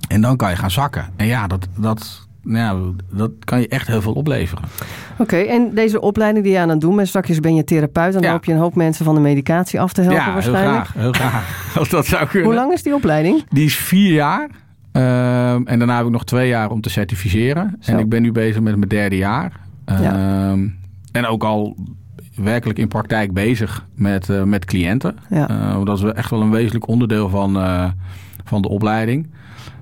En 0.08 0.20
dan 0.20 0.36
kan 0.36 0.50
je 0.50 0.56
gaan 0.56 0.70
zakken. 0.70 1.06
En 1.16 1.26
ja, 1.26 1.46
dat, 1.46 1.68
dat, 1.76 2.28
nou, 2.42 2.96
dat 3.10 3.30
kan 3.44 3.60
je 3.60 3.68
echt 3.68 3.86
heel 3.86 4.02
veel 4.02 4.12
opleveren. 4.12 4.64
Oké, 5.18 5.36
en 5.36 5.74
deze 5.74 6.00
opleiding 6.00 6.44
die 6.44 6.52
je 6.52 6.58
aan 6.58 6.68
het 6.68 6.80
doen 6.80 6.96
bent, 6.96 7.08
straks 7.08 7.40
ben 7.40 7.54
je 7.54 7.64
therapeut, 7.64 8.12
dan 8.12 8.22
Ja. 8.22 8.30
hoop 8.30 8.44
je 8.44 8.52
een 8.52 8.58
hoop 8.58 8.74
mensen 8.74 9.04
van 9.04 9.14
de 9.14 9.20
medicatie 9.20 9.80
af 9.80 9.92
te 9.92 10.00
helpen 10.00 10.18
ja, 10.18 10.24
heel 10.24 10.32
waarschijnlijk. 10.32 10.86
graag. 10.86 11.02
Heel 11.02 11.12
graag. 11.12 11.74
Als 11.78 11.88
dat 11.88 12.06
zou 12.06 12.26
kunnen. 12.26 12.48
Hoe 12.48 12.58
lang 12.58 12.72
is 12.72 12.82
die 12.82 12.94
opleiding? 12.94 13.44
Die 13.48 13.64
is 13.64 13.76
vier 13.76 14.12
jaar. 14.12 14.48
Ehm, 14.92 15.62
en 15.64 15.78
daarna 15.78 15.96
heb 15.96 16.06
ik 16.06 16.12
nog 16.12 16.24
twee 16.24 16.48
jaar 16.48 16.70
om 16.70 16.80
te 16.80 16.90
certificeren. 16.90 17.76
Zo. 17.80 17.92
En 17.92 17.98
ik 17.98 18.08
ben 18.08 18.22
nu 18.22 18.32
bezig 18.32 18.60
met 18.60 18.76
mijn 18.76 18.88
derde 18.88 19.16
jaar. 19.16 19.52
Ehm, 19.84 20.66
En 21.12 21.26
ook 21.26 21.44
al 21.44 21.76
werkelijk 22.34 22.78
in 22.78 22.88
praktijk 22.88 23.32
bezig 23.32 23.86
met, 23.94 24.28
eh, 24.28 24.42
met 24.42 24.64
cliënten. 24.64 25.16
Ja. 25.30 25.48
Eh, 25.48 25.84
dat 25.84 25.98
is 25.98 26.04
echt 26.04 26.30
wel 26.30 26.40
een 26.40 26.50
wezenlijk 26.50 26.88
onderdeel 26.88 27.28
van, 27.28 27.56
eh, 27.56 27.84
van 28.44 28.62
de 28.62 28.68
opleiding. 28.68 29.30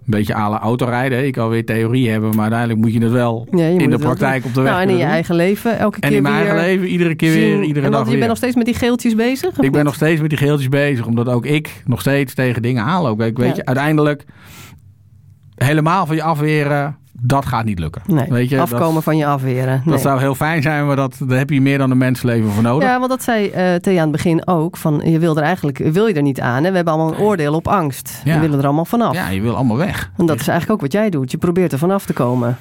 Een 0.00 0.16
beetje 0.18 0.34
à 0.34 0.50
la 0.50 0.60
autorijden. 0.60 1.18
hè. 1.18 1.24
Je 1.24 1.30
kan 1.30 1.48
weer 1.48 1.64
theorie 1.64 2.10
hebben, 2.10 2.30
maar 2.30 2.40
uiteindelijk 2.40 2.80
moet 2.80 2.92
je 2.92 3.02
het 3.02 3.12
wel 3.12 3.46
Ja, 3.50 3.66
je 3.66 3.72
moet 3.72 3.82
in 3.82 3.90
de 3.90 3.98
praktijk 3.98 4.44
op 4.44 4.54
de 4.54 4.60
weg 4.60 4.70
Nou, 4.70 4.82
en 4.82 4.88
in 4.88 4.96
je 4.96 5.02
doen. 5.02 5.10
eigen 5.12 5.34
leven 5.34 5.78
elke 5.78 6.00
En 6.00 6.08
keer 6.08 6.16
in 6.16 6.22
mijn 6.22 6.34
eigen 6.34 6.56
leven, 6.56 6.86
iedere 6.86 7.14
keer 7.14 7.32
weer, 7.32 7.62
iedere 7.62 7.86
en 7.86 7.90
dag 7.92 8.00
want 8.00 8.10
je 8.12 8.16
bent 8.16 8.28
nog 8.28 8.36
steeds 8.36 8.56
met 8.56 8.64
die 8.64 8.74
geeltjes 8.74 9.14
bezig? 9.14 9.58
Ik 9.58 9.72
ben 9.72 9.84
nog 9.84 9.94
steeds 9.94 10.20
met 10.20 10.30
die 10.30 10.38
geeltjes 10.38 10.68
bezig, 10.68 11.06
omdat 11.06 11.28
ook 11.28 11.46
ik 11.46 11.82
nog 11.86 12.00
steeds 12.00 12.34
tegen 12.34 12.62
dingen 12.62 12.84
aanloop. 12.84 13.18
Kijk, 13.18 13.36
weet 13.38 13.48
Ja. 13.48 13.54
je, 13.56 13.64
uiteindelijk 13.64 14.24
helemaal 15.54 16.06
van 16.06 16.16
je 16.16 16.22
afweren, 16.22 16.96
dat 17.22 17.46
gaat 17.46 17.64
niet 17.64 17.78
lukken. 17.78 18.02
Nee, 18.06 18.28
weet 18.28 18.48
je, 18.48 18.60
afkomen 18.60 18.94
dat, 18.94 19.02
van 19.02 19.16
je 19.16 19.26
afweren. 19.26 19.82
Nee. 19.84 19.94
dat 19.94 20.00
zou 20.00 20.20
heel 20.20 20.34
fijn 20.34 20.62
zijn, 20.62 20.86
maar 20.86 20.96
dat, 20.96 21.16
daar 21.26 21.38
heb 21.38 21.50
je 21.50 21.60
meer 21.60 21.78
dan 21.78 21.90
een 21.90 21.98
mensenleven 21.98 22.50
voor 22.50 22.62
nodig. 22.62 22.88
Ja, 22.88 22.98
want 22.98 23.10
dat 23.10 23.22
zei 23.22 23.48
eh 23.48 23.74
Thea 23.74 23.96
aan 23.96 24.02
het 24.02 24.10
begin 24.10 24.46
ook. 24.46 24.76
Van, 24.76 25.00
je 25.04 25.18
wil 25.18 25.36
er 25.36 25.42
eigenlijk 25.42 25.78
wil 25.78 26.06
je 26.06 26.14
er 26.14 26.22
niet 26.22 26.40
aan. 26.40 26.64
Hè? 26.64 26.70
We 26.70 26.76
hebben 26.76 26.94
allemaal 26.94 27.12
een 27.12 27.20
oordeel 27.20 27.54
op 27.54 27.68
angst. 27.68 28.22
Ja. 28.24 28.34
We 28.34 28.40
willen 28.40 28.58
er 28.58 28.64
allemaal 28.64 28.84
vanaf. 28.84 29.14
Ja, 29.14 29.28
je 29.28 29.40
wil 29.40 29.54
allemaal 29.54 29.76
weg. 29.76 30.10
En 30.16 30.26
dat 30.26 30.40
is 30.40 30.48
eigenlijk 30.48 30.70
ook 30.70 30.80
wat 30.80 30.92
jij 30.92 31.10
doet. 31.10 31.30
Je 31.30 31.38
probeert 31.38 31.72
er 31.72 31.78
vanaf 31.78 32.06
te 32.06 32.12
komen. 32.12 32.56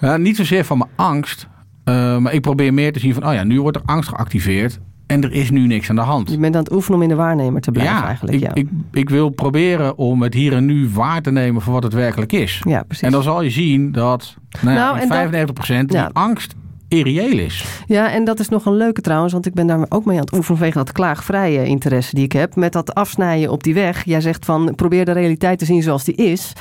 Ja, 0.00 0.16
niet 0.16 0.36
zozeer 0.36 0.64
van 0.64 0.78
mijn 0.78 0.90
angst, 0.96 1.48
eh, 1.84 2.16
maar 2.16 2.32
ik 2.32 2.40
probeer 2.40 2.74
meer 2.74 2.92
te 2.92 2.98
zien 2.98 3.14
van, 3.14 3.26
oh 3.26 3.32
ja, 3.32 3.44
nu 3.44 3.60
wordt 3.60 3.76
er 3.76 3.82
angst 3.86 4.08
geactiveerd 4.08 4.80
en 5.08 5.22
er 5.22 5.32
is 5.32 5.50
nu 5.50 5.66
niks 5.66 5.90
aan 5.90 5.96
de 5.96 6.02
hand. 6.02 6.30
Je 6.30 6.38
bent 6.38 6.54
aan 6.56 6.62
het 6.62 6.72
oefenen 6.72 6.96
om 6.96 7.02
in 7.02 7.08
de 7.08 7.14
waarnemer 7.14 7.60
te 7.60 7.70
blijven 7.70 8.02
eigenlijk. 8.04 8.36
ik, 8.36 8.42
ja. 8.42 8.54
ik, 8.54 8.68
ik 8.92 9.10
wil 9.10 9.28
proberen 9.28 9.96
om 9.98 10.22
het 10.22 10.34
hier 10.34 10.52
en 10.52 10.64
nu 10.66 10.88
waar 10.88 11.22
te 11.22 11.30
nemen 11.30 11.62
voor 11.62 11.72
wat 11.72 11.82
het 11.82 11.92
werkelijk 11.92 12.32
is. 12.32 12.60
ja, 12.68 12.82
precies. 12.82 13.02
En 13.04 13.12
dan 13.12 13.22
zal 13.22 13.42
je 13.42 13.50
zien 13.50 13.92
dat 13.92 14.36
nou, 14.62 14.76
ja, 14.76 14.84
Nou, 14.84 14.98
en 14.98 15.30
dat- 15.30 15.50
95% 15.82 15.88
die 15.88 15.96
Ja. 15.98 16.10
angst 16.12 16.54
irreëel 16.88 17.38
is. 17.38 17.64
Ja, 17.86 18.10
en 18.10 18.24
dat 18.24 18.40
is 18.40 18.48
nog 18.48 18.66
een 18.66 18.76
leuke 18.76 19.00
trouwens, 19.00 19.32
want 19.32 19.46
ik 19.46 19.54
ben 19.54 19.66
daar 19.66 19.86
ook 19.88 20.04
mee 20.04 20.16
aan 20.16 20.24
het 20.24 20.32
oefenen 20.32 20.58
vanwege 20.58 20.78
dat 20.78 20.92
klaagvrije 20.92 21.64
interesse 21.64 22.14
die 22.14 22.24
ik 22.24 22.32
heb. 22.32 22.56
Met 22.56 22.72
dat 22.72 22.94
afsnijden 22.94 23.50
op 23.50 23.62
die 23.62 23.74
weg. 23.74 24.04
Jij 24.04 24.20
zegt 24.20 24.44
van 24.44 24.74
probeer 24.74 25.04
de 25.04 25.12
realiteit 25.12 25.58
te 25.58 25.64
zien 25.64 25.82
zoals 25.82 26.04
die 26.04 26.14
is. 26.14 26.52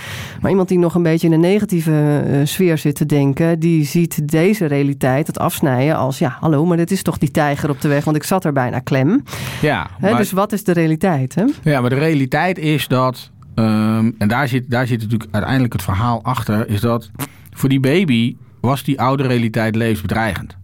Maar 0.42 0.50
iemand 0.50 0.70
die 0.70 0.80
nog 0.80 0.96
een 0.96 1.04
beetje 1.04 1.28
in 1.28 1.34
een 1.34 1.40
negatieve 1.40 2.24
eh, 2.26 2.40
sfeer 2.44 2.78
zit 2.78 2.96
te 2.96 3.06
denken, 3.06 3.60
die 3.60 3.86
ziet 3.86 4.30
deze 4.30 4.66
realiteit, 4.66 5.28
het 5.28 5.40
afsnijden, 5.40 5.96
als 5.96 6.20
ja, 6.20 6.38
hallo, 6.40 6.66
maar 6.66 6.78
dit 6.78 6.92
is 6.92 7.02
toch 7.02 7.18
die 7.18 7.32
tijger 7.32 7.70
op 7.70 7.82
de 7.82 7.88
weg, 7.88 8.04
want 8.04 8.18
ik 8.18 8.24
zat 8.24 8.46
er 8.46 8.54
bijna 8.54 8.80
klem. 8.80 9.24
Ja, 9.62 9.88
Hè, 10.00 10.10
maar, 10.10 10.20
dus 10.20 10.32
wat 10.32 10.52
is 10.52 10.64
de 10.64 10.72
realiteit? 10.72 11.36
Hè? 11.36 11.44
ja, 11.64 11.82
maar 11.82 11.90
de 11.90 11.96
realiteit 11.96 12.58
is 12.58 12.88
dat, 12.88 13.32
ehm, 13.56 14.12
en 14.18 14.28
daar 14.28 14.48
zit, 14.48 14.70
daar 14.70 14.88
zit 14.88 15.02
natuurlijk 15.02 15.30
uiteindelijk 15.32 15.74
het 15.74 15.84
verhaal 15.84 16.24
achter, 16.24 16.70
is 16.70 16.82
dat 16.82 17.10
voor 17.52 17.70
die 17.70 17.80
baby 17.80 18.36
was 18.60 18.84
die 18.84 19.02
oude 19.02 19.24
realiteit 19.24 19.76
levensbedreigend. 19.76 20.58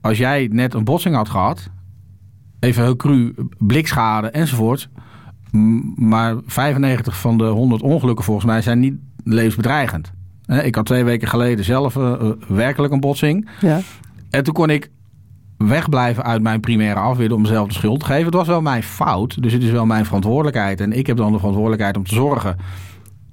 Als 0.00 0.18
jij 0.18 0.48
net 0.52 0.74
een 0.74 0.84
botsing 0.84 1.14
had 1.14 1.28
gehad, 1.28 1.70
even 2.60 2.82
heel 2.82 2.96
cru, 2.96 3.34
blikschade 3.58 4.28
enzovoort, 4.30 4.88
maar 5.96 6.36
95 6.46 7.20
van 7.20 7.38
de 7.38 7.44
100 7.44 7.82
ongelukken 7.82 8.24
volgens 8.24 8.46
mij 8.46 8.62
zijn 8.62 8.78
niet 8.78 8.94
levensbedreigend. 9.24 10.12
Ik 10.62 10.74
had 10.74 10.86
twee 10.86 11.04
weken 11.04 11.28
geleden 11.28 11.64
zelf 11.64 11.96
eh, 11.96 12.12
eh, 12.12 12.30
werkelijk 12.48 12.92
een 12.92 13.00
botsing. 13.00 13.48
Ja. 13.60 13.80
En 14.30 14.44
toen 14.44 14.54
kon 14.54 14.70
ik 14.70 14.90
wegblijven 15.56 16.24
uit 16.24 16.42
mijn 16.42 16.60
primaire 16.60 17.00
afweer 17.00 17.28
door 17.28 17.40
mezelf 17.40 17.68
de 17.68 17.74
schuld 17.74 18.00
te 18.00 18.06
geven. 18.06 18.24
Het 18.24 18.34
was 18.34 18.46
wel 18.46 18.62
mijn 18.62 18.82
fout, 18.82 19.42
dus 19.42 19.52
het 19.52 19.62
is 19.62 19.70
wel 19.70 19.86
mijn 19.86 20.04
verantwoordelijkheid. 20.04 20.80
En 20.80 20.92
ik 20.92 21.06
heb 21.06 21.16
dan 21.16 21.32
de 21.32 21.38
verantwoordelijkheid 21.38 21.96
om 21.96 22.04
te 22.04 22.14
zorgen 22.14 22.56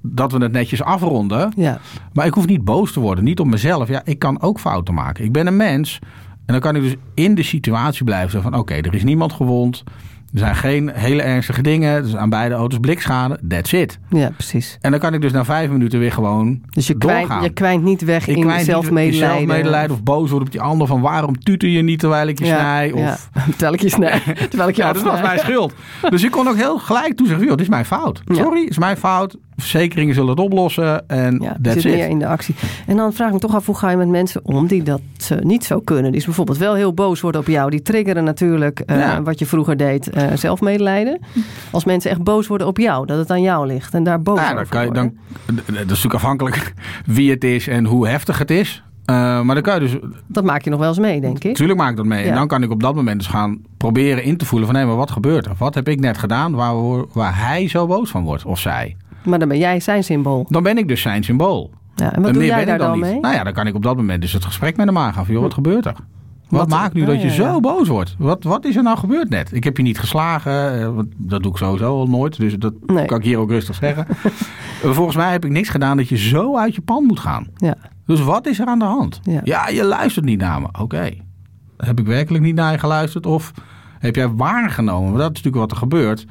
dat 0.02 0.32
we 0.32 0.38
het 0.38 0.52
netjes 0.52 0.82
afronden. 0.82 1.52
Ja. 1.56 1.78
Maar 2.12 2.26
ik 2.26 2.34
hoef 2.34 2.46
niet 2.46 2.64
boos 2.64 2.92
te 2.92 3.00
worden, 3.00 3.24
niet 3.24 3.40
op 3.40 3.46
mezelf. 3.46 3.88
Ja, 3.88 4.00
ik 4.04 4.18
kan 4.18 4.40
ook 4.42 4.60
fouten 4.60 4.94
maken. 4.94 5.24
Ik 5.24 5.32
ben 5.32 5.46
een 5.46 5.56
mens. 5.56 5.98
En 6.46 6.52
dan 6.52 6.60
kan 6.60 6.76
ik 6.76 6.82
dus 6.82 6.94
in 7.14 7.34
de 7.34 7.42
situatie 7.42 8.04
blijven 8.04 8.42
van... 8.42 8.56
oké, 8.56 8.74
er 8.74 8.94
is 8.94 9.04
niemand 9.04 9.32
gewond. 9.32 9.82
Er 10.32 10.38
zijn 10.38 10.56
geen 10.56 10.90
hele 10.94 11.22
ernstige 11.22 11.62
dingen. 11.62 12.04
Is 12.04 12.16
aan 12.16 12.30
beide 12.30 12.54
auto's 12.54 12.78
blikschade. 12.78 13.38
That's 13.48 13.72
it. 13.72 13.98
ja, 14.08 14.30
precies. 14.30 14.78
En 14.80 14.90
dan 14.90 15.00
kan 15.00 15.14
ik 15.14 15.20
dus 15.20 15.32
na 15.32 15.44
vijf 15.44 15.70
minuten 15.70 15.98
weer 15.98 16.12
gewoon 16.12 16.60
Dus 16.70 16.86
je 16.86 16.94
kwijnt, 16.94 17.20
doorgaan. 17.28 17.42
je 17.44 17.50
kwijnt 17.50 17.82
niet 17.82 18.04
weg 18.04 18.28
Ik 18.28 18.36
in 18.36 18.60
zelfmedelijden. 18.60 19.28
zelfmedelijden 19.30 19.90
of 19.96 20.02
boos 20.02 20.28
worden 20.30 20.46
op 20.46 20.52
die 20.52 20.60
ander 20.60 20.86
van 20.86 21.00
waarom 21.00 21.38
tuter 21.38 21.68
je 21.68 21.82
niet 21.82 21.98
terwijl 21.98 22.26
ik 22.26 22.38
je 22.38 22.44
snij? 22.44 22.92
Of, 22.92 23.00
ja. 23.00 23.16
Terwijl 23.50 23.72
ik 23.72 23.80
je 23.80 23.88
snij. 23.88 24.20
Terwijl 24.50 24.68
ik 24.68 24.76
je 24.76 24.82
Ja, 24.82 24.92
dat 24.92 25.02
was 25.02 25.20
mijn 25.22 25.38
schuld. 25.38 25.74
Dus 26.10 26.24
ik 26.24 26.30
kon 26.30 26.48
ook 26.48 26.56
heel 26.56 26.78
gelijk 26.78 27.16
toezeggen, 27.16 27.44
joh, 27.46 27.56
dit 27.56 27.64
is 27.64 27.72
mijn 27.72 27.84
fout. 27.84 28.22
Sorry, 28.26 28.62
is 28.68 28.78
mijn 28.78 28.96
fout. 28.96 29.36
Verzekeringen 29.62 30.14
zullen 30.14 30.30
het 30.30 30.40
oplossen 30.40 31.08
en 31.08 31.38
Ja, 31.42 31.56
that's 31.62 31.82
zit 31.82 31.94
meer 31.94 32.08
in 32.08 32.18
de 32.18 32.26
actie. 32.26 32.54
En 32.86 32.96
dan 32.96 33.12
vraag 33.12 33.26
ik 33.28 33.34
me 33.34 33.40
toch 33.40 33.54
af, 33.54 33.66
hoe 33.66 33.76
ga 33.76 33.90
je 33.90 33.96
met 33.96 34.08
mensen 34.08 34.40
om 34.44 34.66
die 34.66 34.82
dat 34.82 35.00
eh, 35.30 35.38
niet 35.38 35.64
zo 35.64 35.80
kunnen? 35.80 36.10
Die 36.10 36.20
is 36.20 36.26
bijvoorbeeld 36.26 36.58
wel 36.58 36.74
heel 36.74 36.94
boos 36.94 37.20
worden 37.20 37.40
op 37.40 37.46
jou. 37.46 37.70
Die 37.70 37.82
triggeren 37.82 38.24
natuurlijk 38.24 38.80
eh, 38.80 38.96
Ja. 38.96 39.22
wat 39.22 39.38
je 39.38 39.46
vroeger 39.46 39.76
deed, 39.76 40.10
eh, 40.10 40.26
zelfmedelijden. 40.34 41.20
Als 41.70 41.84
mensen 41.84 42.10
echt 42.10 42.22
boos 42.22 42.46
worden 42.46 42.66
op 42.66 42.78
jou, 42.78 43.06
dat 43.06 43.18
het 43.18 43.30
aan 43.30 43.42
jou 43.42 43.66
ligt. 43.66 43.94
En 43.94 44.02
daar 44.04 44.22
boos 44.22 44.40
over 44.40 44.54
dan 44.54 44.66
kan 44.68 44.84
je, 44.84 44.90
dan, 44.92 45.12
dat 45.46 45.64
is 45.66 45.74
natuurlijk 45.76 46.14
afhankelijk 46.14 46.74
wie 47.06 47.30
het 47.30 47.44
is 47.44 47.68
en 47.68 47.84
hoe 47.84 48.08
heftig 48.08 48.38
het 48.38 48.50
is. 48.50 48.82
Maar 49.06 49.44
dan 49.54 49.62
kan 49.62 49.74
je 49.74 49.80
dus, 49.80 49.96
Dat 50.26 50.44
maak 50.44 50.62
je 50.62 50.70
nog 50.70 50.78
wel 50.78 50.88
eens 50.88 50.98
mee, 50.98 51.20
denk 51.20 51.36
ik. 51.36 51.44
natuurlijk 51.44 51.78
maak 51.78 51.90
ik 51.90 51.96
dat 51.96 52.06
mee. 52.06 52.22
Ja. 52.24 52.28
En 52.28 52.34
dan 52.34 52.46
kan 52.46 52.62
ik 52.62 52.70
op 52.70 52.82
dat 52.82 52.94
moment 52.94 53.18
dus 53.18 53.28
gaan 53.28 53.58
proberen 53.76 54.22
in 54.22 54.36
te 54.36 54.44
voelen 54.44 54.68
van... 54.68 54.76
hé, 54.76 54.86
maar 54.86 54.96
wat 54.96 55.10
gebeurt 55.10 55.46
er? 55.46 55.52
Wat 55.58 55.74
heb 55.74 55.88
ik 55.88 56.00
net 56.00 56.18
gedaan 56.18 56.52
waar, 56.52 56.74
waar 57.12 57.38
hij 57.46 57.68
zo 57.68 57.86
boos 57.86 58.10
van 58.10 58.24
wordt 58.24 58.44
of 58.44 58.58
zij? 58.58 58.96
Maar 59.24 59.38
dan 59.38 59.48
ben 59.48 59.58
jij 59.58 59.80
zijn 59.80 60.04
symbool. 60.04 60.46
Dan 60.48 60.62
ben 60.62 60.78
ik 60.78 60.88
dus 60.88 61.00
zijn 61.00 61.24
symbool. 61.24 61.70
Ja, 61.94 62.04
en 62.12 62.16
wat 62.20 62.26
En 62.26 62.32
doe 62.32 62.32
meer 62.32 62.44
jij 62.50 62.64
ben 62.64 62.74
ik 62.74 62.80
daar 62.80 62.88
dan 62.88 62.96
niet. 63.00 63.10
mee? 63.10 63.20
Nou 63.20 63.34
ja, 63.34 63.44
dan 63.44 63.52
kan 63.52 63.66
ik 63.66 63.74
op 63.74 63.82
dat 63.82 63.96
moment 63.96 64.20
dus 64.20 64.32
het 64.32 64.44
gesprek 64.44 64.76
met 64.76 64.86
hem 64.86 64.98
aangaan. 64.98 65.24
Van, 65.24 65.34
joh, 65.34 65.42
wat 65.42 65.54
gebeurt 65.54 65.86
er? 65.86 65.94
Wat, 66.48 66.60
Wat- 66.60 66.68
maakt 66.68 66.94
nu 66.94 67.04
dat 67.04 67.14
je 67.22 67.26
ja, 67.28 67.34
ja. 67.34 67.52
zo 67.52 67.60
boos 67.60 67.88
wordt? 67.88 68.14
Wat, 68.18 68.44
wat 68.44 68.64
is 68.64 68.76
er 68.76 68.82
nou 68.82 68.98
gebeurd 68.98 69.28
net? 69.28 69.52
Ik 69.52 69.64
heb 69.64 69.76
je 69.76 69.82
niet 69.82 69.98
geslagen. 69.98 70.80
eh, 70.80 70.94
want 70.94 71.08
dat 71.16 71.42
doe 71.42 71.50
ik 71.52 71.56
sowieso 71.58 71.98
al 71.98 72.06
nooit. 72.06 72.36
Dus 72.38 72.54
dat 72.54 72.72
Nee. 72.86 73.04
kan 73.06 73.18
ik 73.18 73.24
hier 73.24 73.38
ook 73.38 73.50
rustig 73.50 73.74
zeggen. 73.74 74.06
Volgens 74.82 75.16
mij 75.16 75.30
heb 75.32 75.44
ik 75.44 75.50
niks 75.50 75.68
gedaan 75.68 75.96
dat 75.96 76.08
je 76.08 76.16
zo 76.16 76.56
uit 76.58 76.74
je 76.74 76.80
pan 76.80 77.04
moet 77.04 77.20
gaan. 77.20 77.46
Ja. 77.56 77.74
Dus 78.06 78.20
wat 78.20 78.46
is 78.46 78.58
er 78.60 78.66
aan 78.66 78.78
de 78.78 78.84
hand? 78.84 79.20
Ja. 79.44 79.68
je 79.68 79.84
luistert 79.84 80.24
niet 80.24 80.38
naar 80.40 80.60
me. 80.60 80.68
Oké. 80.80 81.10
Heb 81.76 82.00
ik 82.00 82.06
werkelijk 82.06 82.44
niet 82.44 82.54
naar 82.54 82.72
je 82.72 82.78
geluisterd? 82.78 83.26
Of 83.26 83.52
heb 83.98 84.16
jij 84.16 84.28
waargenomen? 84.28 85.04
Want 85.08 85.18
dat 85.22 85.30
is 85.30 85.42
natuurlijk 85.42 85.56
wat 85.56 85.70
er 85.70 85.76
gebeurt. 85.76 86.26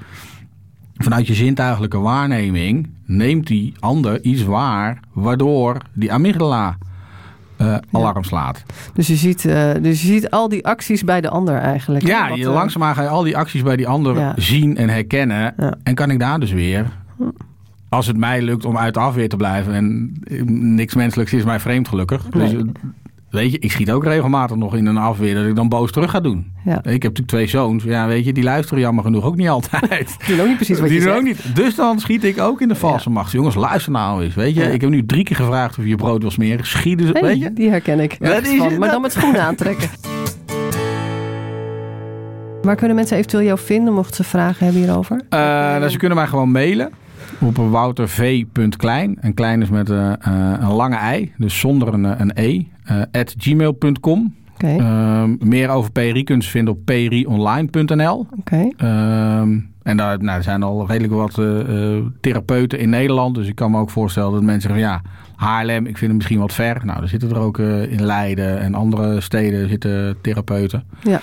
Vanuit 1.03 1.27
je 1.27 1.33
zintuigelijke 1.33 1.99
waarneming 1.99 2.89
neemt 3.05 3.47
die 3.47 3.73
ander 3.79 4.21
iets 4.23 4.43
waar... 4.43 4.99
waardoor 5.13 5.77
die 5.93 6.13
amygdala 6.13 6.77
eh, 7.57 7.75
alarm 7.91 8.23
slaat. 8.23 8.63
Dus, 8.93 9.07
je 9.07 9.15
ziet, 9.15 9.45
eh, 9.45 9.71
dus 9.81 10.01
je 10.01 10.07
ziet 10.07 10.29
al 10.29 10.49
die 10.49 10.65
acties 10.65 11.03
bij 11.03 11.21
de 11.21 11.29
ander 11.29 11.55
eigenlijk. 11.55 12.07
Ja, 12.07 12.29
Wat, 12.29 12.37
je, 12.37 12.45
eh, 12.45 12.53
langzaamaan 12.53 12.95
ga 12.95 13.01
je 13.01 13.07
al 13.07 13.23
die 13.23 13.37
acties 13.37 13.63
bij 13.63 13.75
die 13.75 13.87
ander 13.87 14.17
Ja. 14.17 14.33
zien 14.37 14.77
en 14.77 14.89
herkennen. 14.89 15.53
Ja. 15.57 15.73
En 15.83 15.95
kan 15.95 16.09
ik 16.11 16.19
daar 16.19 16.39
dus 16.39 16.51
weer... 16.51 16.85
Als 17.89 18.07
het 18.07 18.17
mij 18.17 18.41
lukt 18.41 18.65
om 18.65 18.77
uit 18.77 18.93
de 18.93 18.99
afweer 18.99 19.29
te 19.29 19.35
blijven... 19.35 19.73
en 19.73 20.13
niks 20.75 20.95
menselijks 20.95 21.33
is 21.33 21.43
mij 21.43 21.59
vreemd 21.59 21.87
gelukkig. 21.87 22.23
Dus, 22.29 22.51
Nee. 22.51 22.71
Weet 23.31 23.51
je, 23.51 23.59
ik 23.59 23.71
schiet 23.71 23.91
ook 23.91 24.03
regelmatig 24.03 24.57
nog 24.57 24.75
in 24.75 24.85
een 24.85 24.97
afweer... 24.97 25.35
dat 25.35 25.45
ik 25.45 25.55
dan 25.55 25.69
boos 25.69 25.91
terug 25.91 26.11
ga 26.11 26.19
doen. 26.19 26.51
Ja. 26.65 26.75
Ik 26.77 26.83
heb 26.83 27.01
natuurlijk 27.01 27.27
twee 27.27 27.47
zoons. 27.47 27.83
Ja, 27.83 28.07
weet 28.07 28.25
je, 28.25 28.33
die 28.33 28.43
luisteren 28.43 28.79
jammer 28.83 29.03
genoeg 29.03 29.23
ook 29.23 29.35
niet 29.35 29.47
altijd. 29.49 29.89
Die 30.25 30.35
doen 30.35 30.39
ook 30.39 30.47
niet 30.47 30.55
precies 30.55 30.79
wat 30.79 30.87
die 30.87 30.97
je 30.97 31.03
zegt. 31.03 31.15
ook 31.17 31.23
niet. 31.23 31.55
Dus 31.55 31.75
dan 31.75 31.99
schiet 31.99 32.23
ik 32.23 32.39
ook 32.39 32.61
in 32.61 32.67
de 32.67 32.75
valse 32.75 33.09
macht. 33.09 33.31
Jongens, 33.31 33.55
luister 33.55 33.91
nou 33.91 34.23
eens. 34.23 34.35
Weet 34.35 34.53
je, 34.55 34.61
Ja. 34.61 34.67
ik 34.67 34.81
heb 34.81 34.89
nu 34.89 35.05
drie 35.05 35.23
keer 35.23 35.35
gevraagd 35.35 35.77
of 35.77 35.85
je 35.85 35.95
brood 35.95 36.21
wil 36.21 36.31
smeren. 36.31 36.65
Schieten 36.65 37.07
ze, 37.07 37.11
Hey, 37.13 37.21
weet 37.21 37.39
je? 37.39 37.53
die 37.53 37.69
herken 37.69 37.99
ik. 37.99 38.15
Dat 38.19 38.47
is 38.47 38.57
van, 38.57 38.77
maar 38.77 38.89
dan 38.91 39.01
met 39.01 39.11
schoenen 39.11 39.41
aantrekken. 39.41 39.89
Waar 42.61 42.75
kunnen 42.75 42.95
mensen 42.95 43.17
eventueel 43.17 43.43
jou 43.43 43.59
vinden 43.59 43.93
mochten 43.93 44.15
ze 44.15 44.23
vragen 44.23 44.65
hebben 44.65 44.83
hierover? 44.83 45.21
Eh, 45.29 45.39
nou, 45.39 45.89
ze 45.89 45.97
kunnen 45.97 46.17
mij 46.17 46.27
gewoon 46.27 46.51
mailen 46.51 46.89
op 47.39 47.57
wouterv.klein. 47.57 49.17
En 49.21 49.33
klein 49.33 49.61
is 49.61 49.69
met 49.69 49.89
eh, 49.89 50.11
eh, 50.11 50.17
een 50.59 50.71
lange 50.71 50.95
ei, 50.95 51.31
dus 51.37 51.59
zonder 51.59 51.93
een, 51.93 52.21
een 52.21 52.31
e. 52.35 52.63
eh, 52.91 53.21
at 53.21 53.35
gmail.com. 53.37 54.35
Ehm, 54.57 55.35
meer 55.39 55.69
over 55.69 55.91
PRI 55.91 56.25
ze 56.27 56.49
vinden 56.49 56.73
op 56.73 56.85
prionline.nl. 56.85 58.27
oké. 58.39 58.67
Ehm, 58.77 59.57
en 59.83 59.97
daar, 59.97 60.23
nou, 60.23 60.37
er 60.37 60.43
zijn 60.43 60.63
al 60.63 60.87
redelijk 60.87 61.13
wat 61.13 61.37
eh, 61.37 61.95
eh, 61.95 62.03
therapeuten 62.21 62.79
in 62.79 62.89
Nederland. 62.89 63.35
Dus 63.35 63.47
ik 63.47 63.55
kan 63.55 63.71
me 63.71 63.79
ook 63.79 63.89
voorstellen 63.89 64.31
dat 64.31 64.41
mensen 64.41 64.61
zeggen 64.61 64.87
ja, 64.87 65.01
Haarlem, 65.35 65.85
ik 65.85 65.97
vind 65.97 66.09
het 66.11 66.15
misschien 66.15 66.39
wat 66.39 66.53
ver. 66.53 66.85
Nou, 66.85 67.01
er 67.01 67.07
zitten 67.07 67.29
er 67.29 67.39
ook 67.39 67.59
eh, 67.59 67.91
in 67.91 68.05
Leiden 68.05 68.59
en 68.59 68.73
andere 68.73 69.21
steden 69.21 69.69
zitten 69.69 70.17
therapeuten. 70.21 70.83
Ja. 71.01 71.21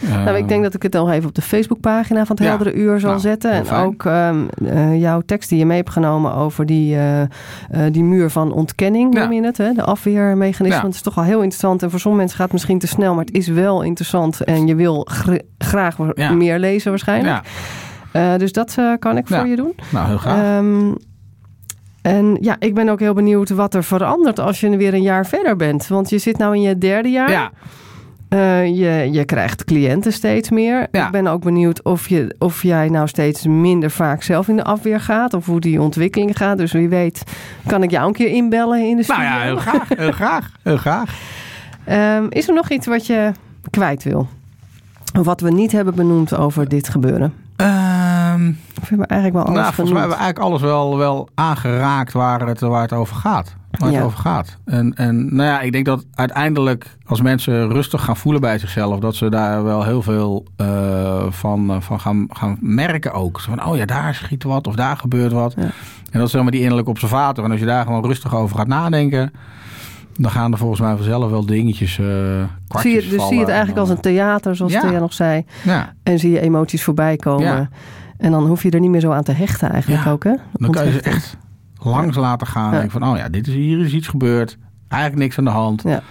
Nou, 0.00 0.36
ik 0.36 0.48
denk 0.48 0.62
dat 0.62 0.74
ik 0.74 0.82
het 0.82 0.92
nog 0.92 1.10
even 1.10 1.28
op 1.28 1.34
de 1.34 1.42
Facebookpagina 1.42 2.26
van 2.26 2.36
het 2.36 2.44
Ja. 2.44 2.50
Heldere 2.50 2.74
Uur 2.74 3.00
zal 3.00 3.08
Nou, 3.10 3.20
zetten. 3.20 3.50
En 3.50 3.66
fijn. 3.66 3.84
ook 3.86 4.04
ehm, 4.04 4.44
eh, 4.66 5.00
jouw 5.00 5.20
tekst 5.26 5.48
die 5.48 5.58
je 5.58 5.66
mee 5.66 5.76
hebt 5.76 5.90
genomen 5.90 6.34
over 6.34 6.66
die, 6.66 6.94
eh, 6.94 7.22
eh, 7.22 7.28
die 7.90 8.02
muur 8.02 8.30
van 8.30 8.52
ontkenning, 8.52 9.14
Ja. 9.14 9.22
noem 9.22 9.32
je 9.32 9.42
het. 9.44 9.58
Hè? 9.58 9.72
De 9.72 9.82
afweermechanisme. 9.82 10.80
Ja. 10.80 10.86
Het 10.86 10.94
is 10.94 11.02
toch 11.02 11.14
wel 11.14 11.24
heel 11.24 11.38
interessant. 11.40 11.82
En 11.82 11.90
voor 11.90 12.00
sommige 12.00 12.20
mensen 12.22 12.36
gaat 12.40 12.46
het 12.52 12.56
misschien 12.56 12.78
te 12.78 12.86
snel, 12.86 13.14
maar 13.14 13.24
het 13.24 13.34
is 13.34 13.48
wel 13.48 13.82
interessant. 13.82 14.40
En 14.44 14.66
je 14.66 14.74
wil 14.74 15.06
gr- 15.10 15.34
graag 15.58 15.96
meer 16.34 16.58
lezen 16.58 16.90
waarschijnlijk. 16.90 17.40
Ja, 18.12 18.38
dus 18.38 18.52
dat 18.52 18.76
kan 18.98 19.16
ik 19.16 19.26
voor 19.26 19.46
je 19.46 19.56
doen. 19.56 19.74
nou 19.90 20.06
heel 20.08 20.18
graag. 20.18 20.42
Ehm, 20.58 20.92
en 22.02 22.36
ja, 22.40 22.56
ik 22.58 22.74
ben 22.74 22.88
ook 22.88 23.00
heel 23.00 23.14
benieuwd 23.14 23.50
wat 23.50 23.74
er 23.74 23.84
verandert 23.84 24.40
als 24.40 24.60
je 24.60 24.76
weer 24.76 24.94
een 24.94 25.02
jaar 25.02 25.26
verder 25.26 25.56
bent. 25.56 25.86
Want 25.88 26.10
je 26.10 26.18
zit 26.18 26.38
nou 26.38 26.54
in 26.54 26.60
je 26.60 26.78
derde 26.78 27.08
jaar. 27.10 27.30
ja, 27.30 27.50
Eh, 28.28 28.66
je, 28.66 29.08
je 29.12 29.24
krijgt 29.24 29.64
cliënten 29.64 30.12
steeds 30.12 30.50
meer. 30.50 30.86
Ja. 30.92 31.06
Ik 31.06 31.12
ben 31.12 31.26
ook 31.26 31.42
benieuwd 31.42 31.82
of, 31.82 32.08
je, 32.08 32.34
of 32.38 32.62
jij 32.62 32.88
nou 32.88 33.08
steeds 33.08 33.46
minder 33.46 33.90
vaak 33.90 34.22
zelf 34.22 34.48
in 34.48 34.56
de 34.56 34.64
afweer 34.64 35.00
gaat. 35.00 35.34
Of 35.34 35.46
hoe 35.46 35.60
die 35.60 35.80
ontwikkeling 35.82 36.36
gaat. 36.36 36.58
Dus 36.58 36.72
wie 36.72 36.88
weet 36.88 37.22
kan 37.66 37.82
ik 37.82 37.90
jou 37.90 38.06
een 38.06 38.12
keer 38.12 38.28
inbellen 38.30 38.88
in 38.88 38.96
de 38.96 39.02
studio. 39.02 39.22
nou 39.22 39.34
ja, 39.34 39.42
heel 39.44 39.56
graag. 39.56 39.88
Heel 39.88 40.12
graag. 40.12 40.50
Heel 40.62 40.76
graag. 40.76 41.14
Ehm, 41.84 42.26
is 42.28 42.48
er 42.48 42.54
nog 42.54 42.70
iets 42.70 42.86
wat 42.86 43.06
je 43.06 43.32
kwijt 43.70 44.02
wil? 44.02 44.28
Of 45.18 45.24
wat 45.24 45.40
we 45.40 45.50
niet 45.50 45.72
hebben 45.72 45.94
benoemd 45.94 46.36
over 46.36 46.68
dit 46.68 46.88
gebeuren? 46.88 47.34
Ehm, 47.56 48.48
Of 48.80 48.88
hebben 48.88 49.06
we 49.08 49.14
eigenlijk 49.14 49.32
wel 49.32 49.44
alles 49.44 49.60
nou, 49.62 49.74
volgens 49.74 49.90
mij 49.90 50.00
hebben 50.00 50.18
we 50.18 50.24
eigenlijk 50.24 50.38
alles 50.38 50.60
wel, 50.62 50.98
wel 50.98 51.28
aangeraakt 51.34 52.12
waar 52.12 52.46
het, 52.46 52.60
waar 52.60 52.82
het 52.82 52.92
over 52.92 53.16
gaat. 53.16 53.54
Waar 53.78 53.90
Ja. 53.90 53.96
het 53.96 54.06
over 54.06 54.18
gaat. 54.18 54.58
En, 54.64 54.94
en 54.94 55.34
nou 55.34 55.48
ja, 55.48 55.60
ik 55.60 55.72
denk 55.72 55.84
dat 55.84 56.04
uiteindelijk 56.14 56.96
als 57.06 57.20
mensen 57.20 57.68
rustig 57.68 58.04
gaan 58.04 58.16
voelen 58.16 58.40
bij 58.40 58.58
zichzelf, 58.58 58.98
dat 59.00 59.14
ze 59.14 59.28
daar 59.28 59.64
wel 59.64 59.84
heel 59.84 60.02
veel 60.02 60.46
eh, 60.56 61.24
van, 61.28 61.70
eh, 61.70 61.80
van 61.80 62.00
gaan, 62.00 62.26
gaan 62.28 62.56
merken 62.60 63.12
ook. 63.12 63.40
Zo 63.40 63.50
van, 63.54 63.64
oh 63.66 63.76
ja, 63.76 63.84
daar 63.84 64.14
schiet 64.14 64.42
wat 64.42 64.66
of 64.66 64.74
daar 64.74 64.96
gebeurt 64.96 65.32
wat. 65.32 65.54
Ja. 65.56 65.62
En 65.62 65.72
dat 66.18 66.22
is 66.26 66.30
zeg 66.30 66.42
maar 66.42 66.50
die 66.50 66.60
innerlijke 66.60 66.90
observator. 66.90 67.44
En 67.44 67.50
als 67.50 67.60
je 67.60 67.66
daar 67.66 67.84
gewoon 67.84 68.04
rustig 68.06 68.34
over 68.34 68.56
gaat 68.56 68.66
nadenken, 68.66 69.32
dan 70.14 70.30
gaan 70.30 70.52
er 70.52 70.58
volgens 70.58 70.80
mij 70.80 70.94
vanzelf 70.96 71.30
wel 71.30 71.46
dingetjes, 71.46 71.94
kwartjes 72.68 72.82
Zie 72.82 73.10
je, 73.10 73.16
dus 73.16 73.26
zie 73.26 73.34
je 73.34 73.40
het 73.40 73.48
eigenlijk 73.48 73.78
als 73.78 73.88
een 73.88 74.00
theater, 74.00 74.56
zoals 74.56 74.72
Ja. 74.72 74.80
Thea 74.80 74.98
nog 74.98 75.12
zei. 75.12 75.44
Ja, 75.64 75.92
En 76.02 76.18
zie 76.18 76.30
je 76.30 76.40
emoties 76.40 76.82
voorbij 76.82 77.16
komen. 77.16 77.70
En 78.18 78.30
dan 78.30 78.46
hoef 78.46 78.62
je 78.62 78.70
er 78.70 78.80
niet 78.80 78.90
meer 78.90 79.00
zo 79.00 79.10
aan 79.10 79.22
te 79.22 79.32
hechten 79.32 79.70
eigenlijk 79.72 80.06
ook, 80.06 80.24
hè? 80.24 80.32
dan 80.52 80.70
kan 80.70 80.84
je 80.86 80.92
ze 80.92 81.00
echt 81.00 81.36
langs 81.78 82.16
laten 82.16 82.46
gaan. 82.46 82.74
Ja. 82.74 82.88
Van, 82.88 83.04
oh 83.08 83.16
ja, 83.16 83.28
dit 83.28 83.46
is, 83.46 83.54
hier 83.54 83.80
is 83.80 83.92
iets 83.92 84.08
gebeurd. 84.08 84.58
Eigenlijk 84.88 85.22
niks 85.22 85.38
aan 85.38 85.44
de 85.44 85.50
hand. 85.50 85.82
Ja. 85.82 86.02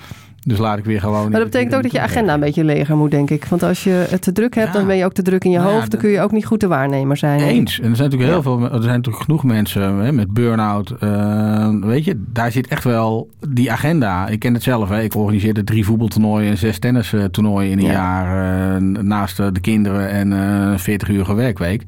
Dus 0.48 0.58
laat 0.58 0.78
ik 0.78 0.86
weer 0.86 1.00
gewoon... 1.00 1.22
Maar 1.32 1.40
dat 1.40 1.50
betekent 1.50 1.76
ook 1.76 1.82
dat 1.84 1.92
je 1.92 2.02
agenda 2.02 2.34
een 2.34 2.40
beetje 2.40 2.64
leger 2.64 2.98
moet, 2.98 3.12
denk 3.12 3.30
ik. 3.30 3.46
Want 3.46 3.64
als 3.64 3.84
je 3.84 4.06
het 4.10 4.22
te 4.22 4.32
druk 4.32 4.56
hebt, 4.56 4.68
Ja. 4.68 4.74
dan 4.74 4.88
ben 4.88 4.96
je 4.98 5.06
ook 5.06 5.14
te 5.14 5.22
druk 5.22 5.44
in 5.44 5.52
je 5.52 5.58
Nou 5.58 5.70
ja, 5.70 5.76
hoofd. 5.76 5.92
Dan 5.92 6.00
kun 6.00 6.10
je 6.10 6.22
ook 6.22 6.32
niet 6.32 6.46
goed 6.46 6.60
de 6.60 6.68
waarnemer 6.68 7.18
zijn. 7.18 7.40
Eens. 7.40 7.80
En 7.80 7.90
er 7.90 7.96
zijn 7.96 8.10
natuurlijk 8.10 8.44
heel 8.44 8.54
Ja. 8.54 8.60
veel, 8.60 8.72
er 8.76 8.84
zijn 8.84 8.96
natuurlijk 8.96 9.24
genoeg 9.24 9.44
mensen 9.44 9.82
hè, 9.98 10.12
met 10.12 10.34
burn-out. 10.34 10.90
eh, 11.00 11.70
weet 11.82 12.06
je, 12.06 12.24
daar 12.28 12.52
zit 12.52 12.68
echt 12.68 12.84
wel 12.84 13.30
die 13.50 13.72
agenda. 13.72 14.28
Ik 14.28 14.40
ken 14.40 14.54
het 14.54 14.64
zelf. 14.64 14.90
Hè. 14.90 15.02
Ik 15.02 15.16
organiseerde 15.16 15.64
drie 15.64 15.86
voetbaltoernooien 15.86 16.50
en 16.52 16.58
zes 16.58 16.80
tennistoernooien 16.80 17.72
in 17.72 17.78
een 17.80 17.86
Ja. 17.86 17.92
jaar. 17.92 18.76
eh, 18.76 18.82
naast 19.02 19.40
eh, 19.40 19.48
de 19.52 19.60
kinderen 19.60 20.10
en 20.10 20.32
een 20.32 20.80
40 20.80 21.10
uurige 21.10 21.34
werkwerk. 21.34 21.84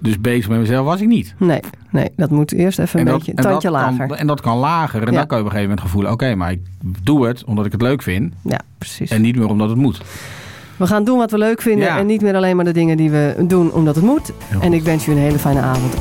Dus 0.00 0.20
bezig 0.20 0.48
met 0.48 0.58
mezelf 0.58 0.86
was 0.86 1.00
ik 1.00 1.08
niet. 1.08 1.34
Nee, 1.38 1.60
nee, 1.90 2.08
dat 2.16 2.30
moet 2.30 2.52
eerst 2.52 2.78
even 2.78 3.00
een 3.00 3.06
en 3.06 3.12
beetje 3.14 3.30
een 3.32 3.38
en 3.38 3.44
tandje 3.44 3.70
lager. 3.70 4.06
Kan, 4.06 4.16
en 4.16 4.26
dat 4.26 4.40
kan 4.40 4.56
lager. 4.56 5.00
En 5.02 5.12
Ja. 5.12 5.18
dan 5.18 5.26
kan 5.26 5.38
je 5.38 5.44
op 5.44 5.50
een 5.50 5.56
gegeven 5.56 5.60
moment 5.70 5.80
gevoelen... 5.80 6.12
oké, 6.12 6.34
maar 6.34 6.50
ik 6.50 6.60
doe 7.02 7.26
het 7.26 7.44
omdat 7.44 7.66
ik 7.66 7.72
het 7.72 7.82
leuk 7.82 8.02
vind. 8.02 8.34
Ja, 8.42 8.60
precies. 8.78 9.10
En 9.10 9.20
niet 9.20 9.36
meer 9.36 9.48
omdat 9.48 9.68
het 9.68 9.78
moet. 9.78 10.00
We 10.76 10.86
gaan 10.86 11.04
doen 11.04 11.18
wat 11.18 11.30
we 11.30 11.38
leuk 11.38 11.62
vinden 11.62 11.86
Ja. 11.86 11.98
en 11.98 12.06
niet 12.06 12.22
meer 12.22 12.34
alleen 12.36 12.56
maar 12.56 12.64
de 12.64 12.72
dingen 12.72 12.96
die 12.96 13.10
we 13.10 13.34
doen 13.46 13.72
omdat 13.72 13.94
het 13.94 14.04
moet. 14.04 14.32
En 14.60 14.72
ik 14.72 14.82
wens 14.82 15.04
je 15.04 15.10
een 15.10 15.16
hele 15.18 15.38
fijne 15.38 15.60
avond. 15.60 15.94